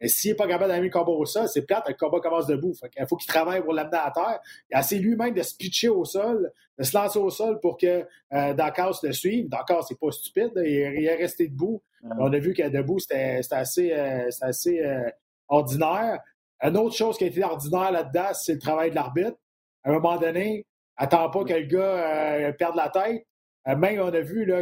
Mais 0.00 0.08
s'il 0.08 0.32
n'est 0.32 0.36
pas 0.36 0.46
capable 0.46 0.70
d'amener 0.70 0.88
le 0.88 0.92
combat 0.92 1.12
au 1.12 1.24
sol, 1.24 1.48
c'est 1.48 1.62
plate, 1.62 1.88
le 1.88 1.94
combat 1.94 2.20
commence 2.20 2.46
debout. 2.46 2.72
il 2.98 3.06
faut 3.06 3.16
qu'il 3.16 3.28
travaille 3.28 3.62
pour 3.62 3.72
l'amener 3.72 3.98
à 3.98 4.10
terre. 4.10 4.40
Il 4.70 4.76
a 4.76 4.80
essayé 4.80 5.00
lui-même 5.00 5.34
de 5.34 5.42
se 5.42 5.54
pitcher 5.56 5.88
au 5.88 6.04
sol, 6.04 6.52
de 6.78 6.84
se 6.84 6.96
lancer 6.96 7.18
au 7.18 7.30
sol 7.30 7.60
pour 7.60 7.76
que 7.76 8.04
euh, 8.32 8.54
le 9.02 9.12
suive. 9.12 9.48
Dakar, 9.48 9.86
c'est 9.86 9.98
pas 9.98 10.10
stupide, 10.10 10.52
il, 10.56 11.04
est 11.04 11.16
resté 11.16 11.48
debout. 11.48 11.82
On 12.18 12.32
a 12.32 12.38
vu 12.38 12.52
que 12.52 12.68
debout, 12.68 12.98
c'était 12.98 13.40
assez, 13.50 13.92
euh, 13.92 14.28
assez 14.42 14.80
euh, 14.80 15.08
ordinaire. 15.48 16.20
Une 16.60 16.76
autre 16.76 16.94
chose 16.94 17.16
qui 17.16 17.24
a 17.24 17.26
été 17.26 17.42
ordinaire 17.42 17.92
là-dedans, 17.92 18.28
c'est 18.32 18.54
le 18.54 18.58
travail 18.58 18.90
de 18.90 18.94
l'arbitre. 18.94 19.36
À 19.84 19.90
un 19.90 19.94
moment 19.94 20.16
donné, 20.18 20.66
attends 20.96 21.30
pas 21.30 21.44
que 21.44 21.52
le 21.52 21.66
gars 21.66 22.48
euh, 22.48 22.52
perde 22.52 22.76
la 22.76 22.88
tête. 22.88 23.26
Euh, 23.66 23.76
même, 23.76 24.00
on 24.00 24.12
a 24.12 24.20
vu 24.20 24.44
là, 24.44 24.58
a 24.58 24.60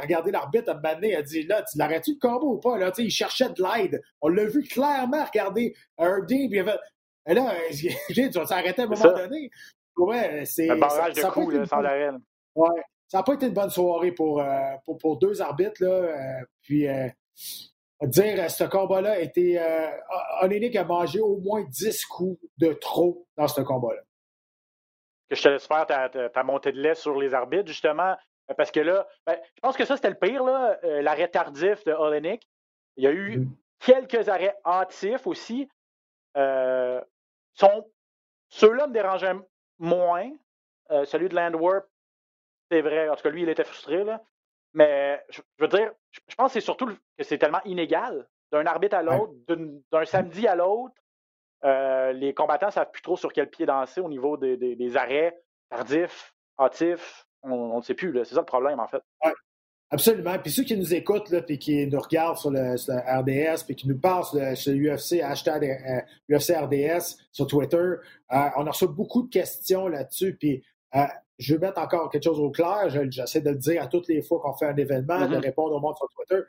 regardé 0.00 0.30
l'arbitre 0.30 0.70
à 0.70 0.74
un 0.74 0.98
il 1.02 1.14
a 1.14 1.22
dit 1.22 1.44
là, 1.44 1.62
tu 1.62 1.78
l'arrêtes-tu 1.78 2.12
le 2.12 2.18
combat 2.20 2.44
ou 2.44 2.58
pas? 2.58 2.76
Là, 2.76 2.92
il 2.98 3.10
cherchait 3.10 3.48
de 3.48 3.62
l'aide. 3.62 4.02
On 4.20 4.28
l'a 4.28 4.44
vu 4.44 4.62
clairement 4.62 5.24
regarder 5.24 5.74
un 5.98 6.20
puis 6.26 6.48
il 6.50 6.58
avait. 6.58 6.78
Et 7.26 7.34
là, 7.34 7.54
tu 8.08 8.28
vas 8.30 8.46
s'arrêter 8.46 8.82
à 8.82 8.84
un 8.84 8.88
moment 8.88 9.16
donné. 9.16 9.50
Ouais, 9.96 10.44
c'est. 10.44 10.68
Un 10.70 10.76
barrage 10.76 11.14
ça, 11.14 11.28
de 11.28 11.32
coups, 11.32 11.54
là, 11.54 11.66
sans 11.66 11.80
l'arrêt. 11.80 12.10
Ouais. 12.54 12.82
Ça 13.08 13.18
n'a 13.18 13.22
pas 13.22 13.34
été 13.34 13.46
une 13.46 13.54
bonne 13.54 13.70
soirée 13.70 14.12
pour, 14.12 14.40
euh, 14.40 14.72
pour, 14.84 14.98
pour, 14.98 15.18
deux 15.18 15.40
arbitres. 15.40 15.82
Là, 15.82 15.88
euh, 15.88 16.44
puis, 16.62 16.88
euh, 16.88 17.08
dire 18.02 18.50
ce 18.50 18.64
combat-là 18.64 19.12
a 19.12 19.18
été. 19.18 19.60
Euh, 19.60 19.90
a 20.40 20.84
mangé 20.84 21.20
au 21.20 21.36
moins 21.38 21.64
10 21.68 22.04
coups 22.06 22.40
de 22.58 22.72
trop 22.72 23.26
dans 23.36 23.48
ce 23.48 23.60
combat-là. 23.60 24.02
Que 25.30 25.36
je 25.36 25.42
te 25.42 25.48
laisse 25.48 25.66
faire 25.66 25.86
ta, 25.86 26.08
ta, 26.08 26.28
ta 26.28 26.42
montée 26.42 26.72
de 26.72 26.80
lait 26.80 26.94
sur 26.94 27.18
les 27.18 27.34
arbitres, 27.34 27.68
justement. 27.68 28.14
Euh, 28.50 28.54
parce 28.54 28.70
que 28.70 28.80
là, 28.80 29.06
ben, 29.26 29.38
je 29.54 29.60
pense 29.60 29.76
que 29.76 29.84
ça, 29.84 29.96
c'était 29.96 30.10
le 30.10 30.18
pire, 30.18 30.44
euh, 30.44 31.02
l'arrêt 31.02 31.28
tardif 31.28 31.84
de 31.84 31.92
Olenek. 31.92 32.46
Il 32.96 33.04
y 33.04 33.06
a 33.06 33.12
eu 33.12 33.38
mm. 33.38 33.56
quelques 33.80 34.28
arrêts 34.28 34.56
hâtifs 34.64 35.26
aussi. 35.26 35.68
Euh, 36.36 37.00
Ceux-là 38.48 38.86
me 38.86 38.92
dérangeaient 38.92 39.34
moins. 39.78 40.30
Euh, 40.90 41.04
celui 41.06 41.28
de 41.28 41.34
Landwarp, 41.34 41.86
c'est 42.70 42.82
vrai. 42.82 43.08
En 43.08 43.16
tout 43.16 43.22
cas, 43.22 43.30
lui, 43.30 43.42
il 43.42 43.48
était 43.48 43.64
frustré. 43.64 44.04
Là. 44.04 44.22
Mais 44.74 45.24
je, 45.30 45.40
veux 45.58 45.68
dire, 45.68 45.92
je, 46.10 46.20
pense 46.36 46.48
que 46.48 46.54
c'est 46.54 46.64
surtout 46.64 46.86
que 46.86 47.24
c'est 47.24 47.38
tellement 47.38 47.62
inégal 47.64 48.28
d'un 48.52 48.66
arbitre 48.66 48.96
à 48.96 49.02
l'autre, 49.02 49.32
d'un 49.48 50.04
samedi 50.04 50.46
à 50.46 50.54
l'autre. 50.54 50.94
les 51.62 52.34
combattants 52.34 52.66
ne 52.66 52.72
savent 52.72 52.90
plus 52.90 53.02
trop 53.02 53.16
sur 53.16 53.32
quel 53.32 53.48
pied 53.48 53.66
danser 53.66 54.00
au 54.00 54.08
niveau 54.08 54.36
des, 54.36 54.56
des 54.56 54.96
arrêts 54.96 55.40
tardifs, 55.70 56.34
hâtifs 56.58 57.26
on 57.44 57.78
ne 57.78 57.82
sait 57.82 57.94
plus. 57.94 58.12
C'est 58.24 58.34
ça 58.34 58.40
le 58.40 58.46
problème, 58.46 58.80
en 58.80 58.88
fait. 58.88 59.02
Absolument. 59.90 60.36
Puis 60.40 60.50
ceux 60.50 60.64
qui 60.64 60.76
nous 60.76 60.92
écoutent, 60.92 61.30
là, 61.30 61.40
puis 61.40 61.58
qui 61.58 61.86
nous 61.86 62.00
regardent 62.00 62.38
sur 62.38 62.50
le, 62.50 62.74
RDS, 62.74 63.64
puis 63.64 63.76
qui 63.76 63.86
nous 63.86 63.98
parlent 63.98 64.24
sur, 64.24 64.72
le, 64.72 64.94
UFC, 64.94 65.20
hashtag 65.22 65.62
UFC 66.28 66.50
euh, 66.50 66.64
RDS 66.64 67.16
sur 67.30 67.46
Twitter, 67.46 67.76
euh, 67.76 67.98
on 68.28 68.66
a 68.66 68.70
reçu 68.70 68.88
beaucoup 68.88 69.22
de 69.22 69.30
questions 69.30 69.86
là-dessus. 69.86 70.36
Puis 70.36 70.64
euh, 70.96 71.04
je 71.38 71.54
vais 71.54 71.66
mettre 71.66 71.80
encore 71.80 72.10
quelque 72.10 72.24
chose 72.24 72.40
au 72.40 72.50
clair. 72.50 72.88
J'essaie 73.10 73.40
de 73.40 73.50
le 73.50 73.56
dire 73.56 73.82
à 73.82 73.86
toutes 73.86 74.08
les 74.08 74.20
fois 74.20 74.40
qu'on 74.40 74.54
fait 74.54 74.66
un 74.66 74.76
événement, 74.76 75.28
de 75.28 75.36
mm-hmm. 75.36 75.38
répondre 75.38 75.76
au 75.76 75.80
monde 75.80 75.94
sur 75.96 76.08
Twitter. 76.08 76.42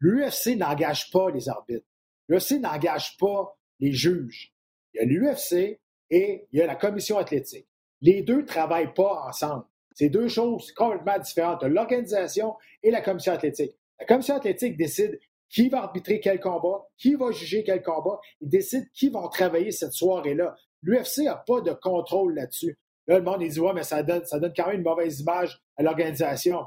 L'UFC 0.00 0.56
n'engage 0.56 1.10
pas 1.10 1.30
les 1.30 1.50
arbitres. 1.50 1.86
L'UFC 2.28 2.60
n'engage 2.60 3.18
pas 3.18 3.58
les 3.78 3.92
juges. 3.92 4.54
Il 4.94 5.00
y 5.00 5.02
a 5.02 5.04
l'UFC 5.04 5.78
et 6.08 6.46
il 6.50 6.58
y 6.58 6.62
a 6.62 6.66
la 6.66 6.76
commission 6.76 7.18
athlétique. 7.18 7.66
Les 8.00 8.22
deux 8.22 8.38
ne 8.38 8.46
travaillent 8.46 8.94
pas 8.94 9.24
ensemble. 9.28 9.64
C'est 9.96 10.10
deux 10.10 10.28
choses 10.28 10.72
complètement 10.72 11.18
différentes. 11.18 11.62
L'organisation 11.62 12.54
et 12.82 12.90
la 12.90 13.00
commission 13.00 13.32
athlétique. 13.32 13.74
La 13.98 14.04
commission 14.04 14.36
athlétique 14.36 14.76
décide 14.76 15.18
qui 15.48 15.70
va 15.70 15.84
arbitrer 15.84 16.20
quel 16.20 16.38
combat, 16.38 16.86
qui 16.98 17.14
va 17.14 17.30
juger 17.30 17.64
quel 17.64 17.82
combat, 17.82 18.20
ils 18.42 18.48
décident 18.48 18.84
qui 18.92 19.08
vont 19.08 19.26
travailler 19.28 19.72
cette 19.72 19.92
soirée-là. 19.92 20.54
L'UFC 20.82 21.24
n'a 21.24 21.36
pas 21.36 21.62
de 21.62 21.72
contrôle 21.72 22.34
là-dessus. 22.34 22.78
Là, 23.06 23.18
le 23.18 23.24
monde, 23.24 23.42
dit, 23.42 23.58
ouais, 23.58 23.72
mais 23.72 23.84
ça 23.84 24.02
donne, 24.02 24.24
ça 24.26 24.38
donne 24.38 24.52
quand 24.54 24.66
même 24.66 24.76
une 24.76 24.82
mauvaise 24.82 25.20
image 25.20 25.62
à 25.76 25.82
l'organisation. 25.82 26.66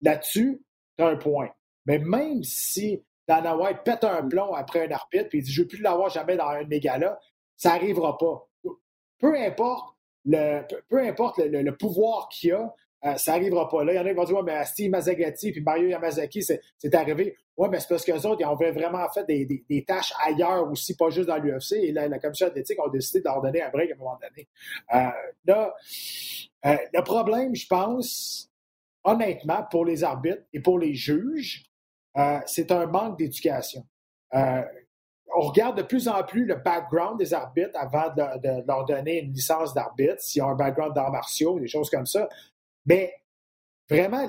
Là-dessus, 0.00 0.62
tu 0.96 1.04
un 1.04 1.16
point. 1.16 1.50
Mais 1.84 1.98
même 1.98 2.42
si 2.44 3.04
Dana 3.28 3.58
White 3.58 3.82
pète 3.84 4.04
un 4.04 4.26
plomb 4.26 4.54
après 4.54 4.86
un 4.86 4.90
arbitre, 4.90 5.28
puis 5.28 5.40
il 5.40 5.44
dit, 5.44 5.52
je 5.52 5.60
ne 5.60 5.64
veux 5.64 5.68
plus 5.68 5.82
l'avoir 5.82 6.08
jamais 6.08 6.38
dans 6.38 6.48
un 6.48 6.64
méga-là, 6.64 7.18
ça 7.58 7.70
n'arrivera 7.70 8.16
pas. 8.16 8.48
Peu 9.18 9.36
importe 9.36 9.94
peu 10.24 10.98
importe 10.98 11.38
le, 11.38 11.70
pouvoir 11.76 12.28
qu'il 12.28 12.52
a, 12.52 12.74
euh, 13.04 13.16
ça 13.16 13.32
n'arrivera 13.32 13.68
pas 13.68 13.82
là. 13.82 13.94
Il 13.94 13.96
y 13.96 13.98
en 13.98 14.04
a 14.04 14.08
qui 14.10 14.14
vont 14.14 14.24
dire, 14.24 14.36
ouais, 14.36 14.42
mais 14.44 14.64
Steve 14.66 14.90
Mazagati 14.90 15.52
puis 15.52 15.62
Mario 15.62 15.88
Yamazaki, 15.88 16.42
c'est 16.42 16.94
arrivé. 16.94 17.34
Oui, 17.56 17.68
mais 17.70 17.80
c'est 17.80 17.88
parce 17.88 18.04
qu'eux 18.04 18.26
autres, 18.26 18.40
ils 18.40 18.46
ont 18.46 18.54
vraiment 18.54 19.08
fait 19.10 19.24
des, 19.24 19.84
tâches 19.86 20.12
ailleurs 20.24 20.70
aussi, 20.70 20.96
pas 20.96 21.08
juste 21.10 21.28
dans 21.28 21.38
l'UFC. 21.38 21.72
Et 21.72 21.92
la, 21.92 22.18
commission 22.18 22.46
athlétique 22.46 22.78
a 22.78 22.88
décidé 22.90 23.20
de 23.20 23.24
leur 23.24 23.40
donner 23.40 23.62
un 23.62 23.70
break 23.70 23.90
à 23.90 23.94
un 23.94 23.98
moment 23.98 24.18
donné. 24.20 24.48
Euh, 24.94 25.10
là, 25.46 25.74
euh, 26.66 26.76
le 26.92 27.02
problème, 27.02 27.54
je 27.54 27.66
pense, 27.66 28.50
honnêtement, 29.04 29.64
pour 29.70 29.86
les 29.86 30.04
arbitres 30.04 30.42
et 30.52 30.60
pour 30.60 30.78
les 30.78 30.94
juges, 30.94 31.64
c'est 32.44 32.70
un 32.70 32.86
manque 32.86 33.18
d'éducation 33.18 33.86
on 35.36 35.40
regarde 35.40 35.76
de 35.76 35.82
plus 35.82 36.08
en 36.08 36.22
plus 36.22 36.44
le 36.44 36.56
background 36.56 37.18
des 37.18 37.34
arbitres 37.34 37.70
avant 37.74 38.08
de, 38.14 38.66
leur 38.66 38.84
donner 38.84 39.20
une 39.20 39.32
licence 39.32 39.74
d'arbitre, 39.74 40.20
s'ils 40.20 40.42
ont 40.42 40.48
un 40.48 40.54
background 40.54 40.94
d'arts 40.94 41.10
martiaux, 41.10 41.58
des 41.58 41.68
choses 41.68 41.90
comme 41.90 42.06
ça. 42.06 42.28
Mais 42.86 43.14
vraiment, 43.88 44.26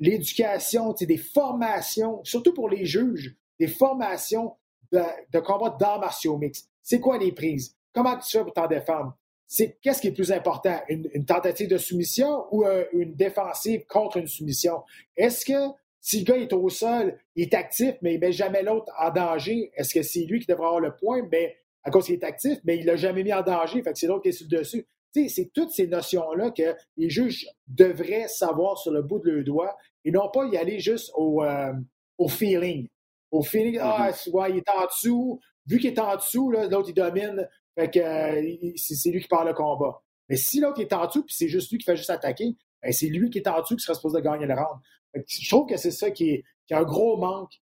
l'éducation, 0.00 0.92
des 0.92 1.16
formations, 1.16 2.22
surtout 2.24 2.52
pour 2.54 2.68
les 2.68 2.86
juges, 2.86 3.34
des 3.58 3.68
formations 3.68 4.56
de, 4.92 5.40
combat 5.40 5.70
d'arts 5.70 6.00
martiaux 6.00 6.36
mixtes. 6.38 6.68
C'est 6.82 7.00
quoi 7.00 7.18
les 7.18 7.32
prises? 7.32 7.76
Comment 7.92 8.16
tu 8.18 8.30
fais 8.30 8.42
pour 8.42 8.52
t'en 8.52 8.66
défendre? 8.66 9.16
C'est 9.46 9.78
qu'est-ce 9.80 10.00
qui 10.00 10.08
est 10.08 10.12
plus 10.12 10.32
important, 10.32 10.80
une, 10.88 11.24
tentative 11.24 11.68
de 11.68 11.78
soumission 11.78 12.46
ou 12.50 12.64
euh, 12.64 12.84
une 12.92 13.14
défensive 13.14 13.84
contre 13.86 14.16
une 14.16 14.26
soumission? 14.26 14.82
Est-ce 15.16 15.44
que 15.44 15.74
si 16.04 16.18
le 16.18 16.24
gars 16.24 16.36
est 16.36 16.52
au 16.52 16.68
sol, 16.68 17.18
il 17.34 17.44
est 17.44 17.54
actif, 17.54 17.94
mais 18.02 18.12
il 18.12 18.20
ne 18.20 18.26
met 18.26 18.32
jamais 18.32 18.62
l'autre 18.62 18.92
en 18.98 19.10
danger, 19.10 19.72
est-ce 19.74 19.94
que 19.94 20.02
c'est 20.02 20.26
lui 20.26 20.38
qui 20.38 20.46
devrait 20.46 20.66
avoir 20.66 20.80
le 20.80 20.94
point? 20.94 21.22
Ben, 21.22 21.50
à 21.82 21.90
cause 21.90 22.04
qu'il 22.04 22.14
est 22.14 22.24
actif, 22.24 22.58
mais 22.64 22.76
il 22.76 22.82
ne 22.82 22.88
l'a 22.88 22.96
jamais 22.96 23.22
mis 23.22 23.32
en 23.32 23.40
danger, 23.40 23.82
fait 23.82 23.94
que 23.94 23.98
c'est 23.98 24.06
l'autre 24.06 24.20
qui 24.22 24.28
est 24.28 24.32
sur 24.32 24.46
le 24.50 24.58
dessus. 24.58 24.86
c'est 25.14 25.50
toutes 25.54 25.70
ces 25.70 25.86
notions-là 25.86 26.50
que 26.50 26.76
les 26.98 27.08
juges 27.08 27.46
devraient 27.66 28.28
savoir 28.28 28.76
sur 28.76 28.92
le 28.92 29.00
bout 29.00 29.18
de 29.18 29.30
leur 29.30 29.44
doigt 29.44 29.76
et 30.04 30.10
non 30.10 30.28
pas 30.30 30.44
y 30.44 30.58
aller 30.58 30.78
juste 30.78 31.10
au, 31.14 31.42
euh, 31.42 31.72
au 32.18 32.28
feeling. 32.28 32.86
Au 33.30 33.42
feeling, 33.42 33.78
ah, 33.80 34.10
mm-hmm. 34.10 34.50
il 34.50 34.56
est 34.58 34.68
en 34.68 34.84
dessous, 34.84 35.40
vu 35.66 35.78
qu'il 35.78 35.90
est 35.90 35.98
en 35.98 36.16
dessous, 36.16 36.50
l'autre 36.50 36.90
il 36.90 36.94
domine, 36.94 37.48
fait 37.78 37.90
que 37.90 37.98
euh, 37.98 38.72
c'est 38.76 39.10
lui 39.10 39.22
qui 39.22 39.28
parle 39.28 39.48
le 39.48 39.54
combat. 39.54 40.02
Mais 40.28 40.36
si 40.36 40.60
l'autre 40.60 40.82
est 40.82 40.92
en 40.92 41.06
dessous, 41.06 41.24
puis 41.24 41.34
c'est 41.34 41.48
juste 41.48 41.70
lui 41.70 41.78
qui 41.78 41.84
fait 41.84 41.96
juste 41.96 42.10
attaquer, 42.10 42.56
ben, 42.82 42.92
c'est 42.92 43.06
lui 43.06 43.30
qui 43.30 43.38
est 43.38 43.48
en 43.48 43.62
dessous 43.62 43.76
qui 43.76 43.82
serait 43.82 43.94
supposé 43.94 44.20
gagner 44.20 44.44
le 44.44 44.52
round. 44.52 44.82
Je 45.14 45.48
trouve 45.48 45.68
que 45.68 45.76
c'est 45.76 45.90
ça 45.90 46.10
qui 46.10 46.30
est, 46.30 46.44
un 46.70 46.82
gros 46.82 47.16
manque 47.16 47.60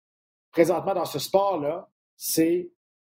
présentement 0.51 0.93
dans 0.93 1.05
ce 1.05 1.19
sport-là, 1.19 1.89
c'est 2.15 2.71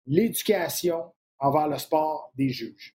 l'éducation 0.08 1.14
envers 1.40 1.68
le 1.68 1.78
sport 1.78 2.32
des 2.36 2.50
juges. 2.50 2.96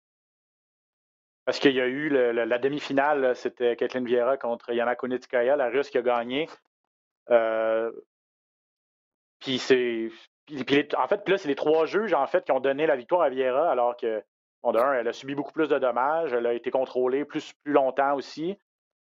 Parce 1.45 1.59
qu'il 1.59 1.73
y 1.73 1.81
a 1.81 1.87
eu 1.87 2.09
la 2.09 2.59
demi-finale, 2.59 3.35
c'était 3.35 3.75
Kathleen 3.75 4.05
Vieira 4.05 4.37
contre 4.37 4.71
Yana 4.71 4.95
Kunitskaya, 4.95 5.55
la 5.55 5.69
Russe 5.69 5.89
qui 5.89 5.97
a 5.97 6.01
gagné. 6.01 6.47
Euh, 7.31 7.91
puis 9.39 9.57
c'est. 9.57 10.09
en 10.95 11.07
fait, 11.07 11.27
là, 11.27 11.37
c'est 11.37 11.47
les 11.47 11.55
trois 11.55 11.85
juges 11.85 12.13
en 12.13 12.27
fait 12.27 12.45
qui 12.45 12.51
ont 12.51 12.59
donné 12.59 12.85
la 12.85 12.95
victoire 12.95 13.21
à 13.21 13.29
Vieira, 13.29 13.71
alors 13.71 13.97
que, 13.97 14.23
bon, 14.61 14.71
d'un, 14.71 14.93
elle 14.93 15.07
a 15.07 15.13
subi 15.13 15.33
beaucoup 15.33 15.51
plus 15.51 15.69
de 15.69 15.79
dommages, 15.79 16.33
elle 16.33 16.45
a 16.45 16.53
été 16.53 16.69
contrôlée 16.69 17.25
plus, 17.25 17.53
plus 17.63 17.73
longtemps 17.73 18.15
aussi 18.15 18.57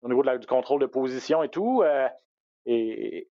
au 0.04 0.10
niveau 0.10 0.24
du 0.38 0.48
contrôle 0.48 0.82
de 0.82 0.86
position 0.86 1.42
et 1.44 1.50
tout. 1.50 1.82
Euh, 1.82 2.08
et, 2.66 3.30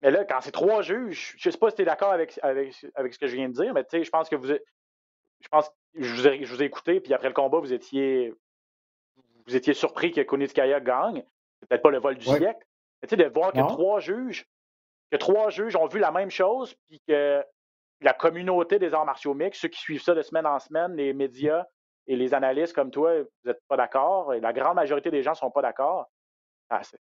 mais 0.00 0.10
là, 0.10 0.24
quand 0.24 0.40
c'est 0.40 0.52
trois 0.52 0.82
juges, 0.82 1.34
je 1.36 1.48
ne 1.48 1.52
sais 1.52 1.58
pas 1.58 1.70
si 1.70 1.76
tu 1.76 1.82
es 1.82 1.84
d'accord 1.84 2.12
avec, 2.12 2.38
avec, 2.42 2.74
ce 2.74 3.18
que 3.18 3.26
je 3.26 3.36
viens 3.36 3.48
de 3.48 3.54
dire, 3.54 3.74
mais 3.74 3.84
je 3.92 4.10
pense 4.10 4.28
que 4.28 4.36
vous 4.36 4.48
je 4.48 5.48
pense 5.48 5.70
je 5.94 6.14
vous, 6.14 6.26
ai, 6.26 6.44
je 6.44 6.54
vous 6.54 6.62
ai 6.62 6.66
écouté, 6.66 7.00
puis 7.00 7.12
après 7.12 7.28
le 7.28 7.34
combat, 7.34 7.58
vous 7.58 7.72
étiez 7.72 8.32
vous 9.46 9.56
étiez 9.56 9.74
surpris 9.74 10.12
que 10.12 10.20
Kunitskaya 10.20 10.80
gagne. 10.80 11.24
C'est 11.60 11.68
peut-être 11.68 11.82
pas 11.82 11.90
le 11.90 11.98
vol 11.98 12.16
du 12.16 12.24
siècle. 12.24 12.64
Mais 13.02 13.16
de 13.16 13.24
voir 13.24 13.52
que 13.52 13.58
trois 13.58 13.98
juges, 13.98 14.46
que 15.10 15.16
trois 15.16 15.50
juges 15.50 15.74
ont 15.74 15.86
vu 15.86 15.98
la 15.98 16.12
même 16.12 16.30
chose, 16.30 16.74
puis 16.88 17.02
que 17.08 17.44
la 18.00 18.12
communauté 18.12 18.78
des 18.78 18.94
arts 18.94 19.04
martiaux 19.04 19.34
mixtes, 19.34 19.62
ceux 19.62 19.68
qui 19.68 19.80
suivent 19.80 20.02
ça 20.02 20.14
de 20.14 20.22
semaine 20.22 20.46
en 20.46 20.58
semaine, 20.58 20.94
les 20.94 21.12
médias, 21.12 21.66
et 22.06 22.16
les 22.16 22.34
analystes 22.34 22.74
comme 22.74 22.90
toi, 22.90 23.20
vous 23.20 23.28
n'êtes 23.44 23.60
pas 23.68 23.76
d'accord, 23.76 24.34
et 24.34 24.40
la 24.40 24.52
grande 24.52 24.76
majorité 24.76 25.10
des 25.10 25.22
gens 25.22 25.32
ne 25.32 25.36
sont 25.36 25.50
pas 25.50 25.62
d'accord, 25.62 26.10
ah, 26.70 26.82
ça, 26.82 26.96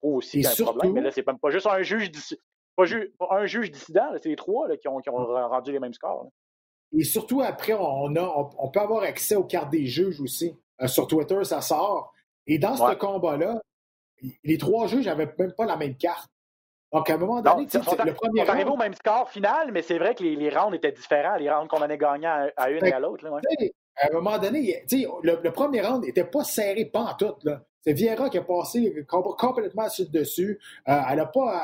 prouve 0.00 0.16
aussi 0.16 0.40
qu'il 0.40 0.42
y 0.42 0.46
a 0.46 0.50
un 0.50 0.64
problème. 0.64 0.92
Mais 0.92 1.00
là, 1.00 1.10
c'est 1.10 1.22
pas 1.22 1.34
juste 1.50 1.66
un 1.66 1.82
juge, 1.82 2.10
pas 2.76 3.28
un 3.30 3.46
juge 3.46 3.70
dissident, 3.70 4.10
c'est 4.20 4.28
les 4.28 4.36
trois 4.36 4.68
qui, 4.76 4.88
ont, 4.88 5.00
rendu 5.06 5.72
les 5.72 5.80
mêmes 5.80 5.94
scores. 5.94 6.28
Et 6.96 7.04
surtout, 7.04 7.42
après, 7.42 7.74
on, 7.74 8.14
a, 8.16 8.52
on, 8.58 8.70
peut 8.70 8.80
avoir 8.80 9.02
accès 9.02 9.36
aux 9.36 9.44
cartes 9.44 9.70
des 9.70 9.86
juges 9.86 10.20
aussi. 10.20 10.56
Euh, 10.80 10.86
sur 10.86 11.06
Twitter, 11.06 11.42
ça 11.44 11.60
sort. 11.60 12.12
Et 12.46 12.58
dans 12.58 12.76
ce 12.76 12.94
combat-là, 12.94 13.60
les 14.44 14.58
trois 14.58 14.86
juges 14.86 15.06
n'avaient 15.06 15.32
même 15.38 15.52
pas 15.52 15.66
la 15.66 15.76
même 15.76 15.96
carte. 15.96 16.30
Donc, 16.92 17.10
à 17.10 17.14
un 17.14 17.18
moment 17.18 17.42
donné, 17.42 17.64
le 17.64 18.14
premier 18.14 18.42
round... 18.42 18.68
au 18.68 18.76
même 18.76 18.94
score 18.94 19.28
final, 19.28 19.70
mais 19.72 19.82
c'est 19.82 19.98
vrai 19.98 20.14
que 20.14 20.22
les, 20.22 20.48
rounds 20.48 20.74
étaient 20.74 20.92
différents, 20.92 21.36
les 21.36 21.50
rounds 21.50 21.68
qu'on 21.68 21.82
en 21.82 21.90
a 21.90 21.96
gagnants 21.96 22.48
à, 22.56 22.70
une 22.70 22.84
et 22.86 22.92
à 22.92 23.00
l'autre 23.00 23.28
à 24.00 24.08
un 24.08 24.12
moment 24.12 24.38
donné, 24.38 24.82
le, 24.90 25.42
le 25.42 25.52
premier 25.52 25.80
round 25.82 26.04
n'était 26.04 26.24
pas 26.24 26.44
serré 26.44 26.84
pas 26.84 27.00
en 27.00 27.14
tout. 27.14 27.34
C'est 27.80 27.92
Vieira 27.92 28.28
qui 28.28 28.38
a 28.38 28.42
passé 28.42 29.06
complètement 29.06 29.88
sur 29.88 30.04
le 30.04 30.10
dessus. 30.10 30.58
Euh, 30.88 31.00
elle, 31.10 31.20
a 31.20 31.26
pas, 31.26 31.62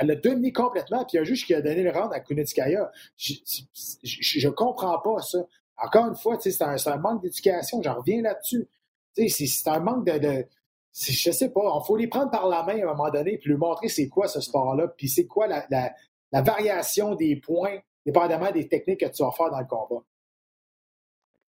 elle, 0.00 0.10
a 0.10 0.14
dominé 0.16 0.52
complètement, 0.52 1.04
puis 1.04 1.12
il 1.12 1.16
y 1.16 1.18
a 1.18 1.22
un 1.22 1.24
juge 1.24 1.46
qui 1.46 1.54
a 1.54 1.62
donné 1.62 1.82
le 1.82 1.90
round 1.90 2.12
à 2.12 2.20
Kunitskaya. 2.20 2.90
Je 3.16 4.46
ne 4.46 4.50
comprends 4.50 4.98
pas 4.98 5.20
ça. 5.22 5.38
Encore 5.78 6.06
une 6.06 6.16
fois, 6.16 6.36
c'est 6.40 6.62
un, 6.62 6.76
un, 6.84 6.96
manque 6.98 7.22
d'éducation. 7.22 7.80
J'en 7.82 7.94
reviens 7.94 8.22
là-dessus. 8.22 8.68
C'est 9.14 9.68
un 9.68 9.80
manque 9.80 10.06
de, 10.06 10.18
de 10.18 10.46
je 10.94 11.30
sais 11.30 11.48
pas, 11.50 11.62
il 11.62 11.86
faut 11.86 11.96
les 11.96 12.06
prendre 12.06 12.30
par 12.30 12.46
la 12.48 12.62
main 12.64 12.78
à 12.80 12.82
un 12.82 12.94
moment 12.94 13.10
donné, 13.10 13.38
puis 13.38 13.50
lui 13.50 13.56
montrer 13.56 13.88
c'est 13.88 14.08
quoi 14.08 14.28
ce 14.28 14.40
sport-là, 14.40 14.88
puis 14.88 15.08
c'est 15.08 15.26
quoi 15.26 15.46
la, 15.46 15.64
la, 15.70 15.90
la, 16.32 16.42
variation 16.42 17.14
des 17.14 17.36
points, 17.36 17.78
dépendamment 18.04 18.50
des 18.50 18.68
techniques 18.68 19.00
que 19.00 19.06
tu 19.06 19.22
vas 19.22 19.30
faire 19.30 19.50
dans 19.50 19.60
le 19.60 19.66
combat. 19.66 20.02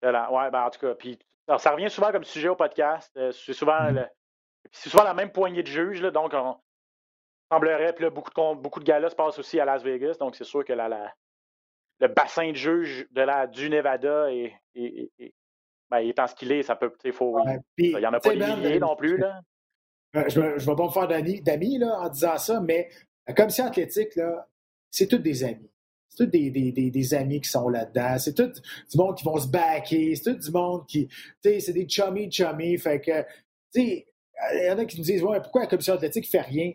Oui, 0.04 0.50
ben 0.50 0.62
en 0.64 0.70
tout 0.70 0.80
cas, 0.80 0.94
puis 0.94 1.18
ça 1.58 1.70
revient 1.70 1.90
souvent 1.90 2.12
comme 2.12 2.24
sujet 2.24 2.48
au 2.48 2.56
podcast. 2.56 3.10
Euh, 3.16 3.32
c'est 3.32 3.52
souvent, 3.52 3.78
mm-hmm. 3.78 4.08
souvent 4.72 5.04
la 5.04 5.14
même 5.14 5.30
poignée 5.30 5.62
de 5.62 5.68
juges, 5.68 6.02
là, 6.02 6.10
donc 6.10 6.32
on 6.34 6.56
semblerait, 7.50 7.92
puis 7.92 8.04
là, 8.04 8.10
beaucoup 8.10 8.30
de, 8.30 8.54
beaucoup 8.60 8.80
de 8.80 8.84
gars 8.84 9.08
se 9.08 9.14
passent 9.14 9.38
aussi 9.38 9.60
à 9.60 9.64
Las 9.64 9.82
Vegas, 9.82 10.16
donc 10.18 10.36
c'est 10.36 10.44
sûr 10.44 10.64
que 10.64 10.72
la, 10.72 10.88
la, 10.88 11.12
le 12.00 12.08
bassin 12.08 12.50
de 12.50 12.56
juges 12.56 13.06
de 13.10 13.22
la, 13.22 13.46
du 13.46 13.68
Nevada 13.68 14.32
est, 14.32 14.54
est, 14.74 15.10
est 15.18 15.34
ben, 15.90 15.98
étant 15.98 16.26
ce 16.26 16.34
qu'il 16.34 16.50
est, 16.52 16.62
ça 16.62 16.76
peut, 16.76 16.92
il 17.04 17.12
faut, 17.12 17.38
il 17.78 17.96
n'y 17.96 18.06
en 18.06 18.12
a 18.12 18.20
pas 18.20 18.34
des 18.34 18.46
milliers 18.56 18.80
non 18.80 18.96
plus, 18.96 19.16
là. 19.18 19.40
Je 20.14 20.40
ne 20.40 20.58
vais 20.58 20.76
pas 20.76 20.84
me 20.84 20.90
faire 20.90 21.08
d'amis 21.08 21.82
en 21.84 22.08
disant 22.08 22.38
ça, 22.38 22.60
mais 22.60 22.88
la 23.26 23.34
commission 23.34 23.66
athlétique, 23.66 24.14
là, 24.14 24.46
c'est 24.90 25.08
toutes 25.08 25.22
des 25.22 25.42
amis 25.42 25.73
c'est 26.14 26.24
tout 26.24 26.30
des, 26.30 26.50
des, 26.50 26.90
des, 26.90 27.14
amis 27.14 27.40
qui 27.40 27.48
sont 27.48 27.68
là-dedans. 27.68 28.18
C'est 28.18 28.34
tout 28.34 28.48
du 28.48 28.96
monde 28.96 29.16
qui 29.16 29.24
vont 29.24 29.38
se 29.38 29.48
backer. 29.48 30.14
C'est 30.14 30.34
tout 30.34 30.38
du 30.38 30.50
monde 30.50 30.86
qui. 30.86 31.08
Tu 31.08 31.14
sais, 31.42 31.60
c'est 31.60 31.72
des 31.72 31.88
chummy 31.88 32.30
chummy. 32.30 32.78
Fait 32.78 33.00
que. 33.00 33.22
Tu 33.72 33.80
sais, 33.80 34.06
il 34.54 34.66
y 34.66 34.70
en 34.70 34.78
a 34.78 34.84
qui 34.84 34.98
nous 34.98 35.04
disent 35.04 35.22
Ouais, 35.22 35.40
pourquoi 35.40 35.62
la 35.62 35.66
commission 35.66 35.94
athlétique 35.94 36.24
ne 36.24 36.30
fait 36.30 36.40
rien? 36.40 36.72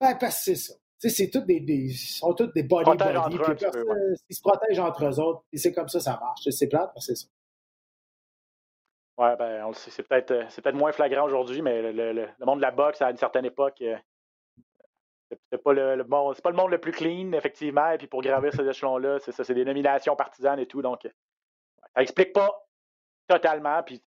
Ben, 0.00 0.14
parce 0.16 0.38
que 0.38 0.44
c'est 0.44 0.54
ça. 0.56 0.74
Tu 1.00 1.08
sais, 1.08 1.16
c'est 1.16 1.30
tous 1.30 1.40
des, 1.40 1.60
des. 1.60 1.90
sont 1.90 2.32
tous 2.34 2.52
des 2.52 2.62
body 2.62 2.96
body. 2.96 3.36
Ils 4.28 4.36
se 4.36 4.40
protègent 4.40 4.80
entre 4.80 5.04
eux 5.04 5.20
autres. 5.20 5.44
Et 5.52 5.58
c'est 5.58 5.72
comme 5.72 5.88
ça, 5.88 6.00
ça 6.00 6.18
marche. 6.20 6.48
C'est 6.50 6.68
plate, 6.68 6.90
mais 6.94 7.00
c'est 7.00 7.16
ça. 7.16 7.26
Ouais, 9.16 9.36
ben, 9.36 9.64
on 9.64 9.68
le 9.68 9.74
sait. 9.74 9.90
C'est 9.90 10.02
peut-être, 10.02 10.32
euh, 10.32 10.44
c'est 10.48 10.60
peut-être 10.60 10.76
moins 10.76 10.90
flagrant 10.90 11.24
aujourd'hui, 11.24 11.62
mais 11.62 11.82
le, 11.82 11.92
le, 11.92 12.12
le, 12.12 12.46
monde 12.46 12.58
de 12.58 12.62
la 12.62 12.72
boxe, 12.72 13.00
à 13.00 13.10
une 13.10 13.16
certaine 13.16 13.44
époque, 13.44 13.80
euh, 13.82 13.96
c'est 15.50 15.62
pas 15.62 15.72
le, 15.72 16.04
c'est 16.34 16.42
pas 16.42 16.50
le 16.50 16.56
monde 16.56 16.70
le 16.70 16.78
plus 16.78 16.92
clean, 16.92 17.32
effectivement. 17.32 17.90
Et 17.90 17.98
puis 17.98 18.06
pour 18.06 18.22
gravir 18.22 18.52
ces 18.52 18.66
échelons-là, 18.66 19.18
c'est 19.20 19.32
ça, 19.32 19.44
c'est 19.44 19.54
des 19.54 19.64
nominations 19.64 20.16
partisanes 20.16 20.58
et 20.58 20.66
tout. 20.66 20.82
Donc, 20.82 21.00
ça 21.94 22.02
explique 22.02 22.32
pas 22.32 22.66
totalement. 23.28 23.82
Puis, 23.82 24.02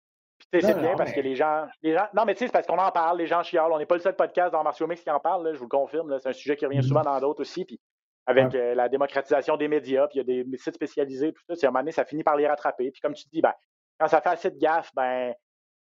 sais 0.52 0.60
c'est 0.60 0.78
bien 0.78 0.96
parce 0.96 1.12
que 1.12 1.20
les 1.20 1.34
gens, 1.34 1.66
les 1.82 1.92
gens. 1.92 2.06
Non, 2.14 2.24
mais 2.24 2.34
tu 2.34 2.40
sais, 2.40 2.46
c'est 2.46 2.52
parce 2.52 2.66
qu'on 2.66 2.78
en 2.78 2.90
parle, 2.90 3.18
les 3.18 3.26
gens 3.26 3.42
chialent. 3.42 3.72
On 3.72 3.78
n'est 3.78 3.86
pas 3.86 3.96
le 3.96 4.00
seul 4.00 4.16
podcast 4.16 4.52
dans 4.52 4.62
Martial 4.62 4.88
Mix 4.88 5.02
qui 5.02 5.10
en 5.10 5.20
parle, 5.20 5.52
je 5.52 5.58
vous 5.58 5.64
le 5.64 5.68
confirme. 5.68 6.18
C'est 6.18 6.28
un 6.28 6.32
sujet 6.32 6.56
qui 6.56 6.66
revient 6.66 6.78
mm-hmm. 6.78 6.88
souvent 6.88 7.02
dans 7.02 7.20
d'autres 7.20 7.40
aussi. 7.40 7.64
Puis 7.64 7.80
avec 8.26 8.54
euh, 8.54 8.74
la 8.74 8.88
démocratisation 8.88 9.56
des 9.56 9.68
médias, 9.68 10.08
puis 10.08 10.18
il 10.18 10.26
y 10.26 10.40
a 10.40 10.44
des 10.44 10.58
sites 10.58 10.74
spécialisés, 10.74 11.32
tout 11.32 11.54
ça, 11.54 11.66
à 11.66 11.68
un 11.68 11.70
moment 11.70 11.80
donné, 11.80 11.92
ça 11.92 12.04
finit 12.04 12.24
par 12.24 12.36
les 12.36 12.46
rattraper. 12.46 12.90
Puis 12.90 13.00
comme 13.00 13.14
tu 13.14 13.28
dis, 13.32 13.42
ben, 13.42 13.52
quand 13.98 14.08
ça 14.08 14.20
fait 14.20 14.30
assez 14.30 14.50
de 14.50 14.58
gaffe, 14.58 14.90
ben, 14.94 15.34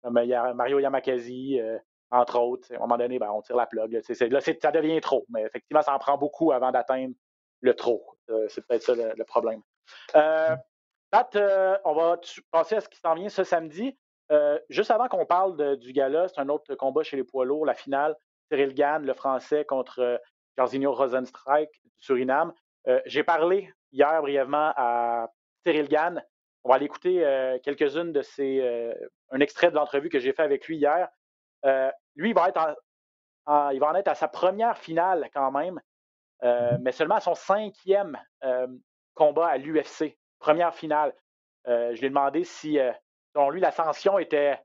il 0.03 0.25
y 0.25 0.33
a 0.33 0.53
Mario 0.53 0.79
Yamakasi, 0.79 1.59
euh, 1.59 1.77
entre 2.13 2.39
autres. 2.39 2.71
À 2.71 2.75
un 2.75 2.79
moment 2.79 2.97
donné, 2.97 3.19
ben, 3.19 3.31
on 3.31 3.41
tire 3.41 3.55
la 3.55 3.65
plug. 3.65 3.91
Là, 3.91 4.01
ça 4.41 4.71
devient 4.71 5.01
trop. 5.01 5.25
Mais 5.29 5.41
effectivement, 5.41 5.81
ça 5.81 5.93
en 5.93 5.99
prend 5.99 6.17
beaucoup 6.17 6.51
avant 6.51 6.71
d'atteindre 6.71 7.15
le 7.61 7.73
trop. 7.75 8.05
Euh, 8.29 8.45
c'est 8.49 8.65
peut-être 8.65 8.83
ça 8.83 8.93
le, 8.93 9.23
problème. 9.23 9.61
Euh, 10.15 10.55
on 11.83 11.93
va 11.93 12.19
passer 12.51 12.75
à 12.75 12.81
ce 12.81 12.89
qui 12.89 12.99
s'en 12.99 13.15
vient 13.15 13.29
ce 13.29 13.43
samedi. 13.43 13.97
juste 14.69 14.91
avant 14.91 15.07
qu'on 15.07 15.25
parle 15.25 15.77
du 15.77 15.91
gala, 15.91 16.27
c'est 16.27 16.39
un 16.39 16.49
autre 16.49 16.75
combat 16.75 17.03
chez 17.03 17.17
les 17.17 17.23
poids 17.23 17.45
lourds, 17.45 17.65
la 17.65 17.73
finale. 17.73 18.15
Cyril 18.49 18.73
Gann, 18.73 19.03
le 19.03 19.13
français, 19.13 19.65
contre 19.65 20.21
Jarzinho 20.57 20.93
Rosenstrike 20.93 21.71
du 21.83 21.91
Suriname. 21.97 22.53
J'ai 23.05 23.23
parlé 23.23 23.73
hier 23.91 24.21
brièvement 24.21 24.73
à 24.75 25.29
Cyril 25.63 25.87
Gann. 25.87 26.23
On 26.63 26.69
va 26.69 26.75
aller 26.75 26.85
écouter 26.85 27.23
quelques-unes 27.63 28.11
de 28.11 28.21
ces. 28.21 28.61
un 29.31 29.39
extrait 29.39 29.69
de 29.69 29.75
l'entrevue 29.75 30.09
que 30.09 30.19
j'ai 30.19 30.33
fait 30.33 30.43
avec 30.43 30.67
lui 30.67 30.77
hier. 30.77 31.09
Lui, 32.15 32.29
il 32.29 32.35
va, 32.35 32.49
être 32.49 32.75
il 33.73 33.79
va 33.79 33.89
en 33.89 33.95
être 33.95 34.07
à 34.07 34.15
sa 34.15 34.27
première 34.27 34.77
finale 34.77 35.29
quand 35.33 35.51
même, 35.51 35.75
mmh 35.75 36.77
mais 36.81 36.91
seulement 36.91 37.15
à 37.15 37.21
son 37.21 37.35
cinquième 37.35 38.17
combat 39.13 39.47
à 39.47 39.57
l'UFC. 39.57 40.17
Première 40.39 40.73
finale. 40.73 41.13
je 41.65 41.97
lui 41.99 42.05
ai 42.05 42.09
demandé 42.09 42.43
si, 42.43 42.77
selon 43.33 43.49
lui, 43.49 43.61
l'ascension 43.61 44.19
était 44.19 44.59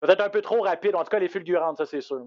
peut-être 0.00 0.20
un 0.20 0.30
peu 0.30 0.42
trop 0.42 0.60
rapide, 0.60 0.94
en 0.94 1.04
tout 1.04 1.10
cas, 1.10 1.18
les 1.18 1.28
fulgurantes, 1.28 1.78
ça 1.78 1.86
c'est 1.86 2.00
sûr. 2.00 2.26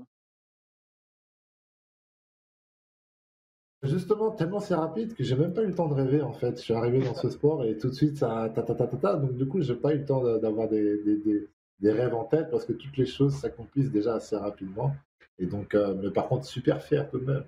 Justement, 3.86 4.32
tellement 4.32 4.60
c'est 4.60 4.76
rapide 4.76 5.14
que 5.14 5.24
j'ai 5.24 5.36
même 5.36 5.54
pas 5.54 5.62
eu 5.62 5.68
le 5.68 5.76
temps 5.76 5.88
de 5.88 5.94
rêver 5.94 6.22
en 6.22 6.34
fait. 6.34 6.58
Je 6.58 6.62
suis 6.62 6.74
arrivé 6.74 7.00
dans 7.06 7.14
ce 7.14 7.30
sport 7.30 7.64
et 7.64 7.78
tout 7.78 7.90
de 7.90 7.94
suite 7.94 8.18
ça 8.18 8.50
ta 8.54 8.64
ta 8.64 8.74
ta 8.74 8.88
ta, 8.88 8.98
ta. 8.98 9.16
donc 9.16 9.34
du 9.34 9.48
coup 9.48 9.62
j'ai 9.62 9.76
pas 9.76 9.94
eu 9.94 10.00
le 10.00 10.06
temps 10.06 10.24
d'avoir 10.40 10.68
des, 10.68 11.04
des, 11.04 11.18
des, 11.18 11.48
rêves 11.84 12.14
en 12.14 12.26
tête 12.26 12.50
parce 12.50 12.66
que 12.66 12.74
toutes 12.74 12.98
les 12.98 13.06
choses 13.06 13.36
s'accomplissent 13.36 13.92
déjà 13.92 14.16
assez 14.16 14.36
rapidement. 14.36 14.96
Et 15.38 15.46
donc, 15.46 15.76
euh, 15.76 15.94
mais 15.96 16.12
par 16.12 16.28
contre 16.28 16.46
super 16.46 16.82
fier 16.82 17.10
tout 17.10 17.20
de 17.20 17.26
même. 17.26 17.46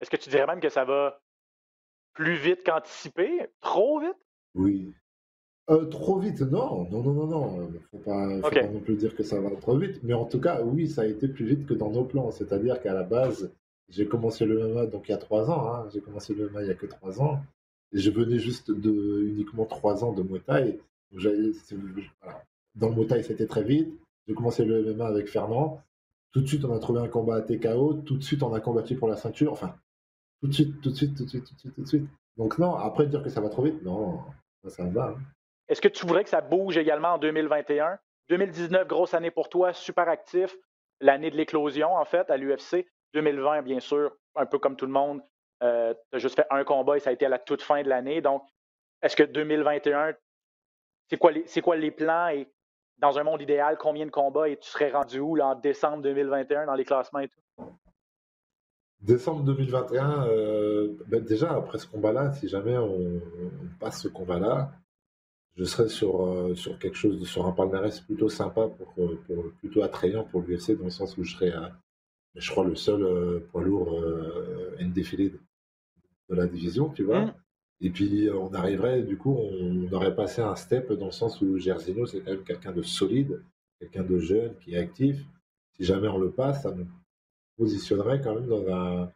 Est-ce 0.00 0.10
que 0.10 0.16
tu 0.16 0.30
dirais 0.30 0.46
même 0.46 0.60
que 0.60 0.68
ça 0.68 0.84
va 0.84 1.20
plus 2.14 2.36
vite 2.36 2.64
qu'anticipé, 2.64 3.48
trop 3.60 4.00
vite? 4.00 4.16
Oui. 4.54 4.92
Euh, 5.70 5.86
trop 5.86 6.18
vite, 6.18 6.40
non, 6.40 6.88
non, 6.90 7.02
non, 7.02 7.12
non, 7.12 7.26
non. 7.26 7.72
Faut 7.90 7.98
pas, 7.98 8.28
faut 8.40 8.50
pas 8.50 8.66
non 8.66 8.80
plus 8.80 8.96
dire 8.96 9.14
que 9.14 9.22
ça 9.22 9.40
va 9.40 9.50
trop 9.56 9.76
vite, 9.76 10.00
mais 10.02 10.12
en 10.12 10.24
tout 10.24 10.40
cas, 10.40 10.60
oui, 10.62 10.88
ça 10.88 11.02
a 11.02 11.06
été 11.06 11.28
plus 11.28 11.46
vite 11.46 11.66
que 11.66 11.74
dans 11.74 11.90
nos 11.90 12.04
plans. 12.04 12.32
C'est-à-dire 12.32 12.80
qu'à 12.82 12.92
la 12.92 13.04
base, 13.04 13.52
j'ai 13.88 14.06
commencé 14.06 14.44
le 14.44 14.68
MMA 14.68 14.86
donc 14.86 15.08
il 15.08 15.12
y 15.12 15.14
a 15.14 15.18
trois 15.18 15.50
ans. 15.50 15.72
Hein. 15.72 15.88
J'ai 15.92 16.00
commencé 16.00 16.34
le 16.34 16.48
MMA 16.48 16.62
il 16.62 16.68
y 16.68 16.70
a 16.70 16.74
que 16.74 16.86
trois 16.86 17.20
ans. 17.20 17.40
Et 17.92 17.98
je 17.98 18.10
venais 18.10 18.38
juste 18.38 18.70
de 18.70 19.22
uniquement 19.22 19.66
trois 19.66 20.04
ans 20.04 20.12
de 20.12 20.22
Muay 20.22 20.40
Thai. 20.40 20.80
Dans 22.74 22.88
le 22.88 23.06
Thai, 23.06 23.22
c'était 23.22 23.46
très 23.46 23.62
vite. 23.62 23.92
J'ai 24.26 24.34
commencé 24.34 24.64
le 24.64 24.94
MMA 24.94 25.06
avec 25.06 25.28
Fernand. 25.28 25.82
Tout 26.32 26.40
de 26.40 26.46
suite, 26.46 26.64
on 26.64 26.74
a 26.74 26.78
trouvé 26.78 27.00
un 27.00 27.08
combat 27.08 27.36
à 27.36 27.42
TKO. 27.42 27.94
Tout 28.06 28.16
de 28.16 28.22
suite, 28.22 28.42
on 28.42 28.54
a 28.54 28.60
combattu 28.60 28.96
pour 28.96 29.08
la 29.08 29.16
ceinture. 29.16 29.52
Enfin, 29.52 29.74
tout 30.40 30.48
de 30.48 30.52
suite, 30.52 30.80
tout 30.80 30.90
de 30.90 30.94
suite, 30.94 31.16
tout 31.16 31.24
de 31.24 31.28
suite, 31.28 31.44
tout 31.44 31.54
de 31.54 31.60
suite, 31.60 31.74
tout 31.74 31.82
de 31.82 31.86
suite. 31.86 32.06
Donc 32.36 32.58
non, 32.58 32.74
après 32.74 33.06
dire 33.06 33.22
que 33.22 33.28
ça 33.28 33.40
va 33.40 33.50
trop 33.50 33.62
vite, 33.62 33.82
non, 33.82 34.20
ça 34.66 34.84
va. 34.84 35.08
Hein. 35.08 35.20
Est-ce 35.68 35.80
que 35.80 35.88
tu 35.88 36.06
voudrais 36.06 36.24
que 36.24 36.30
ça 36.30 36.40
bouge 36.40 36.76
également 36.76 37.14
en 37.14 37.18
2021? 37.18 37.98
2019, 38.28 38.86
grosse 38.88 39.14
année 39.14 39.30
pour 39.30 39.48
toi, 39.48 39.72
super 39.72 40.08
actif. 40.08 40.56
L'année 41.00 41.30
de 41.30 41.36
l'éclosion, 41.36 41.94
en 41.94 42.04
fait, 42.04 42.30
à 42.30 42.36
l'UFC. 42.36 42.86
2020, 43.14 43.62
bien 43.62 43.80
sûr, 43.80 44.16
un 44.34 44.46
peu 44.46 44.58
comme 44.58 44.76
tout 44.76 44.86
le 44.86 44.92
monde, 44.92 45.20
euh, 45.62 45.92
tu 46.10 46.16
as 46.16 46.18
juste 46.18 46.36
fait 46.36 46.46
un 46.50 46.64
combat 46.64 46.96
et 46.96 47.00
ça 47.00 47.10
a 47.10 47.12
été 47.12 47.26
à 47.26 47.28
la 47.28 47.38
toute 47.38 47.62
fin 47.62 47.82
de 47.82 47.88
l'année. 47.88 48.20
Donc, 48.20 48.42
est-ce 49.02 49.16
que 49.16 49.22
2021, 49.22 50.14
c'est 51.08 51.18
quoi, 51.18 51.32
quoi 51.62 51.76
les 51.76 51.90
plans 51.90 52.28
et 52.28 52.48
dans 53.02 53.18
un 53.18 53.24
monde 53.24 53.42
idéal, 53.42 53.76
combien 53.78 54.06
de 54.06 54.10
combats 54.10 54.48
et 54.48 54.56
tu 54.56 54.70
serais 54.70 54.90
rendu 54.90 55.20
où 55.20 55.34
là, 55.34 55.48
en 55.48 55.54
décembre 55.54 56.02
2021 56.02 56.66
dans 56.66 56.74
les 56.74 56.84
classements 56.84 57.20
et 57.20 57.28
tout? 57.28 57.64
Décembre 59.00 59.42
2021, 59.42 60.26
euh, 60.28 60.96
ben 61.08 61.22
déjà 61.22 61.52
après 61.52 61.78
ce 61.78 61.86
combat-là, 61.88 62.32
si 62.32 62.48
jamais 62.48 62.78
on, 62.78 63.20
passe 63.80 64.02
ce 64.02 64.08
combat-là, 64.08 64.70
je 65.56 65.64
serais 65.64 65.88
sur, 65.88 66.24
euh, 66.24 66.54
sur 66.54 66.78
quelque 66.78 66.96
chose, 66.96 67.20
de, 67.20 67.24
sur 67.26 67.44
un 67.46 67.52
palmarès 67.52 68.00
plutôt 68.00 68.28
sympa, 68.28 68.68
pour, 68.68 68.94
pour 68.94 69.52
plutôt 69.58 69.82
attrayant 69.82 70.24
pour 70.24 70.42
l'UFC, 70.42 70.78
dans 70.78 70.84
le 70.84 70.90
sens 70.90 71.18
où 71.18 71.24
je 71.24 71.36
serais 71.36 71.52
je 72.34 72.50
crois, 72.50 72.64
le 72.64 72.74
seul 72.74 73.02
euh, 73.02 73.40
poids 73.50 73.62
lourd 73.62 74.00
euh, 74.00 74.76
défilé 74.80 75.30
de 75.30 76.34
la 76.34 76.46
division, 76.46 76.88
tu 76.90 77.04
vois. 77.04 77.26
Mm. 77.26 77.34
Et 77.82 77.90
puis, 77.90 78.28
euh, 78.28 78.36
on 78.36 78.54
arriverait, 78.54 79.02
du 79.02 79.18
coup, 79.18 79.36
on, 79.36 79.92
aurait 79.92 80.14
passé 80.14 80.40
un 80.40 80.54
step 80.54 80.92
dans 80.92 81.06
le 81.06 81.12
sens 81.12 81.40
où 81.40 81.58
Gersino, 81.58 82.06
c'est 82.06 82.20
quand 82.20 82.30
même 82.30 82.44
quelqu'un 82.44 82.72
de 82.72 82.82
solide, 82.82 83.42
quelqu'un 83.80 84.04
de 84.04 84.18
jeune, 84.18 84.56
qui 84.58 84.74
est 84.74 84.78
actif. 84.78 85.18
Si 85.76 85.84
jamais 85.84 86.08
on 86.08 86.18
le 86.18 86.30
passe, 86.30 86.62
ça 86.62 86.70
nous 86.70 86.86
positionnerait 87.58 88.20
quand 88.20 88.36
même 88.36 88.46
dans, 88.46 88.68
un, 88.72 89.12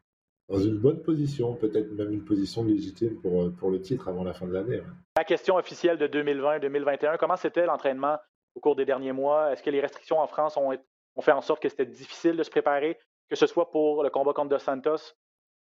dans 0.48 0.58
une 0.58 0.78
bonne 0.78 1.00
position, 1.00 1.54
peut-être 1.54 1.92
même 1.92 2.12
une 2.12 2.24
position 2.24 2.64
légitime 2.64 3.20
pour, 3.20 3.52
pour 3.52 3.70
le 3.70 3.80
titre 3.80 4.08
avant 4.08 4.24
la 4.24 4.34
fin 4.34 4.46
de 4.46 4.52
l'année. 4.52 4.82
La 5.16 5.24
question 5.24 5.54
officielle 5.56 5.96
de 5.96 6.08
2020-2021, 6.08 7.18
comment 7.18 7.36
c'était 7.36 7.66
l'entraînement 7.66 8.18
au 8.56 8.60
cours 8.60 8.74
des 8.74 8.84
derniers 8.84 9.12
mois? 9.12 9.52
Est-ce 9.52 9.62
que 9.62 9.70
les 9.70 9.80
restrictions 9.80 10.18
en 10.18 10.26
France 10.26 10.56
ont, 10.56 10.76
ont 11.14 11.22
fait 11.22 11.32
en 11.32 11.40
sorte 11.40 11.62
que 11.62 11.68
c'était 11.68 11.86
difficile 11.86 12.36
de 12.36 12.42
se 12.42 12.50
préparer, 12.50 12.98
que 13.28 13.36
ce 13.36 13.46
soit 13.46 13.70
pour 13.70 14.02
le 14.02 14.10
combat 14.10 14.32
contre 14.32 14.50
Dos 14.50 14.58
Santos 14.58 15.14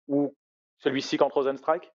ou 0.08 0.36
celui-ci 0.78 1.18
contre 1.18 1.36
Rosenstrike? 1.36 1.92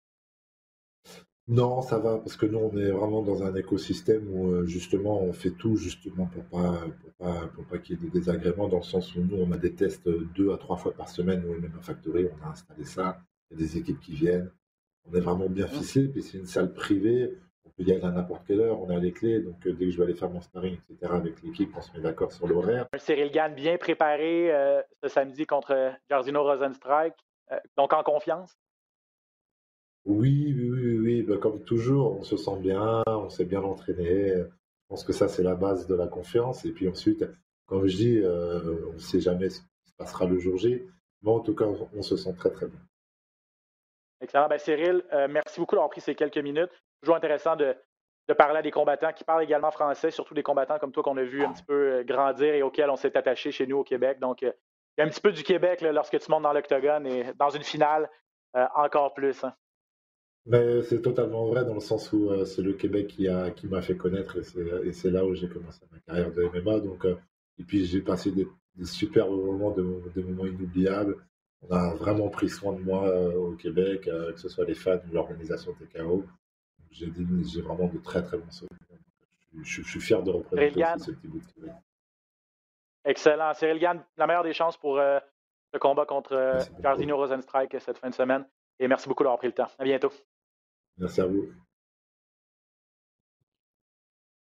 Non, 1.47 1.83
ça 1.83 1.99
va, 1.99 2.17
parce 2.19 2.37
que 2.37 2.47
nous, 2.47 2.59
on 2.59 2.75
est 2.79 2.91
vraiment 2.91 3.23
dans 3.23 3.43
un 3.43 3.55
écosystème 3.55 4.27
où, 4.33 4.51
euh, 4.51 4.65
justement, 4.65 5.21
on 5.23 5.35
fait 5.35 5.51
tout, 5.51 5.77
justement, 5.77 6.27
pour 6.27 6.45
pas, 6.45 6.81
pour 7.03 7.13
pas, 7.19 7.47
pour 7.49 7.65
pas 7.67 7.79
qu'il 7.79 7.97
y 7.97 7.99
ait 7.99 8.03
des 8.03 8.11
désagréments, 8.11 8.69
dans 8.69 8.79
le 8.79 8.83
sens 8.83 9.15
où 9.15 9.21
nous, 9.21 9.37
on 9.37 9.53
a 9.53 9.59
des 9.59 9.75
tests 9.75 10.09
deux 10.09 10.53
à 10.53 10.57
trois 10.57 10.79
fois 10.79 10.93
par 10.93 11.11
semaine, 11.11 11.43
nous, 11.43 11.61
même 11.61 11.77
à 11.79 11.83
Factory, 11.83 12.29
on 12.41 12.47
a 12.47 12.51
installé 12.51 12.85
ça, 12.85 13.19
il 13.51 13.61
y 13.61 13.63
a 13.63 13.67
des 13.67 13.77
équipes 13.77 14.01
qui 14.01 14.15
viennent, 14.15 14.51
on 15.05 15.15
est 15.15 15.21
vraiment 15.21 15.51
bien 15.51 15.67
ficelé, 15.67 16.09
puis 16.09 16.23
c'est 16.23 16.39
une 16.39 16.47
salle 16.47 16.73
privée, 16.73 17.37
peut 17.77 17.83
y 17.83 17.93
aller 17.93 18.05
à 18.05 18.11
n'importe 18.11 18.47
quelle 18.47 18.61
heure, 18.61 18.81
on 18.81 18.91
a 18.91 18.99
les 18.99 19.13
clés, 19.13 19.41
donc 19.41 19.67
euh, 19.67 19.73
dès 19.73 19.87
que 19.87 19.91
je 19.91 19.99
vais 19.99 20.05
aller 20.05 20.15
faire 20.15 20.31
mon 20.31 20.41
sparring, 20.41 20.75
etc., 20.75 21.13
avec 21.13 21.43
l'équipe, 21.43 21.71
on 21.77 21.81
se 21.81 21.93
met 21.93 22.01
d'accord 22.01 22.33
sur 22.33 22.47
l'horaire. 22.47 22.87
Cyril 22.99 23.31
Gann 23.31 23.55
bien 23.55 23.77
préparé 23.77 24.53
euh, 24.53 24.81
ce 25.03 25.09
samedi 25.09 25.47
contre 25.47 25.93
Jardino 26.09 26.43
Rosenstrike, 26.43 27.15
euh, 27.53 27.59
donc 27.77 27.93
en 27.93 28.03
confiance? 28.03 28.57
Oui, 30.05 30.55
oui, 30.57 30.71
oui, 30.71 30.99
oui. 30.99 31.23
Ben, 31.23 31.39
comme 31.39 31.63
toujours, 31.65 32.19
on 32.19 32.23
se 32.23 32.37
sent 32.37 32.59
bien, 32.61 33.03
on 33.07 33.31
s'est 33.31 33.45
bien 33.45 33.63
entraîné. 33.63 34.29
Je 34.29 34.89
pense 34.89 35.05
que 35.05 35.13
ça, 35.13 35.29
c'est 35.29 35.43
la 35.43 35.55
base 35.55 35.87
de 35.87 35.95
la 35.95 36.07
confiance. 36.07 36.65
Et 36.65 36.73
puis 36.73 36.89
ensuite, 36.89 37.25
comme 37.67 37.87
je 37.87 37.97
dis, 37.97 38.23
on 38.25 38.93
ne 38.93 38.99
sait 38.99 39.21
jamais 39.21 39.49
ce 39.51 39.61
qui 39.61 39.67
se 39.87 39.97
passera 39.97 40.27
le 40.27 40.39
jour 40.39 40.59
J, 40.59 40.83
mais 41.23 41.31
en 41.31 41.41
tout 41.41 41.55
cas, 41.55 41.67
on 41.95 42.03
se 42.03 42.17
sent 42.17 42.35
très, 42.35 42.51
très 42.51 42.67
bien. 42.67 42.81
Excellent. 44.21 44.49
Ben, 44.49 44.59
Cyril, 44.59 45.03
merci 45.31 45.59
beaucoup 45.59 45.75
d'avoir 45.75 45.91
pris 45.91 46.01
ces 46.01 46.15
quelques 46.15 46.39
minutes 46.39 46.71
toujours 47.05 47.17
intéressant 47.17 47.55
de, 47.55 47.77
parler 48.37 48.59
à 48.59 48.63
des 48.63 48.71
combattants 48.71 49.13
qui 49.13 49.23
parlent 49.23 49.43
également 49.43 49.71
français, 49.71 50.11
surtout 50.11 50.35
des 50.35 50.43
combattants 50.43 50.79
comme 50.79 50.93
toi 50.93 51.03
qu'on 51.03 51.17
a 51.19 51.23
vu 51.23 51.45
un 51.45 51.53
petit 51.53 51.63
peu 51.63 51.93
euh, 51.93 52.05
grandir 52.05 52.55
et 52.55 52.63
auxquels 52.63 52.91
on 52.91 52.97
s'est 52.97 53.17
attaché 53.17 53.53
chez 53.53 53.67
nous 53.67 53.79
au 53.79 53.85
Québec. 53.85 54.19
Donc, 54.19 54.43
euh, 54.43 54.53
il 54.97 55.01
y 55.01 55.05
a 55.05 55.07
un 55.07 55.11
petit 55.11 55.21
peu 55.21 55.33
du 55.33 55.43
Québec 55.43 55.83
lorsque 55.83 56.19
tu 56.19 56.31
montes 56.31 56.43
dans 56.43 56.53
l'octogone 56.53 57.07
et 57.07 57.33
dans 57.35 57.51
une 57.51 57.63
finale, 57.63 58.09
euh, 58.57 58.67
encore 58.75 59.13
plus. 59.13 59.45
Hein. 59.45 59.55
Mais 60.47 60.83
c'est 60.83 61.01
totalement 61.01 61.47
vrai 61.47 61.65
dans 61.65 61.75
le 61.75 61.81
sens 61.81 62.13
où 62.13 62.45
c'est 62.45 62.63
le 62.63 62.75
Québec 62.75 63.07
qui 63.07 63.29
a 63.29 63.51
qui 63.51 63.67
m'a 63.67 63.81
fait 63.81 63.97
connaître 63.97 64.37
et 64.39 64.93
c'est 64.93 65.11
là 65.11 65.25
où 65.25 65.35
j'ai 65.35 65.49
commencé 65.49 65.81
ma 65.91 65.99
carrière 66.01 66.31
de 66.33 66.43
MMA. 66.45 66.81
Donc, 66.81 67.07
et 67.59 67.65
puis 67.65 67.87
j'ai 67.87 68.03
passé 68.03 68.31
des, 68.31 68.47
super 68.85 69.31
moments, 69.31 69.71
des 69.71 70.23
moments 70.23 70.47
inoubliables. 70.47 71.17
On 71.63 71.75
a 71.75 71.95
vraiment 71.95 72.29
pris 72.29 72.51
soin 72.51 72.75
de 72.75 72.81
moi 72.81 73.11
au 73.35 73.53
Québec, 73.53 74.03
que 74.03 74.39
ce 74.39 74.51
soit 74.51 74.67
les 74.67 74.75
fans 74.75 75.01
ou 75.11 75.15
l'organisation 75.15 75.73
TKO 75.73 76.27
j'ai 76.95 77.61
vraiment 77.61 77.89
de 77.89 77.99
très 77.99 78.23
très 78.23 78.39
bons 78.39 78.51
souvenirs. 78.51 78.79
Je, 79.63 79.83
suis 79.83 80.01
fier 80.01 80.23
de 80.23 80.31
représenter 80.31 81.05
ce 81.05 81.11
petit 81.13 81.29
bout 81.29 81.41
de 81.59 81.69
Excellent. 83.05 83.53
Cyril 83.55 83.79
Gann, 83.79 84.03
la 84.17 84.27
meilleure 84.27 84.43
des 84.43 84.53
chances 84.53 84.77
pour 84.77 84.99
euh, 84.99 85.19
le 85.73 85.79
combat 85.79 86.07
contre 86.07 86.33
euh, 86.33 86.59
Jardino 86.81 87.17
Rosenstrike 87.17 87.77
cette 87.81 87.99
fin 87.99 88.09
de 88.09 88.15
semaine. 88.15 88.47
Et 88.79 88.89
merci 88.89 89.09
beaucoup 89.09 89.23
d'avoir 89.23 89.39
pris 89.39 89.49
le 89.49 89.53
temps. 89.53 89.69
À 89.79 89.85
bientôt. 89.85 90.11
Merci 90.99 91.21
à 91.21 91.27
vous. 91.27 91.49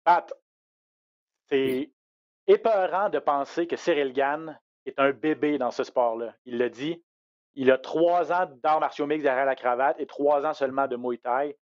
Pat, 0.04 0.32
c'est 1.50 1.90
épeurant 2.48 3.10
de 3.10 3.20
penser 3.20 3.68
que 3.68 3.76
Cyril 3.76 4.14
Gann 4.14 4.60
est 4.86 5.00
un 5.00 5.12
bébé 5.12 5.58
dans 5.58 5.72
ce 5.72 5.84
sport-là. 5.84 6.36
Il 6.46 6.60
l'a 6.60 6.70
dit, 6.70 7.04
Il 7.56 7.72
a 7.72 7.78
trois 7.78 8.32
ans 8.32 8.48
d'arts 8.62 8.80
martiaux 8.80 9.08
mix 9.08 9.24
derrière 9.24 9.46
la 9.46 9.56
cravate 9.56 10.00
et 10.00 10.06
trois 10.06 10.46
ans 10.46 10.54
seulement 10.54 10.88
de 10.88 10.96
Muay 10.96 11.18
Thai. 11.18 11.58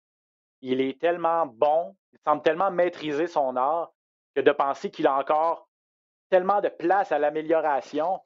Il 0.60 0.80
est 0.80 1.00
tellement 1.00 1.46
bon, 1.46 1.96
il 2.12 2.18
semble 2.24 2.42
tellement 2.42 2.70
maîtriser 2.70 3.26
son 3.26 3.56
art 3.56 3.92
que 4.34 4.40
de 4.40 4.52
penser 4.52 4.90
qu'il 4.90 5.06
a 5.06 5.16
encore 5.16 5.68
tellement 6.30 6.60
de 6.60 6.68
place 6.68 7.12
à 7.12 7.18
l'amélioration, 7.18 8.20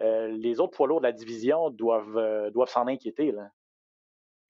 euh, 0.00 0.28
les 0.28 0.60
autres 0.60 0.76
poids 0.76 0.86
lourds 0.86 1.00
de 1.00 1.06
la 1.06 1.12
division 1.12 1.70
doivent, 1.70 2.18
euh, 2.18 2.50
doivent 2.50 2.68
s'en 2.68 2.86
inquiéter. 2.86 3.32
Là. 3.32 3.50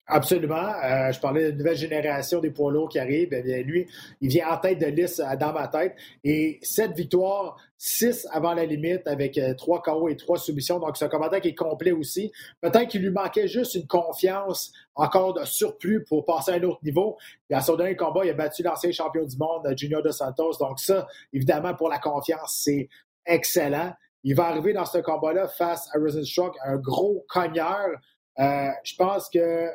Absolument. 0.07 0.69
Euh, 0.85 1.13
je 1.13 1.19
parlais 1.19 1.51
de 1.51 1.57
nouvelle 1.57 1.77
génération 1.77 2.39
des 2.39 2.51
poids 2.51 2.71
lourds 2.71 2.91
qui 2.91 2.99
arrivent. 2.99 3.33
Eh 3.33 3.41
bien, 3.41 3.63
lui, 3.63 3.87
il 4.21 4.29
vient 4.29 4.51
en 4.51 4.59
tête 4.59 4.79
de 4.79 4.87
liste 4.87 5.21
euh, 5.21 5.35
dans 5.35 5.53
ma 5.55 5.67
tête. 5.69 5.95
Et 6.23 6.59
sept 6.63 6.93
victoires, 6.95 7.57
six 7.79 8.27
avant 8.31 8.53
la 8.53 8.67
limite 8.67 9.07
avec 9.07 9.39
euh, 9.39 9.55
trois 9.55 9.81
KO 9.81 10.11
et 10.11 10.17
trois 10.17 10.37
soumissions. 10.37 10.79
Donc, 10.79 10.99
c'est 10.99 11.07
un 11.07 11.09
commandant 11.09 11.41
qui 11.41 11.49
est 11.49 11.55
complet 11.55 11.93
aussi. 11.93 12.31
Peut-être 12.61 12.89
qu'il 12.89 13.01
lui 13.01 13.11
manquait 13.11 13.49
juste 13.49 13.77
une 13.77 13.87
confiance 13.87 14.73
encore 14.95 15.33
de 15.33 15.45
surplus 15.47 16.05
pour 16.05 16.27
passer 16.27 16.53
à 16.53 16.55
un 16.57 16.63
autre 16.65 16.81
niveau. 16.85 17.17
Et 17.49 17.55
à 17.55 17.63
son 17.63 17.75
dernier 17.75 17.97
combat, 17.97 18.27
il 18.27 18.31
a 18.31 18.35
battu 18.35 18.63
l'ancien 18.63 18.93
champion 18.93 19.25
du 19.25 19.39
monde, 19.39 19.73
Junior 19.75 20.03
Dos 20.03 20.13
Santos. 20.13 20.59
Donc, 20.61 20.81
ça, 20.81 21.07
évidemment, 21.33 21.73
pour 21.73 21.89
la 21.89 21.99
confiance, 21.99 22.61
c'est 22.63 22.91
excellent. 23.25 23.95
Il 24.23 24.35
va 24.35 24.49
arriver 24.49 24.75
dans 24.75 24.85
ce 24.85 24.99
combat-là 24.99 25.49
face 25.49 25.89
à 25.95 25.99
Rosenstruck, 25.99 26.55
un 26.67 26.77
gros 26.77 27.25
cogneur. 27.27 27.89
je 28.37 28.97
pense 28.97 29.31
que 29.31 29.71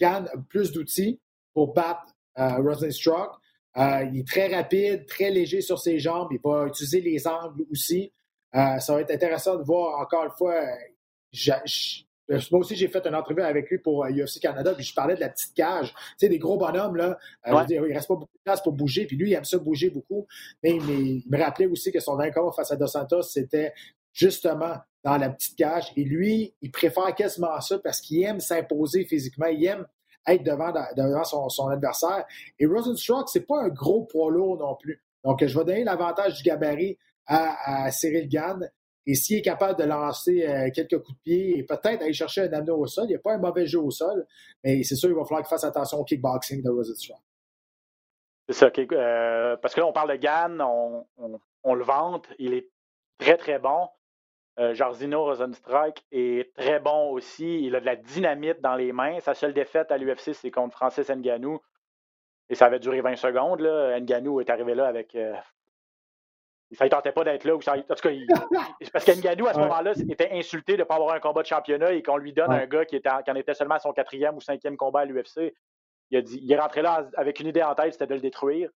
Gann 0.00 0.26
a 0.26 0.38
plus 0.48 0.72
d'outils 0.72 1.20
pour 1.52 1.74
battre 1.74 2.14
euh, 2.38 2.56
Rosenstruck. 2.56 3.32
Euh, 3.76 4.04
il 4.12 4.20
est 4.20 4.26
très 4.26 4.54
rapide, 4.54 5.06
très 5.06 5.30
léger 5.30 5.60
sur 5.60 5.78
ses 5.78 5.98
jambes. 5.98 6.28
Il 6.32 6.40
va 6.42 6.66
utiliser 6.66 7.00
les 7.00 7.26
angles 7.26 7.64
aussi. 7.70 8.12
Euh, 8.54 8.78
ça 8.78 8.94
va 8.94 9.00
être 9.00 9.12
intéressant 9.12 9.56
de 9.56 9.62
voir 9.62 10.00
encore 10.00 10.24
une 10.24 10.30
fois. 10.30 10.54
moi 12.50 12.60
aussi, 12.60 12.74
j'ai 12.74 12.88
fait 12.88 13.06
une 13.06 13.14
entrevue 13.14 13.42
avec 13.42 13.70
lui 13.70 13.78
pour 13.78 14.04
UFC 14.06 14.40
Canada, 14.40 14.74
puis 14.74 14.84
je 14.84 14.94
parlais 14.94 15.14
de 15.14 15.20
la 15.20 15.28
petite 15.28 15.54
cage. 15.54 15.92
Tu 15.92 16.02
sais, 16.18 16.28
des 16.28 16.38
gros 16.38 16.56
bonhommes, 16.56 16.96
là, 16.96 17.18
il 17.46 17.52
ne 17.52 17.94
reste 17.94 18.08
pas 18.08 18.14
beaucoup 18.14 18.36
de 18.36 18.42
place 18.42 18.60
pour 18.62 18.72
bouger, 18.72 19.06
puis 19.06 19.16
lui, 19.16 19.30
il 19.30 19.34
aime 19.34 19.44
ça 19.44 19.58
bouger 19.58 19.90
beaucoup. 19.90 20.26
Mais, 20.62 20.76
il 20.76 21.22
me 21.28 21.38
rappelait 21.38 21.66
aussi 21.66 21.92
que 21.92 22.00
son 22.00 22.18
income 22.18 22.50
face 22.52 22.72
à 22.72 22.76
Dos 22.76 22.88
Santos, 22.88 23.22
c'était 23.22 23.72
justement 24.12 24.74
dans 25.04 25.16
la 25.16 25.30
petite 25.30 25.56
cage. 25.56 25.92
Et 25.96 26.04
lui, 26.04 26.54
il 26.60 26.70
préfère 26.70 27.14
quasiment 27.14 27.60
ça 27.60 27.78
parce 27.78 28.00
qu'il 28.00 28.22
aime 28.22 28.40
s'imposer 28.40 29.04
physiquement. 29.04 29.46
Il 29.46 29.64
aime 29.64 29.86
être 30.26 30.42
devant, 30.42 30.72
devant 30.96 31.48
son, 31.48 31.68
adversaire. 31.68 32.24
Et 32.58 32.66
Rosenstruck, 32.66 33.28
c'est 33.28 33.46
pas 33.46 33.62
un 33.62 33.68
gros 33.68 34.04
poids 34.04 34.30
lourd 34.30 34.58
non 34.58 34.76
plus. 34.76 35.02
Donc, 35.24 35.44
je 35.44 35.58
vais 35.58 35.64
donner 35.64 35.84
l'avantage 35.84 36.36
du 36.36 36.42
gabarit 36.42 36.98
à, 37.26 37.90
Cyril 37.90 38.28
Gann. 38.28 38.70
Et 39.06 39.14
s'il 39.14 39.38
est 39.38 39.42
capable 39.42 39.78
de 39.78 39.84
lancer 39.84 40.46
euh, 40.46 40.70
quelques 40.74 40.98
coups 40.98 41.16
de 41.18 41.22
pied 41.22 41.58
et 41.58 41.62
peut-être 41.64 42.02
aller 42.02 42.12
chercher 42.12 42.42
un 42.42 42.52
anneau 42.52 42.76
au 42.76 42.86
sol, 42.86 43.04
il 43.06 43.08
n'y 43.08 43.16
a 43.16 43.18
pas 43.18 43.32
un 43.32 43.38
mauvais 43.38 43.66
jeu 43.66 43.80
au 43.80 43.90
sol, 43.90 44.26
mais 44.62 44.82
c'est 44.82 44.94
sûr 44.94 45.08
qu'il 45.08 45.16
va 45.16 45.24
falloir 45.24 45.40
qu'il 45.40 45.48
fasse 45.48 45.64
attention 45.64 45.98
au 45.98 46.04
kickboxing 46.04 46.62
de 46.62 46.70
Rosenstruck. 46.70 47.18
C'est 48.48 48.54
ça, 48.54 48.70
euh, 48.92 49.56
parce 49.56 49.74
que 49.74 49.80
là, 49.80 49.86
on 49.86 49.92
parle 49.92 50.10
de 50.10 50.16
Gann, 50.16 50.60
on, 50.60 51.74
le 51.74 51.84
vante, 51.84 52.26
il 52.38 52.52
est 52.52 52.68
très, 53.18 53.36
très 53.36 53.58
bon. 53.58 53.88
Euh, 54.60 54.74
Jarzino 54.74 55.24
Rosenstrike 55.24 56.04
est 56.12 56.54
très 56.54 56.80
bon 56.80 57.10
aussi. 57.12 57.64
Il 57.64 57.74
a 57.76 57.80
de 57.80 57.86
la 57.86 57.96
dynamite 57.96 58.60
dans 58.60 58.74
les 58.74 58.92
mains. 58.92 59.18
Sa 59.20 59.32
seule 59.32 59.54
défaite 59.54 59.90
à 59.90 59.96
l'UFC, 59.96 60.34
c'est 60.34 60.50
contre 60.50 60.76
Francis 60.76 61.08
Nganou. 61.08 61.60
Et 62.50 62.54
ça 62.54 62.66
avait 62.66 62.78
duré 62.78 63.00
20 63.00 63.16
secondes. 63.16 63.60
Là. 63.60 63.98
Nganou 64.00 64.40
est 64.40 64.50
arrivé 64.50 64.74
là 64.74 64.86
avec. 64.86 65.14
Euh, 65.14 65.34
il 66.70 66.76
ne 66.80 66.88
tentait 66.88 67.12
pas 67.12 67.24
d'être 67.24 67.44
là. 67.44 67.54
En 67.54 67.58
tout 67.58 67.94
cas, 67.94 68.10
parce 68.92 69.04
qu'Nganou, 69.04 69.46
à 69.48 69.54
ce 69.54 69.58
moment-là, 69.58 69.92
était 70.08 70.30
insulté 70.32 70.74
de 70.74 70.78
ne 70.78 70.84
pas 70.84 70.96
avoir 70.96 71.14
un 71.14 71.20
combat 71.20 71.42
de 71.42 71.46
championnat 71.46 71.92
et 71.92 72.02
qu'on 72.02 72.16
lui 72.16 72.32
donne 72.32 72.52
un 72.52 72.66
gars 72.66 72.84
qui, 72.84 72.96
était, 72.96 73.10
en 73.10 73.34
était 73.34 73.54
seulement 73.54 73.74
à 73.74 73.80
son 73.80 73.92
quatrième 73.92 74.36
ou 74.36 74.40
cinquième 74.40 74.76
combat 74.76 75.00
à 75.00 75.04
l'UFC. 75.04 75.52
Il, 76.10 76.18
a 76.18 76.22
dit, 76.22 76.38
il 76.42 76.52
est 76.52 76.58
rentré 76.58 76.82
là 76.82 77.08
avec 77.16 77.40
une 77.40 77.48
idée 77.48 77.62
en 77.62 77.74
tête, 77.74 77.94
c'était 77.94 78.06
de 78.06 78.14
le 78.14 78.20
détruire. 78.20 78.70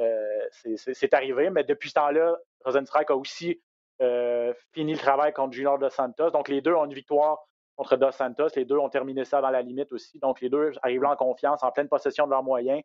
Euh, 0.00 0.46
c'est 0.76 1.14
arrivé, 1.14 1.48
mais 1.50 1.64
depuis 1.64 1.88
ce 1.88 1.94
temps-là, 1.94 2.36
Rosenstrike 2.64 3.10
a 3.10 3.16
aussi 3.16 3.60
euh, 4.00 4.52
fini 4.72 4.92
le 4.92 4.98
travail 4.98 5.32
contre 5.32 5.52
Junior 5.52 5.78
Dos 5.78 5.90
Santos. 5.90 6.30
Donc, 6.30 6.48
les 6.48 6.60
deux 6.60 6.74
ont 6.74 6.84
une 6.84 6.94
victoire 6.94 7.46
contre 7.76 7.96
Dos 7.96 8.12
Santos. 8.12 8.48
Les 8.56 8.64
deux 8.64 8.76
ont 8.76 8.88
terminé 8.88 9.24
ça 9.24 9.40
dans 9.40 9.50
la 9.50 9.62
limite 9.62 9.92
aussi. 9.92 10.18
Donc, 10.18 10.40
les 10.40 10.48
deux 10.48 10.72
arrivent 10.82 11.02
là 11.02 11.12
en 11.12 11.16
confiance, 11.16 11.62
en 11.62 11.70
pleine 11.70 11.88
possession 11.88 12.26
de 12.26 12.30
leurs 12.30 12.42
moyens. 12.42 12.82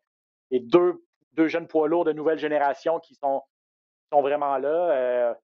Et 0.50 0.60
deux, 0.60 1.04
deux 1.32 1.48
jeunes 1.48 1.66
poids 1.66 1.88
lourds 1.88 2.04
de 2.04 2.12
nouvelle 2.12 2.38
génération 2.38 3.00
qui 3.00 3.14
sont, 3.14 3.42
sont 4.12 4.22
vraiment 4.22 4.58
là. 4.58 4.68
Euh, 4.68 5.34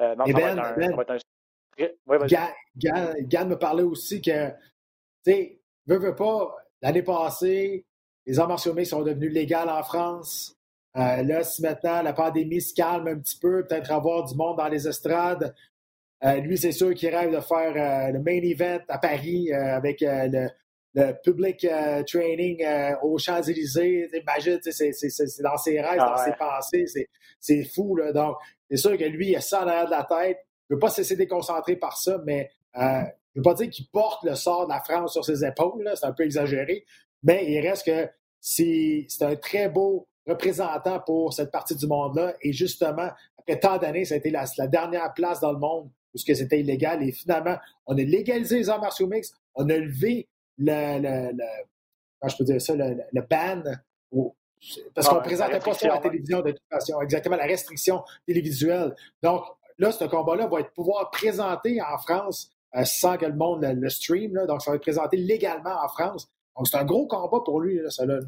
euh, 0.00 0.14
non, 0.16 0.26
ça, 0.26 0.32
ben, 0.32 0.56
va 0.56 1.02
être 1.02 1.10
un, 1.10 1.18
me 3.44 3.54
parlait 3.54 3.82
aussi 3.82 4.20
que, 4.20 4.50
tu 4.50 4.54
sais, 5.24 5.60
veut, 5.86 5.98
veut 5.98 6.14
pas, 6.14 6.54
l'année 6.82 7.02
passée, 7.02 7.86
les 8.26 8.38
arts 8.38 8.48
martiaux 8.48 8.84
sont 8.84 9.02
devenus 9.02 9.32
légaux 9.32 9.68
en 9.68 9.82
France. 9.82 10.55
Euh, 10.96 11.22
là, 11.22 11.44
si 11.44 11.60
maintenant 11.60 12.00
la 12.00 12.14
pandémie 12.14 12.60
se 12.60 12.72
calme 12.72 13.08
un 13.08 13.18
petit 13.18 13.38
peu, 13.38 13.66
peut-être 13.66 13.92
avoir 13.92 14.24
du 14.24 14.34
monde 14.34 14.56
dans 14.56 14.68
les 14.68 14.88
estrades. 14.88 15.54
Euh, 16.24 16.36
lui, 16.36 16.56
c'est 16.56 16.72
sûr 16.72 16.94
qu'il 16.94 17.14
rêve 17.14 17.34
de 17.34 17.40
faire 17.40 17.74
euh, 17.76 18.12
le 18.12 18.20
main 18.20 18.40
event 18.42 18.80
à 18.88 18.98
Paris 18.98 19.52
avec 19.52 20.00
le, 20.00 20.48
public 21.22 21.66
training 22.06 22.64
aux 23.02 23.18
Champs-Élysées. 23.18 24.08
Imagine, 24.14 24.58
c'est 24.62 25.42
dans 25.42 25.58
ses 25.58 25.78
rêves, 25.78 25.98
ah 26.00 26.14
dans 26.16 26.24
ses 26.24 26.32
pensées. 26.32 27.08
C'est 27.38 27.64
fou. 27.64 27.96
Là. 27.96 28.12
Donc, 28.12 28.36
c'est 28.70 28.78
sûr 28.78 28.96
que 28.96 29.04
lui, 29.04 29.28
il 29.28 29.36
a 29.36 29.42
ça 29.42 29.62
en 29.62 29.68
arrière 29.68 29.84
de 29.84 29.90
la 29.90 30.04
tête. 30.04 30.38
Il 30.70 30.72
ne 30.72 30.76
veut 30.76 30.80
pas 30.80 30.88
se 30.88 31.02
laisser 31.02 31.16
déconcentrer 31.16 31.76
par 31.76 31.98
ça, 31.98 32.18
mais 32.24 32.50
je 32.74 32.80
ne 32.80 33.04
veux 33.36 33.42
pas 33.42 33.52
dire 33.52 33.68
qu'il 33.68 33.86
porte 33.90 34.24
le 34.24 34.34
sort 34.34 34.66
de 34.66 34.72
la 34.72 34.80
France 34.80 35.12
sur 35.12 35.22
ses 35.22 35.44
épaules. 35.44 35.92
C'est 35.94 36.06
un 36.06 36.12
peu 36.12 36.24
exagéré. 36.24 36.86
Mais 37.22 37.44
il 37.44 37.60
reste 37.60 37.84
que 37.84 38.08
c'est 38.40 39.06
un 39.20 39.36
très 39.36 39.68
beau 39.68 40.08
représentant 40.26 41.00
pour 41.00 41.32
cette 41.32 41.50
partie 41.50 41.76
du 41.76 41.86
monde-là. 41.86 42.34
Et 42.42 42.52
justement, 42.52 43.10
après 43.38 43.58
tant 43.60 43.78
d'années, 43.78 44.04
ça 44.04 44.14
a 44.14 44.18
été 44.18 44.30
la, 44.30 44.46
dernière 44.66 45.12
place 45.14 45.40
dans 45.40 45.52
le 45.52 45.58
monde 45.58 45.90
où 46.14 46.18
c'était 46.18 46.60
illégal. 46.60 47.02
Et 47.02 47.12
finalement, 47.12 47.56
on 47.86 47.96
a 47.96 48.02
légalisé 48.02 48.58
les 48.58 48.68
arts 48.68 48.80
martiaux 48.80 49.06
mixtes, 49.06 49.34
on 49.54 49.68
a 49.68 49.76
levé 49.76 50.28
le, 50.58 51.00
le, 51.30 51.36
je 52.26 52.36
peux 52.36 52.44
dire 52.44 52.60
ça, 52.60 52.74
le, 52.74 53.20
ban 53.28 53.62
parce 54.94 55.08
qu'on 55.08 55.16
ne 55.16 55.20
présentait 55.20 55.58
pas 55.58 55.74
ça 55.74 55.92
à 55.92 55.94
la 55.96 56.00
télévision 56.00 56.40
de 56.40 56.50
toute 56.50 56.68
façon. 56.70 57.00
Exactement, 57.00 57.36
la 57.36 57.44
restriction 57.44 58.02
télévisuelle. 58.26 58.94
Donc, 59.22 59.42
là, 59.78 59.92
ce 59.92 60.04
combat-là 60.04 60.46
va 60.46 60.60
être 60.60 60.72
pouvoir 60.72 61.10
présenter 61.10 61.80
en 61.82 61.98
France 61.98 62.50
euh, 62.74 62.84
sans 62.84 63.16
que 63.16 63.26
le 63.26 63.34
monde 63.34 63.62
le, 63.62 63.88
stream. 63.88 64.32
donc, 64.46 64.62
ça 64.62 64.70
va 64.70 64.76
être 64.76 64.82
présenté 64.82 65.16
légalement 65.16 65.76
en 65.84 65.88
France. 65.88 66.28
Donc, 66.56 66.68
c'est 66.68 66.78
un 66.78 66.84
gros 66.84 67.06
combat 67.06 67.40
pour 67.44 67.60
lui, 67.60 67.80
là, 67.80 67.90
ça. 67.90 68.06
Là. 68.06 68.18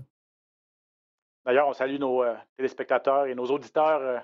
D'ailleurs, 1.45 1.69
on 1.69 1.73
salue 1.73 1.99
nos 1.99 2.23
euh, 2.23 2.35
téléspectateurs 2.57 3.27
et 3.27 3.35
nos 3.35 3.47
auditeurs 3.47 4.01
euh, 4.01 4.19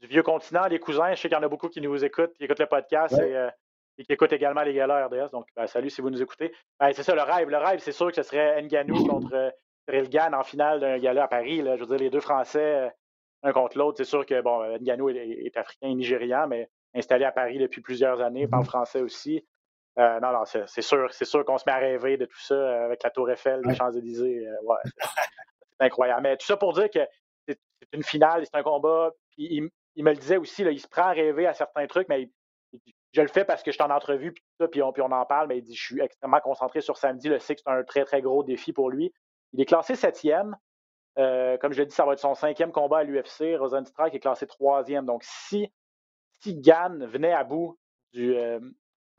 du 0.00 0.08
vieux 0.08 0.22
continent, 0.22 0.66
les 0.66 0.78
cousins. 0.78 1.14
Je 1.14 1.20
sais 1.20 1.28
qu'il 1.28 1.36
y 1.36 1.40
en 1.40 1.44
a 1.44 1.48
beaucoup 1.48 1.68
qui 1.68 1.80
nous 1.80 2.04
écoutent, 2.04 2.32
qui 2.34 2.44
écoutent 2.44 2.60
le 2.60 2.66
podcast 2.66 3.18
euh, 3.20 3.50
et, 3.98 4.04
qui 4.04 4.12
écoutent 4.12 4.32
également 4.32 4.62
les 4.62 4.74
galas 4.74 5.06
RDS. 5.06 5.30
Donc, 5.30 5.46
ben, 5.54 5.66
salut 5.66 5.90
si 5.90 6.00
vous 6.00 6.10
nous 6.10 6.22
écoutez. 6.22 6.52
Ben, 6.78 6.92
c'est 6.92 7.02
ça 7.02 7.14
le 7.14 7.22
rêve. 7.22 7.48
Le 7.48 7.58
rêve, 7.58 7.80
c'est 7.80 7.92
sûr 7.92 8.08
que 8.08 8.16
ce 8.16 8.22
serait 8.22 8.62
Nganou 8.62 9.06
contre 9.06 9.54
Cyril 9.88 10.08
Gann 10.08 10.34
en 10.34 10.42
finale 10.42 10.80
d'un 10.80 10.98
gala 10.98 11.24
à 11.24 11.28
Paris. 11.28 11.58
Je 11.58 11.80
veux 11.80 11.86
dire, 11.86 11.98
les 11.98 12.10
deux 12.10 12.20
Français, 12.20 12.90
un 13.42 13.52
contre 13.52 13.78
l'autre. 13.78 13.98
C'est 13.98 14.04
sûr 14.04 14.24
que 14.24 14.40
bon, 14.40 14.76
Nganou 14.78 15.10
est, 15.10 15.56
africain 15.56 15.88
et 15.88 15.94
nigérian, 15.94 16.46
mais 16.48 16.68
installé 16.94 17.24
à 17.24 17.32
Paris 17.32 17.58
depuis 17.58 17.80
plusieurs 17.80 18.20
années, 18.20 18.48
parle 18.48 18.64
français 18.64 19.02
aussi. 19.02 19.46
non, 19.96 20.20
non, 20.20 20.44
c'est 20.44 20.82
sûr, 20.82 21.12
c'est 21.12 21.24
sûr 21.24 21.44
qu'on 21.44 21.58
se 21.58 21.64
met 21.66 21.72
à 21.72 21.78
rêver 21.78 22.16
de 22.16 22.24
tout 22.24 22.40
ça 22.40 22.84
avec 22.84 23.02
la 23.04 23.10
Tour 23.10 23.30
Eiffel, 23.30 23.60
les 23.64 23.74
Champs-Élysées. 23.74 24.48
ouais, 24.64 24.76
incroyable. 25.82 26.22
Mais 26.22 26.36
tout 26.36 26.46
ça 26.46 26.56
pour 26.56 26.72
dire 26.72 26.90
que 26.90 27.00
c'est 27.46 27.58
une 27.92 28.02
finale, 28.02 28.44
c'est 28.44 28.56
un 28.56 28.62
combat. 28.62 29.12
Puis 29.30 29.70
il, 29.94 30.04
me 30.04 30.10
le 30.10 30.16
disait 30.16 30.36
aussi, 30.36 30.62
il 30.62 30.80
se 30.80 30.88
prend 30.88 31.04
à 31.04 31.12
rêver 31.12 31.46
à 31.46 31.54
certains 31.54 31.86
trucs, 31.86 32.08
mais 32.08 32.30
je 33.12 33.22
le 33.22 33.28
fais 33.28 33.44
parce 33.44 33.62
que 33.62 33.70
je 33.70 33.76
suis 33.76 33.82
en 33.82 33.90
entrevue, 33.90 34.32
puis, 34.32 34.44
ça, 34.58 34.68
puis, 34.68 34.82
on, 34.82 34.88
en 34.88 35.26
parle, 35.26 35.48
mais 35.48 35.58
il 35.58 35.62
dit 35.62 35.74
je 35.74 35.84
suis 35.84 36.00
extrêmement 36.00 36.40
concentré 36.40 36.80
sur 36.80 36.96
samedi. 36.96 37.28
Le 37.28 37.38
six, 37.38 37.56
c'est 37.56 37.68
un 37.68 37.82
très, 37.82 38.04
très 38.04 38.22
gros 38.22 38.44
défi 38.44 38.72
pour 38.72 38.90
lui. 38.90 39.12
Il 39.52 39.60
est 39.60 39.66
classé 39.66 39.96
septième. 39.96 40.56
Euh, 41.18 41.58
comme 41.58 41.72
je 41.72 41.80
l'ai 41.80 41.86
dit, 41.86 41.94
ça 41.94 42.06
va 42.06 42.12
être 42.12 42.20
son 42.20 42.34
cinquième 42.34 42.70
combat 42.70 42.98
à 42.98 43.04
l'UFC. 43.04 43.56
Rosenstrike 43.58 44.14
est 44.14 44.20
classé 44.20 44.46
troisième. 44.46 45.06
Donc, 45.06 45.24
si, 45.24 45.72
Gann 46.46 47.04
venait 47.04 47.32
à 47.32 47.42
bout 47.42 47.78
du, 48.12 48.36
euh, 48.36 48.60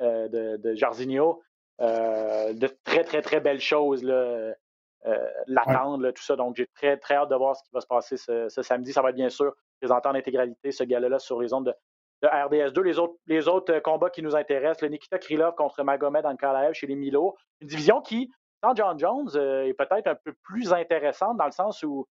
euh, 0.01 0.27
de, 0.29 0.57
de 0.57 0.73
Jarzinho, 0.73 1.41
de 1.79 2.67
très, 2.85 3.03
très, 3.03 3.21
très 3.21 3.41
belles 3.41 3.59
choses. 3.59 4.03
Là, 4.03 4.53
l'attendre, 5.47 6.11
tout 6.11 6.23
ça. 6.23 6.35
Donc, 6.35 6.55
j'ai 6.55 6.67
très, 6.67 6.97
très 6.97 7.15
hâte 7.15 7.29
de 7.29 7.35
voir 7.35 7.55
ce 7.55 7.63
qui 7.63 7.69
va 7.73 7.81
se 7.81 7.87
passer 7.87 8.17
ce, 8.17 8.47
samedi. 8.61 8.93
Ça 8.93 9.01
va 9.01 9.09
être 9.09 9.15
bien 9.15 9.29
sûr 9.29 9.53
présenté 9.79 10.07
en 10.07 10.15
intégralité 10.15 10.71
ce 10.71 10.83
gala-là 10.83 11.19
sur 11.19 11.41
les 11.41 11.53
ondes 11.53 11.75
de, 12.21 12.27
RDS2. 12.27 12.81
Les 12.81 12.99
autres, 12.99 13.15
les 13.25 13.47
autres 13.47 13.73
euh, 13.73 13.79
combats 13.79 14.09
qui 14.11 14.21
nous 14.21 14.35
intéressent, 14.35 14.83
le 14.83 14.89
Nikita 14.89 15.17
Krylov 15.17 15.55
contre 15.55 15.83
Magomed 15.83 16.25
Ankalaev 16.25 16.73
chez 16.73 16.87
les 16.87 16.95
Milo. 16.95 17.35
Une 17.61 17.67
division 17.67 18.01
qui, 18.01 18.31
sans 18.63 18.75
John 18.75 18.99
Jones, 18.99 19.29
euh, 19.35 19.65
est 19.65 19.73
peut-être 19.73 20.07
un 20.07 20.15
peu 20.15 20.33
plus 20.43 20.71
intéressante 20.71 21.37
dans 21.37 21.45
le 21.45 21.51
sens 21.51 21.81
où 21.81 22.05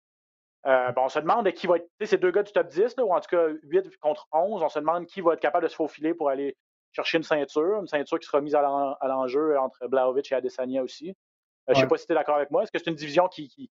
bon, 0.65 1.03
on 1.03 1.09
se 1.09 1.19
demande 1.19 1.51
qui 1.51 1.67
va 1.67 1.77
être. 1.77 1.87
Ces 2.01 2.17
deux 2.17 2.31
gars 2.31 2.43
du 2.43 2.51
top 2.51 2.67
10, 2.67 2.95
ou 3.01 3.13
en 3.13 3.19
tout 3.19 3.29
cas 3.29 3.47
8 3.63 3.97
contre 3.97 4.27
11, 4.31 4.63
on 4.63 4.69
se 4.69 4.79
demande 4.79 5.05
qui 5.05 5.21
va 5.21 5.33
être 5.33 5.39
capable 5.39 5.65
de 5.65 5.69
se 5.69 5.75
faufiler 5.75 6.15
pour 6.15 6.29
aller 6.29 6.57
chercher 6.91 7.17
une 7.17 7.23
ceinture, 7.23 7.79
une 7.79 7.87
ceinture 7.87 8.19
qui 8.19 8.25
sera 8.25 8.41
mise 8.41 8.55
à 8.55 8.61
l'enjeu 9.03 9.57
entre 9.59 9.87
Blaovic 9.87 10.31
et 10.31 10.35
Adesanya 10.35 10.83
aussi. 10.83 11.15
Je 11.69 11.75
ne 11.75 11.79
sais 11.81 11.87
pas 11.87 11.97
si 11.97 12.05
tu 12.05 12.11
es 12.11 12.15
d'accord 12.15 12.35
avec 12.35 12.51
moi. 12.51 12.63
Est-ce 12.63 12.71
que 12.71 12.79
c'est 12.79 12.89
une 12.89 12.95
division 12.95 13.27
qui, 13.27 13.69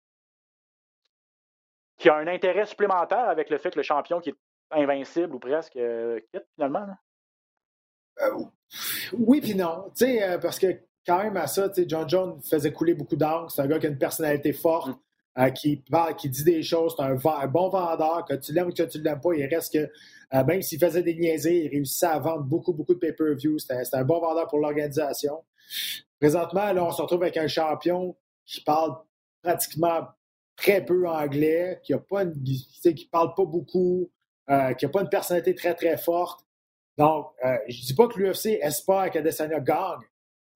qui, 1.99 2.09
a 2.09 2.15
un 2.15 2.27
intérêt 2.29 2.65
supplémentaire 2.65 3.29
avec 3.29 3.51
le 3.51 3.59
fait 3.59 3.71
que 3.71 3.77
le 3.77 3.83
champion 3.83 4.21
qui 4.21 4.31
est 4.31 4.37
invincible 4.71 5.35
ou 5.35 5.39
presque 5.39 5.79
quitte 6.33 6.47
finalement? 6.55 6.87
oui, 9.13 9.41
puis 9.41 9.55
non. 9.55 9.91
parce 10.41 10.59
que 10.59 10.81
quand 11.07 11.23
même 11.23 11.37
à 11.37 11.47
ça, 11.47 11.71
John 11.87 12.09
Jones 12.09 12.41
faisait 12.43 12.73
couler 12.73 12.95
beaucoup 12.95 13.17
d'encre. 13.17 13.51
C'est 13.51 13.63
un 13.63 13.67
gars 13.67 13.79
qui 13.79 13.87
a 13.87 13.91
une 13.91 13.99
personnalité 13.99 14.53
forte. 14.53 14.89
Mm. 14.89 15.01
Euh, 15.39 15.51
qui, 15.51 15.85
qui 16.19 16.29
dit 16.29 16.43
des 16.43 16.63
choses, 16.65 16.95
c'est 16.97 17.05
un, 17.05 17.15
bon 17.47 17.69
vendeur, 17.69 18.25
que 18.29 18.35
tu 18.35 18.53
l'aimes 18.53 18.69
ou 18.69 18.73
que 18.73 18.83
tu 18.83 18.99
ne 18.99 19.05
l'aimes 19.05 19.21
pas, 19.21 19.35
il 19.35 19.47
reste 19.47 19.73
que, 19.73 19.89
euh, 20.35 20.45
même 20.45 20.63
s'il 20.63 20.81
faisait 20.81 21.03
des 21.03 21.15
niaiseries, 21.15 21.67
il 21.67 21.69
réussissait 21.69 22.07
à 22.07 22.19
vendre 22.19 22.43
beaucoup, 22.43 22.73
beaucoup 22.73 22.95
de 22.95 22.99
pay-per-view. 22.99 23.57
C'était 23.59 23.77
un 23.93 24.05
bon 24.05 24.19
vendeur 24.19 24.49
pour 24.49 24.59
l'organisation. 24.59 25.45
Présentement, 26.21 26.73
là, 26.73 26.85
on 26.85 26.91
se 26.91 27.03
retrouve 27.03 27.23
avec 27.23 27.37
un 27.37 27.49
champion 27.49 28.17
qui 28.45 28.61
parle 28.63 28.97
pratiquement 29.43 30.09
très 30.57 30.85
peu 30.85 31.09
anglais, 31.09 31.81
qui 31.85 31.95
a 31.95 31.99
pas 31.99 32.25
qui 32.25 33.09
parle 33.11 33.35
pas 33.35 33.45
beaucoup, 33.45 34.11
euh, 34.51 34.75
qui 34.75 34.85
n'a 34.85 34.91
pas 34.91 35.03
une 35.03 35.09
personnalité 35.09 35.55
très, 35.55 35.75
très 35.75 35.97
forte. 35.97 36.45
Donc, 36.97 37.29
je 37.43 37.49
ne 37.49 37.87
dis 37.87 37.95
pas 37.95 38.09
que 38.09 38.19
l'UFC 38.19 38.59
espère 38.61 39.11
qu'Adesanya 39.11 39.61
gagne, 39.61 40.01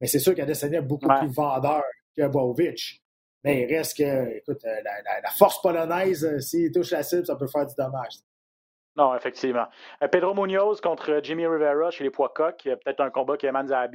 mais 0.00 0.08
c'est 0.08 0.18
sûr 0.18 0.34
qu'Adesanya 0.34 0.78
est 0.78 0.82
beaucoup 0.82 1.06
plus 1.06 1.28
vendeur 1.28 1.84
que 2.16 2.26
Bovic. 2.26 3.02
Mais 3.44 3.62
il 3.62 3.74
reste 3.74 3.96
que, 3.96 4.36
écoute, 4.36 4.64
euh, 4.64 4.80
la, 4.84 5.30
force 5.30 5.60
polonaise, 5.60 6.24
euh, 6.24 6.38
s'il 6.38 6.70
touche 6.70 6.90
la 6.92 7.02
cible, 7.02 7.26
ça 7.26 7.34
peut 7.36 7.48
faire 7.48 7.66
du 7.66 7.74
dommage. 7.76 8.14
Non, 8.94 9.16
effectivement. 9.16 9.66
Euh, 10.02 10.08
Pedro 10.08 10.34
Munoz 10.34 10.80
contre 10.80 11.20
Jimmy 11.22 11.46
Rivera 11.46 11.90
chez 11.90 12.04
les 12.04 12.10
poids 12.10 12.32
coqs. 12.34 12.62
Peut-être 12.62 13.00
un 13.00 13.10
combat 13.10 13.36
que 13.36 13.46
va 13.46 13.88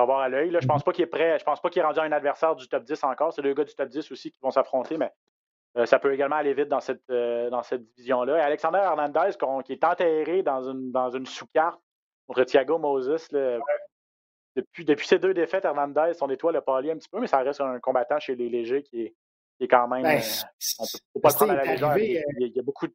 avoir 0.00 0.20
à 0.20 0.28
l'œil. 0.28 0.56
Je 0.60 0.66
pense 0.66 0.82
pas 0.82 0.92
qu'il 0.92 1.04
est 1.04 1.06
prêt. 1.06 1.38
Je 1.38 1.44
pense 1.44 1.60
pas 1.60 1.70
qu'il 1.70 1.80
est 1.80 1.84
rendu 1.84 2.00
un 2.00 2.12
adversaire 2.12 2.54
du 2.56 2.68
top 2.68 2.84
10 2.84 3.04
encore. 3.04 3.32
C'est 3.32 3.42
deux 3.42 3.54
gars 3.54 3.64
du 3.64 3.74
top 3.74 3.88
10 3.88 4.10
aussi 4.10 4.30
qui 4.30 4.38
vont 4.40 4.50
s'affronter, 4.50 4.96
mais 4.96 5.12
ça 5.86 5.98
peut 5.98 6.12
également 6.12 6.36
aller 6.36 6.54
vite 6.54 6.68
dans 6.68 6.80
cette, 6.80 7.08
dans 7.08 7.62
cette 7.62 7.84
division-là. 7.94 8.44
Alexander 8.44 8.78
Hernandez, 8.78 9.30
qui 9.64 9.72
est 9.72 9.84
enterré 9.84 10.42
dans 10.42 10.62
une, 10.68 10.90
dans 10.90 11.10
une 11.10 11.26
sous-carte 11.26 11.80
contre 12.26 12.44
Thiago 12.44 12.78
Moses. 12.78 13.28
Depuis, 14.58 14.84
depuis 14.84 15.06
ces 15.06 15.18
deux 15.18 15.34
défaites, 15.34 15.64
Hernandez, 15.64 16.14
son 16.14 16.28
étoile 16.30 16.56
a 16.56 16.62
pâli 16.62 16.90
un 16.90 16.96
petit 16.96 17.08
peu, 17.08 17.20
mais 17.20 17.28
ça 17.28 17.38
reste 17.38 17.60
un 17.60 17.78
combattant 17.78 18.18
chez 18.18 18.34
les 18.34 18.48
légers 18.48 18.82
qui 18.82 19.02
est, 19.02 19.14
qui 19.56 19.64
est 19.64 19.68
quand 19.68 19.86
même. 19.86 20.02
Ben, 20.02 20.18
euh, 20.18 20.76
on 20.80 20.84
peut, 20.84 20.98
faut 21.12 21.20
pas 21.20 21.28
le 21.28 21.34
prendre 21.34 21.52
à 21.52 21.56
la 21.56 21.64
légère. 21.64 21.96
il, 21.96 22.52
y 22.54 22.58
a, 22.58 22.62
beaucoup 22.62 22.88
de. 22.88 22.94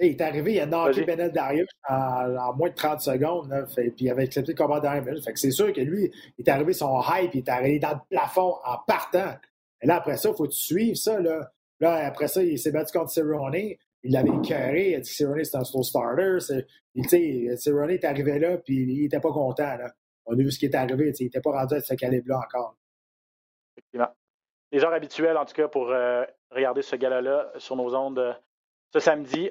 Il 0.00 0.06
est 0.08 0.20
arrivé, 0.20 0.54
il 0.54 0.60
a 0.60 0.66
knocké 0.66 1.04
Benel 1.04 1.30
Darius 1.30 1.68
en, 1.88 2.52
moins 2.54 2.68
de 2.68 2.74
30 2.74 3.00
secondes, 3.00 3.48
là, 3.48 3.64
fait, 3.66 3.90
puis 3.90 4.06
il 4.06 4.10
avait 4.10 4.24
accepté 4.24 4.52
le 4.52 4.56
combat 4.56 4.80
dernière 4.80 5.04
minute. 5.04 5.24
Fait 5.24 5.32
que 5.32 5.38
c'est 5.38 5.52
sûr 5.52 5.72
que 5.72 5.80
lui, 5.80 6.10
il 6.36 6.44
est 6.44 6.50
arrivé 6.50 6.72
son 6.72 7.00
hype, 7.00 7.32
il 7.34 7.38
est 7.38 7.48
arrivé 7.48 7.78
dans 7.78 7.92
le 7.92 8.00
plafond 8.10 8.56
en 8.64 8.78
partant. 8.86 9.34
Et 9.80 9.86
là, 9.86 9.96
après 9.96 10.16
ça, 10.16 10.30
il 10.30 10.36
faut 10.36 10.48
tu 10.48 10.58
suivre 10.58 10.96
ça. 10.96 11.20
Là. 11.20 11.48
là, 11.78 12.06
après 12.06 12.26
ça, 12.26 12.42
il 12.42 12.58
s'est 12.58 12.72
battu 12.72 12.98
contre 12.98 13.10
Cerrone 13.10 13.76
il 14.04 14.12
l'avait 14.12 14.36
écœuré, 14.36 14.90
il 14.90 14.94
a 14.96 15.00
dit 15.00 15.10
que 15.10 15.16
Cerrone 15.16 15.44
c'était 15.44 15.56
un 15.56 15.64
slow 15.64 15.82
starter. 15.82 16.38
Cerrone 17.56 17.90
est 17.90 18.04
arrivé 18.04 18.38
là, 18.38 18.58
puis 18.58 18.76
il 18.76 19.02
n'était 19.02 19.20
pas 19.20 19.32
content. 19.32 19.76
Là. 19.76 19.90
On 20.26 20.34
a 20.34 20.36
vu 20.36 20.50
ce 20.50 20.58
qui 20.58 20.66
est 20.66 20.74
arrivé, 20.74 21.12
il 21.18 21.24
n'était 21.24 21.40
pas 21.40 21.52
rendu 21.52 21.74
à 21.74 21.80
ce 21.80 21.94
calibre-là 21.94 22.38
encore. 22.38 22.76
Effectivement. 23.76 24.14
Les 24.72 24.78
gens 24.78 24.90
habituels, 24.90 25.36
en 25.36 25.44
tout 25.44 25.54
cas, 25.54 25.68
pour 25.68 25.90
euh, 25.90 26.24
regarder 26.50 26.82
ce 26.82 26.96
gala-là 26.96 27.52
sur 27.56 27.76
nos 27.76 27.94
ondes 27.94 28.18
euh, 28.18 28.32
ce 28.92 29.00
samedi. 29.00 29.50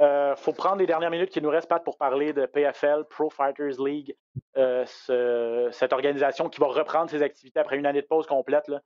Euh, 0.00 0.34
faut 0.36 0.52
prendre 0.52 0.76
les 0.76 0.86
dernières 0.86 1.10
minutes 1.10 1.30
qui 1.30 1.40
nous 1.40 1.50
restent, 1.50 1.68
Pat, 1.68 1.82
pour 1.84 1.96
parler 1.96 2.32
de 2.32 2.46
PFL, 2.46 3.04
Pro 3.08 3.30
Fighters 3.30 3.80
League, 3.80 4.16
cette 4.54 5.92
organisation 5.92 6.48
qui 6.48 6.60
va 6.60 6.66
reprendre 6.66 7.10
ses 7.10 7.22
activités 7.22 7.60
après 7.60 7.76
une 7.76 7.86
année 7.86 8.02
de 8.02 8.06
pause 8.06 8.26
complète. 8.26 8.68
Là. 8.68 8.80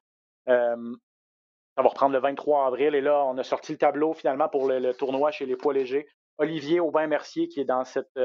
Ça 1.78 1.82
va 1.82 1.90
reprendre 1.90 2.12
le 2.12 2.20
23 2.20 2.66
avril. 2.66 2.94
Et 2.96 3.00
là, 3.00 3.24
on 3.24 3.38
a 3.38 3.44
sorti 3.44 3.70
le 3.70 3.78
tableau 3.78 4.12
finalement 4.12 4.48
pour 4.48 4.68
le, 4.68 4.92
tournoi 4.94 5.30
chez 5.30 5.46
les 5.46 5.56
poids 5.56 5.72
légers. 5.72 6.08
Olivier 6.36 6.80
Aubin-Mercier, 6.80 7.46
qui 7.46 7.60
est 7.60 7.64
dans 7.64 7.84
cette, 7.84 8.18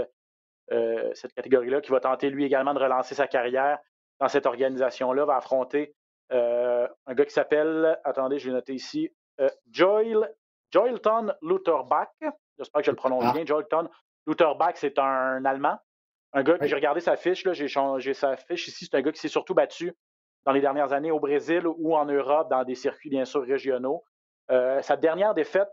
euh, 0.71 1.11
cette 1.13 1.33
catégorie-là, 1.33 1.81
qui 1.81 1.91
va 1.91 1.99
tenter 1.99 2.29
lui 2.29 2.45
également 2.45 2.73
de 2.73 2.79
relancer 2.79 3.15
sa 3.15 3.27
carrière 3.27 3.77
dans 4.19 4.27
cette 4.27 4.45
organisation-là, 4.45 5.25
va 5.25 5.35
affronter 5.35 5.93
euh, 6.31 6.87
un 7.05 7.13
gars 7.13 7.25
qui 7.25 7.33
s'appelle, 7.33 7.99
attendez, 8.03 8.39
je 8.39 8.47
vais 8.47 8.55
noter 8.55 8.73
ici, 8.73 9.13
euh, 9.39 9.49
Joel, 9.69 10.33
Joelton 10.71 11.33
Lutherbach. 11.41 12.11
J'espère 12.57 12.81
que 12.81 12.85
je 12.85 12.91
le 12.91 12.97
prononce 12.97 13.23
ah. 13.25 13.33
bien. 13.33 13.45
Joelton 13.45 13.89
Lutherbach, 14.27 14.75
c'est 14.75 14.97
un 14.99 15.43
Allemand. 15.45 15.77
Un 16.33 16.43
gars, 16.43 16.57
j'ai 16.61 16.75
regardé 16.75 16.99
sa 16.99 17.15
fiche, 17.15 17.47
j'ai 17.51 17.67
changé 17.67 18.13
sa 18.13 18.35
fiche 18.35 18.67
ici, 18.67 18.87
c'est 18.89 18.97
un 18.97 19.01
gars 19.01 19.11
qui 19.11 19.19
s'est 19.19 19.27
surtout 19.27 19.53
battu 19.53 19.93
dans 20.45 20.51
les 20.51 20.61
dernières 20.61 20.91
années 20.91 21.11
au 21.11 21.19
Brésil 21.19 21.67
ou 21.67 21.95
en 21.95 22.05
Europe, 22.05 22.49
dans 22.49 22.63
des 22.63 22.75
circuits 22.75 23.09
bien 23.09 23.25
sûr 23.25 23.43
régionaux. 23.43 24.03
Euh, 24.51 24.81
sa 24.81 24.97
dernière 24.97 25.35
défaite 25.35 25.71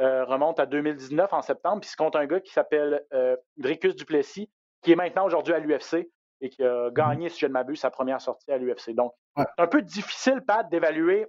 euh, 0.00 0.24
remonte 0.24 0.60
à 0.60 0.66
2019 0.66 1.32
en 1.32 1.42
septembre, 1.42 1.80
puis 1.80 1.88
c'est 1.88 1.96
contre 1.96 2.18
un 2.18 2.26
gars 2.26 2.40
qui 2.40 2.52
s'appelle 2.52 3.04
euh, 3.14 3.36
Dricus 3.56 3.96
Duplessis, 3.96 4.50
qui 4.82 4.92
est 4.92 4.96
maintenant 4.96 5.24
aujourd'hui 5.24 5.54
à 5.54 5.58
l'UFC 5.58 6.10
et 6.40 6.50
qui 6.50 6.62
a 6.62 6.88
mhm. 6.88 6.92
gagné, 6.92 7.28
si 7.30 7.40
je 7.40 7.46
ne 7.46 7.52
m'abuse, 7.52 7.80
sa 7.80 7.90
première 7.90 8.20
sortie 8.20 8.52
à 8.52 8.58
l'UFC. 8.58 8.90
Donc, 8.90 9.12
c'est 9.36 9.44
un 9.56 9.66
peu 9.66 9.80
difficile, 9.82 10.42
Pat, 10.46 10.68
d'évaluer 10.68 11.26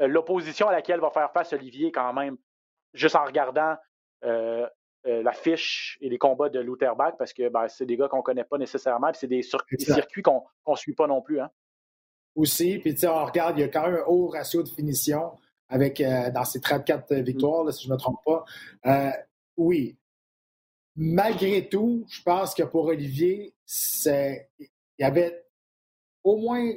l'opposition 0.00 0.66
à 0.66 0.72
laquelle 0.72 1.00
va 1.00 1.10
faire 1.10 1.30
face 1.30 1.52
Olivier 1.52 1.92
quand 1.92 2.12
même, 2.12 2.36
juste 2.94 3.16
en 3.16 3.24
regardant 3.24 3.76
la 4.22 5.32
fiche 5.32 5.98
et 6.00 6.08
les 6.08 6.18
combats 6.18 6.48
de 6.48 6.60
Lutherback, 6.60 7.16
parce 7.18 7.32
que 7.32 7.48
ben, 7.48 7.68
c'est 7.68 7.86
des 7.86 7.96
gars 7.96 8.08
qu'on 8.08 8.18
ne 8.18 8.22
connaît 8.22 8.44
pas 8.44 8.58
nécessairement, 8.58 9.10
puis 9.12 9.18
c'est 9.20 9.26
des, 9.26 9.42
circuits 9.42 10.22
qu'on 10.22 10.42
ne 10.66 10.76
suit 10.76 10.94
pas 10.94 11.06
non 11.06 11.22
plus. 11.22 11.40
Hein 11.40 11.50
aussi. 12.34 12.78
Puis, 12.78 12.94
tu 12.94 13.00
sais, 13.00 13.08
on 13.08 13.24
regarde, 13.24 13.58
il 13.58 13.62
y 13.62 13.64
a 13.64 13.68
quand 13.68 13.82
même 13.82 13.96
un 13.96 14.04
haut 14.06 14.28
ratio 14.28 14.62
de 14.62 14.68
finition 14.68 15.32
avec, 15.68 16.00
euh, 16.00 16.30
dans 16.30 16.44
ces 16.44 16.60
34 16.60 17.14
victoires, 17.16 17.72
si 17.72 17.84
je 17.84 17.88
ne 17.88 17.94
me 17.94 17.98
trompe 17.98 18.20
pas. 18.24 18.44
Euh, 18.86 19.10
oui. 19.56 19.96
Malgré 20.96 21.68
tout, 21.68 22.04
je 22.08 22.22
pense 22.22 22.54
que 22.54 22.62
pour 22.64 22.86
Olivier, 22.86 23.54
il 23.88 24.66
y 24.98 25.04
avait 25.04 25.44
au 26.24 26.36
moins 26.36 26.72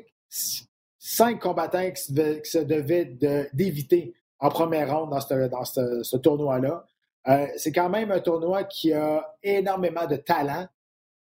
cinq 0.99 1.41
combattants 1.41 1.91
qui 1.91 2.03
se, 2.03 2.59
devaient 2.59 3.05
d'éviter 3.53 4.13
en 4.39 4.49
première 4.49 4.95
ronde 4.95 5.09
dans 5.09 5.65
ce, 5.65 6.17
tournoi-là. 6.17 6.85
Euh, 7.27 7.47
c'est 7.55 7.71
quand 7.71 7.89
même 7.89 8.11
un 8.11 8.19
tournoi 8.19 8.63
qui 8.65 8.91
a 8.93 9.35
énormément 9.41 10.05
de 10.07 10.17
talent 10.17 10.67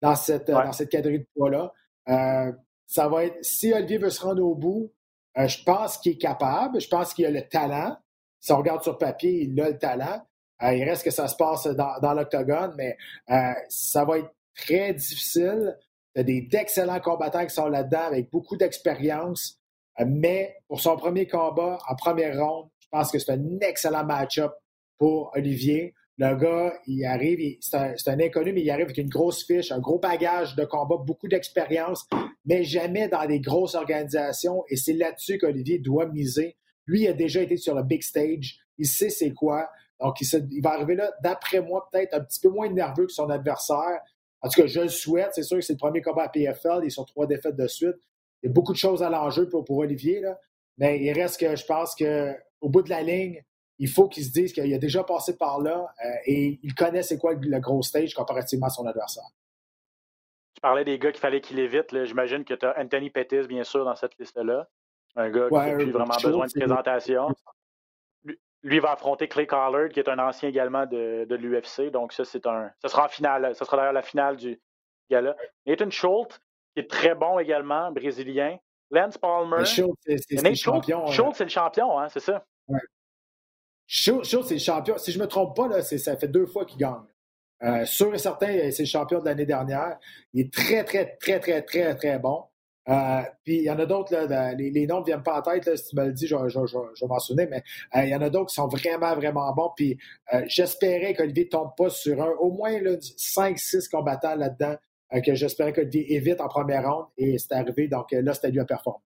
dans 0.01 0.17
cette, 0.17 0.49
dans 0.51 0.73
cette 0.73 0.91
catégorie 0.91 1.21
de 1.21 1.29
poids-là 1.35 1.73
ça 2.93 3.09
va 3.09 3.25
être, 3.25 3.43
si 3.43 3.73
Olivier 3.73 3.97
veut 3.97 4.11
se 4.11 4.21
rendre 4.21 4.45
au 4.45 4.55
bout, 4.55 4.93
euh, 5.39 5.49
je 5.49 5.63
pense 5.65 5.97
qu'il 5.97 6.13
est 6.13 6.19
capable, 6.19 6.79
je 6.79 6.89
pense 6.89 7.15
qu'il 7.15 7.25
a 7.25 7.31
le 7.31 7.49
talent. 7.49 7.97
Si 8.39 8.53
on 8.53 8.59
regarde 8.59 8.83
sur 8.83 8.99
papier, 8.99 9.45
il 9.45 9.59
a 9.63 9.71
le 9.71 9.79
talent. 9.79 10.21
Euh, 10.63 10.75
il 10.75 10.85
reste 10.85 11.03
que 11.03 11.11
ça 11.11 11.27
se 11.27 11.35
passe 11.35 11.67
dans, 11.67 12.13
l'octogone, 12.13 12.75
mais 12.77 12.99
euh, 13.31 13.55
ça 13.71 14.05
va 14.05 14.19
être 14.19 14.31
très 14.55 14.93
difficile. 14.93 15.79
Il 16.15 16.19
y 16.19 16.21
a 16.21 16.25
des 16.25 16.43
d'excellents 16.43 17.01
combattants 17.01 17.47
qui 17.47 17.55
sont 17.55 17.69
là-dedans 17.69 18.05
avec 18.05 18.31
beaucoup 18.31 18.59
d'expérience. 18.59 19.59
mais 20.07 20.59
pour 20.69 20.81
son 20.81 20.97
premier 20.97 21.27
combat 21.27 21.79
en 21.89 21.95
première 21.97 22.39
ronde, 22.39 22.69
je 22.79 22.89
pense 22.91 23.11
que 23.11 23.19
c'est 23.19 23.33
un 23.33 23.59
excellent 23.61 24.05
match-up 24.05 24.53
pour 24.99 25.33
Olivier. 25.35 25.95
Le 26.19 26.37
gars, 26.37 26.75
il 26.87 27.05
arrive, 27.05 27.57
c'est 27.61 28.09
un, 28.09 28.21
inconnu, 28.21 28.53
mais 28.53 28.63
il 28.63 28.71
arrive 28.71 28.85
avec 28.85 28.99
une 28.99 29.09
grosse 29.09 29.45
fiche, 29.45 29.73
un 29.73 29.81
gros 29.81 29.99
bagage 29.99 30.55
de 30.55 30.65
combat, 30.65 30.97
beaucoup 30.97 31.27
d'expérience, 31.27 32.07
mais 32.45 32.65
jamais 32.65 33.09
dans 33.09 33.27
des 33.27 33.41
grosses 33.41 33.75
organisations. 33.75 34.65
Et 34.69 34.77
c'est 34.77 34.93
là-dessus 34.93 35.39
qu'Olivier 35.39 35.79
doit 35.79 36.07
miser. 36.07 36.57
Lui, 36.87 37.03
il 37.03 37.09
a 37.09 37.13
déjà 37.13 37.41
été 37.43 37.57
sur 37.57 37.75
le 37.75 37.83
big 37.83 38.03
stage. 38.03 38.59
Il 38.79 38.87
sait 38.87 39.09
c'est 39.09 39.33
quoi. 39.33 39.69
Donc, 40.01 40.21
il, 40.21 40.61
va 40.63 40.73
arriver 40.73 40.97
là, 40.97 41.13
d'après 41.23 41.61
moi, 41.61 41.89
peut-être 41.91 42.15
un 42.15 42.21
petit 42.21 42.41
peu 42.41 42.49
moins 42.49 42.69
nerveux 42.69 43.07
que 43.07 43.13
son 43.13 43.31
adversaire. 43.31 44.01
En 44.43 44.49
tout 44.49 44.61
cas, 44.61 44.67
je 44.67 44.81
le 44.81 44.89
souhaite. 44.89 45.31
C'est 45.33 45.45
sûr 45.45 45.59
que 45.59 45.65
c'est 45.65 45.75
le 45.75 45.79
premier 45.79 46.03
combat 46.03 46.25
à 46.25 46.29
PFL. 46.29 46.81
Ils 46.85 46.91
sont 46.91 47.05
trois 47.05 47.27
défaites 47.27 47.57
de 47.57 47.69
suite. 47.69 47.97
Il 48.43 48.47
y 48.47 48.51
a 48.51 48.53
beaucoup 48.53 48.73
de 48.73 48.79
choses 48.79 49.03
à 49.03 49.09
l'enjeu 49.09 49.49
pour, 49.49 49.65
pour 49.65 49.79
Olivier. 49.79 50.21
Là. 50.21 50.39
Mais 50.79 51.01
il 51.01 51.13
reste 51.13 51.39
que 51.39 51.55
je 51.55 51.65
pense 51.65 51.95
qu'au 51.95 52.69
bout 52.69 52.83
de 52.83 52.91
la 52.91 53.03
ligne, 53.03 53.43
il 53.79 53.89
faut 53.89 54.09
qu'il 54.09 54.25
se 54.25 54.31
dise 54.31 54.53
qu'il 54.53 54.73
a 54.73 54.79
déjà 54.79 55.05
passé 55.05 55.37
par 55.37 55.61
là 55.61 55.93
euh, 56.05 56.09
et 56.27 56.61
il 56.63 56.75
connaît 56.75 57.03
c'est 57.03 57.19
quoi 57.19 57.35
le 57.35 57.59
gros 57.61 57.83
stage 57.83 58.15
comparativement 58.15 58.67
à 58.67 58.71
son 58.71 58.87
adversaire. 58.87 59.25
Tu 60.55 60.61
parlais 60.61 60.85
des 60.85 60.99
gars 60.99 61.11
qu'il 61.11 61.21
fallait 61.21 61.41
qu'il 61.41 61.59
évite. 61.59 62.05
J'imagine 62.05 62.45
que 62.45 62.55
tu 62.55 62.67
as 62.67 62.79
Anthony 62.79 63.11
Pettis, 63.11 63.47
bien 63.49 63.65
sûr, 63.65 63.85
dans 63.85 63.97
cette 63.97 64.17
liste-là. 64.19 64.69
Un 65.17 65.31
gars 65.31 65.49
qui 65.49 65.55
n'a 65.55 65.75
plus 65.75 65.91
vraiment 65.91 66.15
besoin 66.23 66.47
de 66.47 66.53
présentation. 66.53 67.29
Lui, 68.65 68.79
va 68.79 68.93
affronter 68.93 69.27
Clay 69.27 69.47
Collard, 69.47 69.89
qui 69.89 69.99
est 69.99 70.09
un 70.09 70.21
ancien 70.21 70.49
également 70.49 70.87
de, 70.87 71.27
l'UFC. 71.35 71.91
Donc, 71.91 72.13
ça, 72.13 72.25
c'est 72.25 72.47
un. 72.47 72.71
Ce 72.81 72.89
sera 72.89 73.07
en 73.07 73.09
finale. 73.09 73.57
Ce 73.57 73.65
sera 73.65 73.77
d'ailleurs 73.77 73.93
la 73.93 74.03
finale 74.03 74.37
du 74.37 74.61
gala. 75.11 75.35
Nathan 75.67 75.91
Schultz, 75.91 76.41
qui 76.75 76.81
est 76.81 76.89
très 76.89 77.15
bon 77.15 77.39
également, 77.39 77.91
brésilien. 77.91 78.57
Lance 78.91 79.19
Palmer. 79.19 79.65
Schultz, 79.65 80.01
c'est 80.07 80.49
le 80.49 80.55
champion. 80.55 81.07
Schultz, 81.07 81.39
c'est 81.39 81.45
le 81.45 81.51
champion, 81.51 81.99
hein, 81.99 82.09
c'est 82.09 82.21
ça? 82.21 82.45
Schultz, 83.95 84.35
c'est 84.49 84.55
le 84.55 84.59
champion. 84.59 84.97
Si 84.97 85.13
je 85.13 85.19
ne 85.19 85.25
me 85.25 85.29
trompe 85.29 85.55
pas, 85.55 85.69
là, 85.69 85.83
ça 85.83 86.17
fait 86.17 86.29
deux 86.29 86.47
fois 86.47 86.65
qu'il 86.65 86.79
gagne. 86.79 87.05
Euh, 87.63 87.85
sûr 87.85 88.13
et 88.15 88.19
certain, 88.19 88.71
c'est 88.71 88.85
le 88.85 88.89
champion 88.89 89.21
de 89.21 89.27
l'année 89.27 89.45
dernière. 89.45 89.99
Il 90.33 90.47
est 90.47 90.53
très, 90.53 90.83
très, 90.83 91.19
très, 91.21 91.39
très, 91.39 91.61
très, 91.61 91.95
très 91.95 92.19
bon. 92.19 92.43
Euh, 92.89 93.21
puis 93.45 93.59
il 93.59 93.65
y 93.65 93.71
en 93.71 93.79
a 93.79 93.85
d'autres, 93.85 94.17
les, 94.57 94.87
noms 94.87 95.01
ne 95.01 95.05
viennent 95.05 95.23
pas 95.23 95.39
en 95.39 95.43
tête, 95.43 95.77
si 95.77 95.91
tu 95.91 95.97
me 95.97 96.07
le 96.07 96.13
dis, 96.13 96.27
je, 96.27 96.35
vais 96.35 97.07
m'en 97.07 97.19
souvenir, 97.19 97.49
mais 97.51 97.63
euh, 97.95 98.05
il 98.05 98.09
y 98.09 98.15
en 98.15 98.23
a 98.23 98.31
d'autres 98.31 98.49
qui 98.49 98.55
sont 98.55 98.67
vraiment, 98.67 99.15
vraiment 99.15 99.53
bons. 99.53 99.71
Puis 99.77 99.99
j'espérais 100.47 101.13
qu'Olivier 101.13 101.45
ne 101.45 101.51
tombe 101.51 101.73
pas 101.77 101.91
sur 101.91 102.21
un, 102.21 102.31
au 102.41 102.51
moins 102.51 102.73
5-6 102.73 103.91
combattants 103.91 104.37
là-dedans, 104.37 104.77
que 105.25 105.35
j'espérais 105.35 105.75
qu'Olivier 105.75 106.15
évite 106.17 106.41
en 106.41 106.49
première 106.49 106.91
ronde, 106.91 107.07
et 107.19 107.37
c'est 107.39 107.53
arrivé, 107.53 107.89
donc 107.89 108.11
là, 108.11 108.33
c'était 108.33 108.51
lui 108.51 108.61
à 108.61 108.65
performer. 108.65 109.05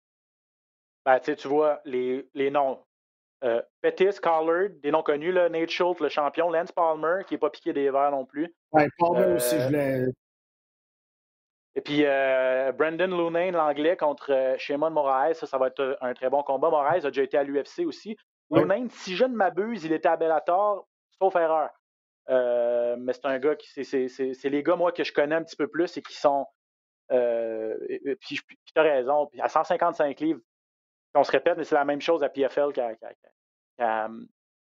Ben, 1.05 1.19
tu 1.19 1.49
vois, 1.49 1.81
les, 1.85 2.29
les 2.35 2.51
noms, 2.51 2.79
euh, 3.45 3.63
Pettis, 3.83 4.19
Collard, 4.21 4.71
des 4.83 4.91
noms 4.91 5.03
connus, 5.03 5.33
là, 5.33 5.49
Nate 5.49 5.71
Schultz, 5.71 6.01
le 6.01 6.09
champion, 6.09 6.51
Lance 6.51 6.73
Palmer, 6.73 7.23
qui 7.27 7.35
n'est 7.35 7.39
pas 7.39 7.51
piqué 7.51 7.73
des 7.73 7.91
verres 7.91 8.11
non 8.11 8.25
plus. 8.25 8.53
Palmer 8.73 9.35
aussi, 9.35 9.61
je 9.61 9.69
l'ai. 9.69 10.07
Et 11.77 11.81
puis 11.81 12.05
euh, 12.05 12.73
Brandon 12.73 13.07
Looney, 13.07 13.53
l'anglais, 13.53 13.97
contre 13.97 14.33
euh, 14.33 14.59
Shimon 14.59 14.91
Moraes, 14.91 15.35
ça, 15.35 15.47
ça 15.47 15.59
va 15.59 15.69
être 15.69 15.97
un 16.01 16.13
très 16.13 16.29
bon 16.29 16.43
combat. 16.43 16.71
Moraes 16.71 17.07
a 17.07 17.11
déjà 17.11 17.23
été 17.23 17.39
à 17.39 17.45
l'UFC 17.45 17.87
aussi. 17.87 18.17
Ouais. 18.51 18.65
si 18.91 19.15
je 19.15 19.25
ne 19.25 19.35
m'abuse, 19.35 19.85
il 19.85 19.93
était 19.93 20.09
à 20.09 20.17
Bellator, 20.17 20.89
sauf 21.21 21.37
erreur. 21.37 21.71
mais 22.29 23.13
c'est 23.13 23.27
un 23.27 23.39
gars 23.39 23.55
qui. 23.55 23.85
C'est 23.85 24.49
les 24.49 24.63
gars, 24.65 24.75
moi, 24.75 24.91
que 24.91 25.05
je 25.05 25.13
connais 25.13 25.37
un 25.37 25.45
petit 25.45 25.55
peu 25.55 25.69
plus 25.69 25.97
et 25.97 26.03
qui 26.03 26.15
sont. 26.15 26.47
puis, 27.09 28.41
puis 28.45 28.59
tu 28.65 28.73
as 28.75 28.83
raison. 28.83 29.27
Puis 29.27 29.41
à 29.41 29.49
155 29.49 30.19
livres, 30.19 30.41
on 31.15 31.25
se 31.25 31.31
répète, 31.31 31.57
mais 31.57 31.65
c'est 31.65 31.75
la 31.75 31.85
même 31.85 32.01
chose 32.01 32.23
à 32.23 32.29
PFL 32.29 32.73
qu'à 32.73 34.09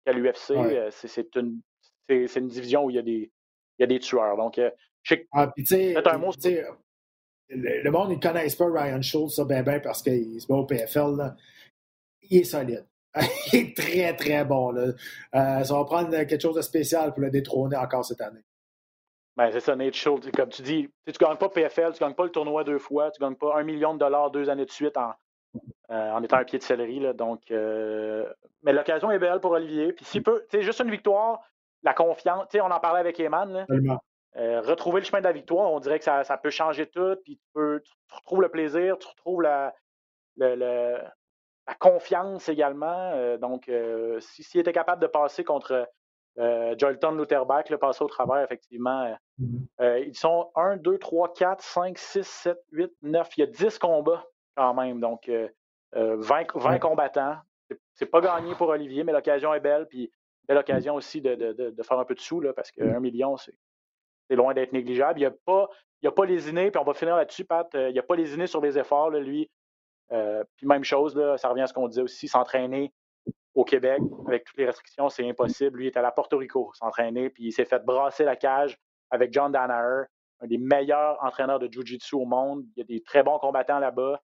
l'UFC. 0.06 0.50
Euh, 0.50 0.90
c'est 0.90 1.36
une, 1.36 1.60
une, 2.08 2.48
division 2.48 2.84
où 2.84 2.90
il 2.90 2.96
y 2.96 2.98
a 2.98 3.02
des, 3.02 3.30
il 3.78 3.80
y 3.80 3.84
a 3.84 3.86
des 3.86 3.98
tueurs. 3.98 4.36
Donc, 4.36 4.58
euh, 4.58 4.70
je 5.02 5.14
sais 5.14 5.26
ah, 5.32 5.52
un 6.12 6.18
mot. 6.18 6.30
Le, 7.54 7.90
monde, 7.90 8.10
ne 8.10 8.16
connaissent 8.16 8.56
pas 8.56 8.66
Ryan 8.66 9.02
Schultz, 9.02 9.34
ça, 9.34 9.44
ben, 9.44 9.62
ben, 9.62 9.80
parce 9.80 10.02
qu'il 10.02 10.40
se 10.40 10.46
bat 10.46 10.54
au 10.54 10.64
PFL. 10.64 11.16
Là. 11.16 11.36
Il 12.22 12.40
est 12.40 12.44
solide. 12.44 12.86
il 13.52 13.58
est 13.58 13.76
très, 13.76 14.16
très 14.16 14.44
bon. 14.44 14.70
Là. 14.70 14.92
Euh, 15.34 15.64
ça 15.64 15.74
va 15.74 15.84
prendre 15.84 16.10
quelque 16.10 16.40
chose 16.40 16.56
de 16.56 16.62
spécial 16.62 17.12
pour 17.12 17.20
le 17.20 17.30
détrôner 17.30 17.76
encore 17.76 18.04
cette 18.04 18.22
année. 18.22 18.40
Ben, 19.36 19.50
c'est 19.50 19.60
ça, 19.60 19.76
Nate 19.76 19.94
Schultz. 19.94 20.30
Comme 20.30 20.48
tu 20.48 20.62
dis, 20.62 20.88
tu 21.06 21.12
ne 21.12 21.26
gagnes 21.26 21.36
pas 21.36 21.48
PFL, 21.48 21.92
tu 21.92 22.02
ne 22.02 22.08
gagnes 22.08 22.14
pas 22.14 22.24
le 22.24 22.30
tournoi 22.30 22.64
deux 22.64 22.78
fois, 22.78 23.10
tu 23.10 23.22
ne 23.22 23.28
gagnes 23.28 23.36
pas 23.36 23.58
un 23.58 23.64
million 23.64 23.94
de 23.94 23.98
dollars 23.98 24.30
deux 24.30 24.48
années 24.48 24.66
de 24.66 24.70
suite 24.70 24.96
en, 24.96 25.12
en 25.92 26.22
étant 26.22 26.36
un 26.38 26.44
pied 26.44 26.58
de 26.58 26.64
céleri. 26.64 27.00
Là, 27.00 27.12
donc, 27.12 27.50
euh, 27.50 28.26
mais 28.62 28.72
l'occasion 28.72 29.10
est 29.10 29.18
belle 29.18 29.40
pour 29.40 29.52
Olivier. 29.52 29.92
Puis 29.92 30.04
s'il 30.04 30.22
peut, 30.22 30.44
juste 30.52 30.80
une 30.80 30.90
victoire, 30.90 31.40
la 31.82 31.94
confiance, 31.94 32.46
on 32.54 32.70
en 32.70 32.80
parlait 32.80 33.00
avec 33.00 33.20
Eman. 33.20 33.66
Euh, 34.36 34.62
retrouver 34.62 35.00
le 35.00 35.06
chemin 35.06 35.18
de 35.18 35.26
la 35.26 35.32
victoire, 35.32 35.70
on 35.70 35.78
dirait 35.78 35.98
que 35.98 36.04
ça, 36.04 36.40
peut 36.42 36.50
changer 36.50 36.86
tout. 36.86 37.16
Puis 37.24 37.36
tu, 37.36 37.46
peux, 37.52 37.82
tu, 37.84 37.92
retrouves 38.14 38.40
le 38.40 38.48
plaisir, 38.48 38.96
tu 38.98 39.06
retrouves 39.08 39.42
la, 39.42 39.74
la 40.36 41.12
confiance 41.78 42.48
également. 42.48 43.36
donc, 43.38 43.70
s'il 44.20 44.44
si, 44.44 44.58
était 44.58 44.72
capable 44.72 45.02
de 45.02 45.06
passer 45.06 45.44
contre 45.44 45.86
Jolton 46.38 47.12
Lutherback, 47.12 47.68
le 47.68 47.76
passer 47.76 48.02
au 48.02 48.08
travers, 48.08 48.38
effectivement, 48.38 49.14
mm-hmm. 49.38 50.06
ils 50.06 50.16
sont 50.16 50.50
1, 50.56 50.78
2, 50.78 50.96
3, 50.96 51.34
4, 51.34 51.62
5, 51.62 51.98
6, 51.98 52.26
7, 52.26 52.58
8, 52.70 52.92
9. 53.02 53.28
Il 53.36 53.40
y 53.40 53.42
a 53.42 53.46
10 53.46 53.78
combats 53.78 54.24
quand 54.56 54.74
même. 54.74 55.00
Donc, 55.00 55.28
20, 55.28 55.32
euh, 55.96 56.16
20 56.16 56.74
euh, 56.74 56.78
combattants. 56.78 57.36
C'est 57.94 58.06
pas 58.06 58.20
gagné 58.20 58.54
pour 58.54 58.68
Olivier, 58.68 59.04
mais 59.04 59.12
l'occasion 59.12 59.54
est 59.54 59.60
belle. 59.60 59.86
Puis, 59.88 60.10
belle 60.46 60.58
occasion 60.58 60.94
aussi 60.94 61.20
de, 61.20 61.34
de, 61.34 61.70
de, 61.70 61.82
faire 61.82 61.98
un 61.98 62.04
peu 62.04 62.14
de 62.14 62.20
sous, 62.20 62.40
là, 62.40 62.52
parce 62.52 62.70
qu'un 62.70 63.00
million, 63.00 63.36
c'est 63.36 63.54
loin 64.30 64.54
d'être 64.54 64.72
négligeable. 64.72 65.18
Il 65.18 65.22
n'y 65.22 65.26
a 65.26 65.30
pas, 65.30 65.68
il 66.00 66.08
a 66.08 66.12
pas 66.12 66.24
lésiné, 66.24 66.70
puis 66.70 66.80
on 66.80 66.84
va 66.84 66.94
finir 66.94 67.16
là-dessus, 67.16 67.44
Pat. 67.44 67.72
Euh, 67.74 67.88
il 67.88 67.92
n'y 67.92 67.98
a 67.98 68.02
pas 68.02 68.16
lésiné 68.16 68.46
sur 68.46 68.60
les 68.60 68.78
efforts, 68.78 69.10
là, 69.10 69.20
lui. 69.20 69.50
puis 70.10 70.66
même 70.66 70.84
chose, 70.84 71.16
là, 71.16 71.38
ça 71.38 71.48
revient 71.48 71.62
à 71.62 71.66
ce 71.66 71.72
qu'on 71.72 71.88
disait 71.88 72.02
aussi, 72.02 72.28
s'entraîner 72.28 72.92
au 73.54 73.64
Québec 73.64 74.00
avec 74.26 74.44
toutes 74.44 74.56
les 74.56 74.66
restrictions, 74.66 75.08
c'est 75.08 75.28
impossible. 75.28 75.78
Lui, 75.78 75.84
il 75.86 75.88
est 75.88 75.96
à 75.96 76.02
la 76.02 76.10
Porto 76.10 76.38
Rico, 76.38 76.70
s'entraîner, 76.74 77.30
puis 77.30 77.44
il 77.44 77.52
s'est 77.52 77.64
fait 77.64 77.84
brasser 77.84 78.24
la 78.24 78.36
cage 78.36 78.78
avec 79.10 79.32
John 79.32 79.52
Danaher, 79.52 80.04
un 80.40 80.46
des 80.46 80.58
meilleurs 80.58 81.22
entraîneurs 81.22 81.58
de 81.58 81.70
Jiu-Jitsu 81.70 82.16
au 82.16 82.24
monde. 82.24 82.64
Il 82.76 82.80
y 82.80 82.82
a 82.82 82.84
des 82.84 83.02
très 83.02 83.22
bons 83.22 83.38
combattants 83.38 83.78
là-bas. 83.78 84.20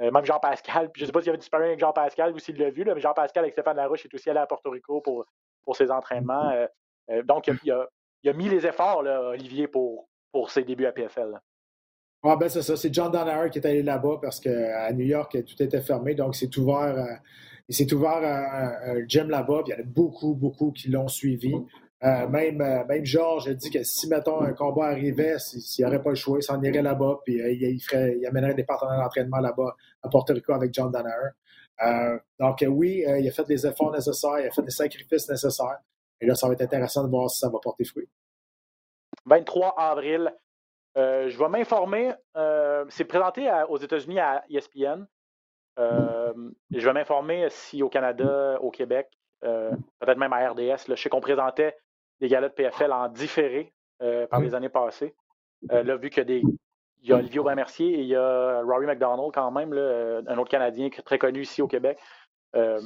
Euh, 0.00 0.10
même 0.10 0.24
Jean-Pascal, 0.24 0.90
je 0.94 1.02
ne 1.02 1.06
sais 1.06 1.12
pas 1.12 1.20
s'il 1.20 1.30
avait 1.30 1.38
disparu 1.38 1.64
avec 1.64 1.78
Jean-Pascal 1.78 2.32
ou 2.32 2.38
s'il 2.38 2.56
l'a 2.56 2.70
vu, 2.70 2.84
mais 2.84 3.00
Jean-Pascal 3.00 3.44
avec 3.44 3.52
Stéphane 3.52 3.76
Larouche 3.76 4.04
est 4.04 4.14
aussi 4.14 4.28
allé 4.28 4.40
à 4.40 4.46
Porto 4.46 4.70
Rico 4.70 5.00
pour, 5.00 5.24
pour 5.62 5.76
ses 5.76 5.90
entraînements. 5.90 6.50
Euh, 6.50 6.66
euh, 7.10 7.22
donc, 7.22 7.48
il 7.62 7.70
a, 7.70 8.32
mis 8.32 8.48
les 8.48 8.66
efforts, 8.66 9.02
là, 9.02 9.30
Olivier, 9.30 9.68
pour, 9.68 10.08
pour 10.32 10.50
ses 10.50 10.64
débuts 10.64 10.86
à 10.86 10.92
PFL. 10.92 11.38
Ah 12.26 12.36
ben 12.36 12.48
c'est 12.48 12.62
ça, 12.62 12.74
c'est 12.74 12.92
John 12.92 13.12
Donner 13.12 13.50
qui 13.52 13.58
est 13.58 13.66
allé 13.66 13.82
là-bas 13.82 14.18
parce 14.22 14.40
qu'à 14.40 14.90
New 14.94 15.04
York, 15.04 15.36
tout 15.44 15.62
était 15.62 15.82
fermé, 15.82 16.14
donc 16.14 16.34
c'est 16.34 16.56
ouvert, 16.56 17.20
il 17.68 17.74
s'est 17.74 17.92
ouvert 17.92 18.16
un, 18.16 18.96
un 18.96 19.06
gym 19.06 19.28
là-bas, 19.28 19.60
puis 19.62 19.74
il 19.74 19.78
y 19.78 19.78
en 19.78 19.84
a 19.84 19.86
beaucoup, 19.86 20.34
beaucoup 20.34 20.72
qui 20.72 20.88
l'ont 20.88 21.06
suivi. 21.06 21.54
Euh, 22.02 22.28
même, 22.28 22.60
euh, 22.60 22.84
même 22.84 23.04
Georges 23.04 23.48
a 23.48 23.54
dit 23.54 23.70
que 23.70 23.82
si, 23.82 24.08
mettons, 24.08 24.40
un 24.42 24.52
combat 24.52 24.86
arrivait, 24.86 25.38
s'il 25.38 25.84
n'aurait 25.84 26.02
pas 26.02 26.10
le 26.10 26.16
choix, 26.16 26.38
il 26.38 26.42
s'en 26.42 26.60
irait 26.60 26.82
là-bas, 26.82 27.20
puis 27.24 27.40
euh, 27.40 27.50
il, 27.50 27.80
ferait, 27.80 28.16
il 28.18 28.26
amènerait 28.26 28.54
des 28.54 28.64
partenaires 28.64 28.98
d'entraînement 28.98 29.38
là-bas 29.38 29.74
à 30.02 30.08
Porto 30.08 30.34
Rico 30.34 30.52
avec 30.52 30.74
John 30.74 30.90
Danner. 30.90 32.20
donc 32.38 32.64
oui, 32.68 33.04
il 33.06 33.28
a 33.28 33.30
fait 33.30 33.48
les 33.48 33.66
efforts 33.66 33.92
nécessaires, 33.92 34.38
il 34.40 34.46
a 34.48 34.50
fait 34.50 34.62
les 34.62 34.70
sacrifices 34.70 35.28
nécessaires. 35.28 35.78
Et 36.20 36.26
là, 36.26 36.34
ça 36.34 36.46
va 36.46 36.52
être 36.52 36.62
intéressant 36.62 37.04
de 37.04 37.08
voir 37.08 37.30
si 37.30 37.38
ça 37.38 37.48
va 37.48 37.58
porter 37.62 37.84
fruit. 37.84 38.08
23 39.24 39.74
avril. 39.78 40.32
je 40.96 41.38
vais 41.38 41.48
m'informer. 41.48 42.12
c'est 42.90 43.04
présenté 43.04 43.50
aux 43.68 43.78
États-Unis 43.78 44.20
à 44.20 44.44
ESPN. 44.50 45.06
je 45.78 46.84
vais 46.84 46.92
m'informer 46.92 47.46
si 47.48 47.82
au 47.82 47.88
Canada, 47.88 48.58
au 48.60 48.70
Québec, 48.70 49.08
peut-être 49.40 50.18
même 50.18 50.32
à 50.34 50.50
RDS. 50.50 50.84
je 50.88 50.94
sais 50.96 51.08
qu'on 51.08 51.20
présentait 51.20 51.74
des 52.24 52.28
galas 52.30 52.48
de 52.48 52.54
PFL 52.54 52.90
en 52.90 53.08
différé 53.08 53.74
euh, 54.00 54.26
par 54.26 54.40
les 54.40 54.54
années 54.54 54.70
passées. 54.70 55.14
Euh, 55.70 55.82
là, 55.82 55.96
vu 55.96 56.08
qu'il 56.08 56.18
y 56.18 56.20
a 56.22 56.24
des. 56.24 56.42
Il 57.02 57.10
y 57.10 57.12
a 57.12 57.16
Olivier 57.16 57.38
Aubin-Mercier 57.38 57.86
et 57.86 58.00
il 58.00 58.06
y 58.06 58.16
a 58.16 58.62
Rory 58.62 58.86
McDonald 58.86 59.30
quand 59.34 59.50
même, 59.50 59.74
là, 59.74 60.22
un 60.26 60.38
autre 60.38 60.48
Canadien 60.48 60.88
très 60.88 61.18
connu 61.18 61.42
ici 61.42 61.60
au 61.60 61.68
Québec. 61.68 61.98
Euh, 62.56 62.80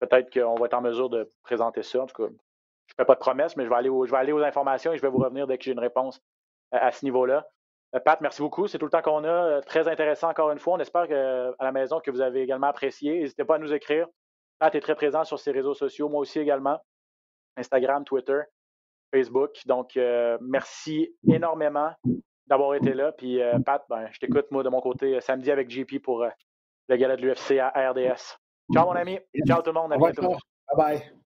peut-être 0.00 0.32
qu'on 0.32 0.54
va 0.54 0.64
être 0.64 0.74
en 0.74 0.80
mesure 0.80 1.10
de 1.10 1.28
présenter 1.42 1.82
ça. 1.82 2.02
En 2.02 2.06
tout 2.06 2.14
cas, 2.14 2.30
je 2.30 2.32
ne 2.32 2.96
fais 2.96 3.04
pas 3.04 3.12
de 3.12 3.20
promesses, 3.20 3.54
mais 3.58 3.64
je 3.64 3.68
vais, 3.68 3.74
aller 3.74 3.90
je 3.90 4.10
vais 4.10 4.16
aller 4.16 4.32
aux 4.32 4.42
informations 4.42 4.94
et 4.94 4.96
je 4.96 5.02
vais 5.02 5.10
vous 5.10 5.18
revenir 5.18 5.46
dès 5.46 5.58
que 5.58 5.64
j'ai 5.64 5.72
une 5.72 5.78
réponse 5.78 6.22
à, 6.70 6.90
ce 6.92 7.04
niveau-là. 7.04 7.46
Pat, 8.06 8.18
merci 8.22 8.40
beaucoup. 8.40 8.68
C'est 8.68 8.78
tout 8.78 8.86
le 8.86 8.90
temps 8.90 9.02
qu'on 9.02 9.24
a. 9.24 9.60
Très 9.60 9.86
intéressant 9.86 10.30
encore 10.30 10.50
une 10.50 10.58
fois. 10.58 10.72
On 10.72 10.78
espère 10.78 11.06
que, 11.06 11.54
à 11.58 11.64
la 11.64 11.72
maison 11.72 12.00
que 12.00 12.10
vous 12.10 12.22
avez 12.22 12.40
également 12.40 12.68
apprécié. 12.68 13.20
N'hésitez 13.20 13.44
pas 13.44 13.56
à 13.56 13.58
nous 13.58 13.74
écrire. 13.74 14.06
Pat 14.58 14.74
est 14.74 14.80
très 14.80 14.94
présent 14.94 15.24
sur 15.24 15.38
ses 15.38 15.50
réseaux 15.50 15.74
sociaux, 15.74 16.08
moi 16.08 16.20
aussi 16.20 16.38
également. 16.38 16.80
Instagram, 17.58 18.02
Twitter. 18.04 18.40
Facebook. 19.12 19.50
Donc, 19.66 19.96
euh, 19.96 20.38
merci 20.40 21.14
énormément 21.28 21.90
d'avoir 22.46 22.74
été 22.74 22.94
là. 22.94 23.12
Puis, 23.12 23.40
euh, 23.40 23.58
Pat, 23.60 23.84
ben, 23.88 24.08
je 24.10 24.18
t'écoute, 24.18 24.46
moi, 24.50 24.62
de 24.62 24.68
mon 24.68 24.80
côté, 24.80 25.20
samedi 25.20 25.50
avec 25.50 25.70
JP 25.70 26.00
pour 26.02 26.22
euh, 26.22 26.30
le 26.88 26.96
gala 26.96 27.16
de 27.16 27.22
l'UFC 27.22 27.58
à 27.58 27.90
RDS. 27.90 28.38
Ciao, 28.72 28.86
mon 28.86 28.92
ami. 28.92 29.18
Ciao, 29.46 29.62
tout 29.62 29.70
le 29.70 29.80
monde. 29.80 29.92
À 29.92 29.96
bientôt. 29.96 30.36
Bye 30.76 30.76
bye. 30.76 31.21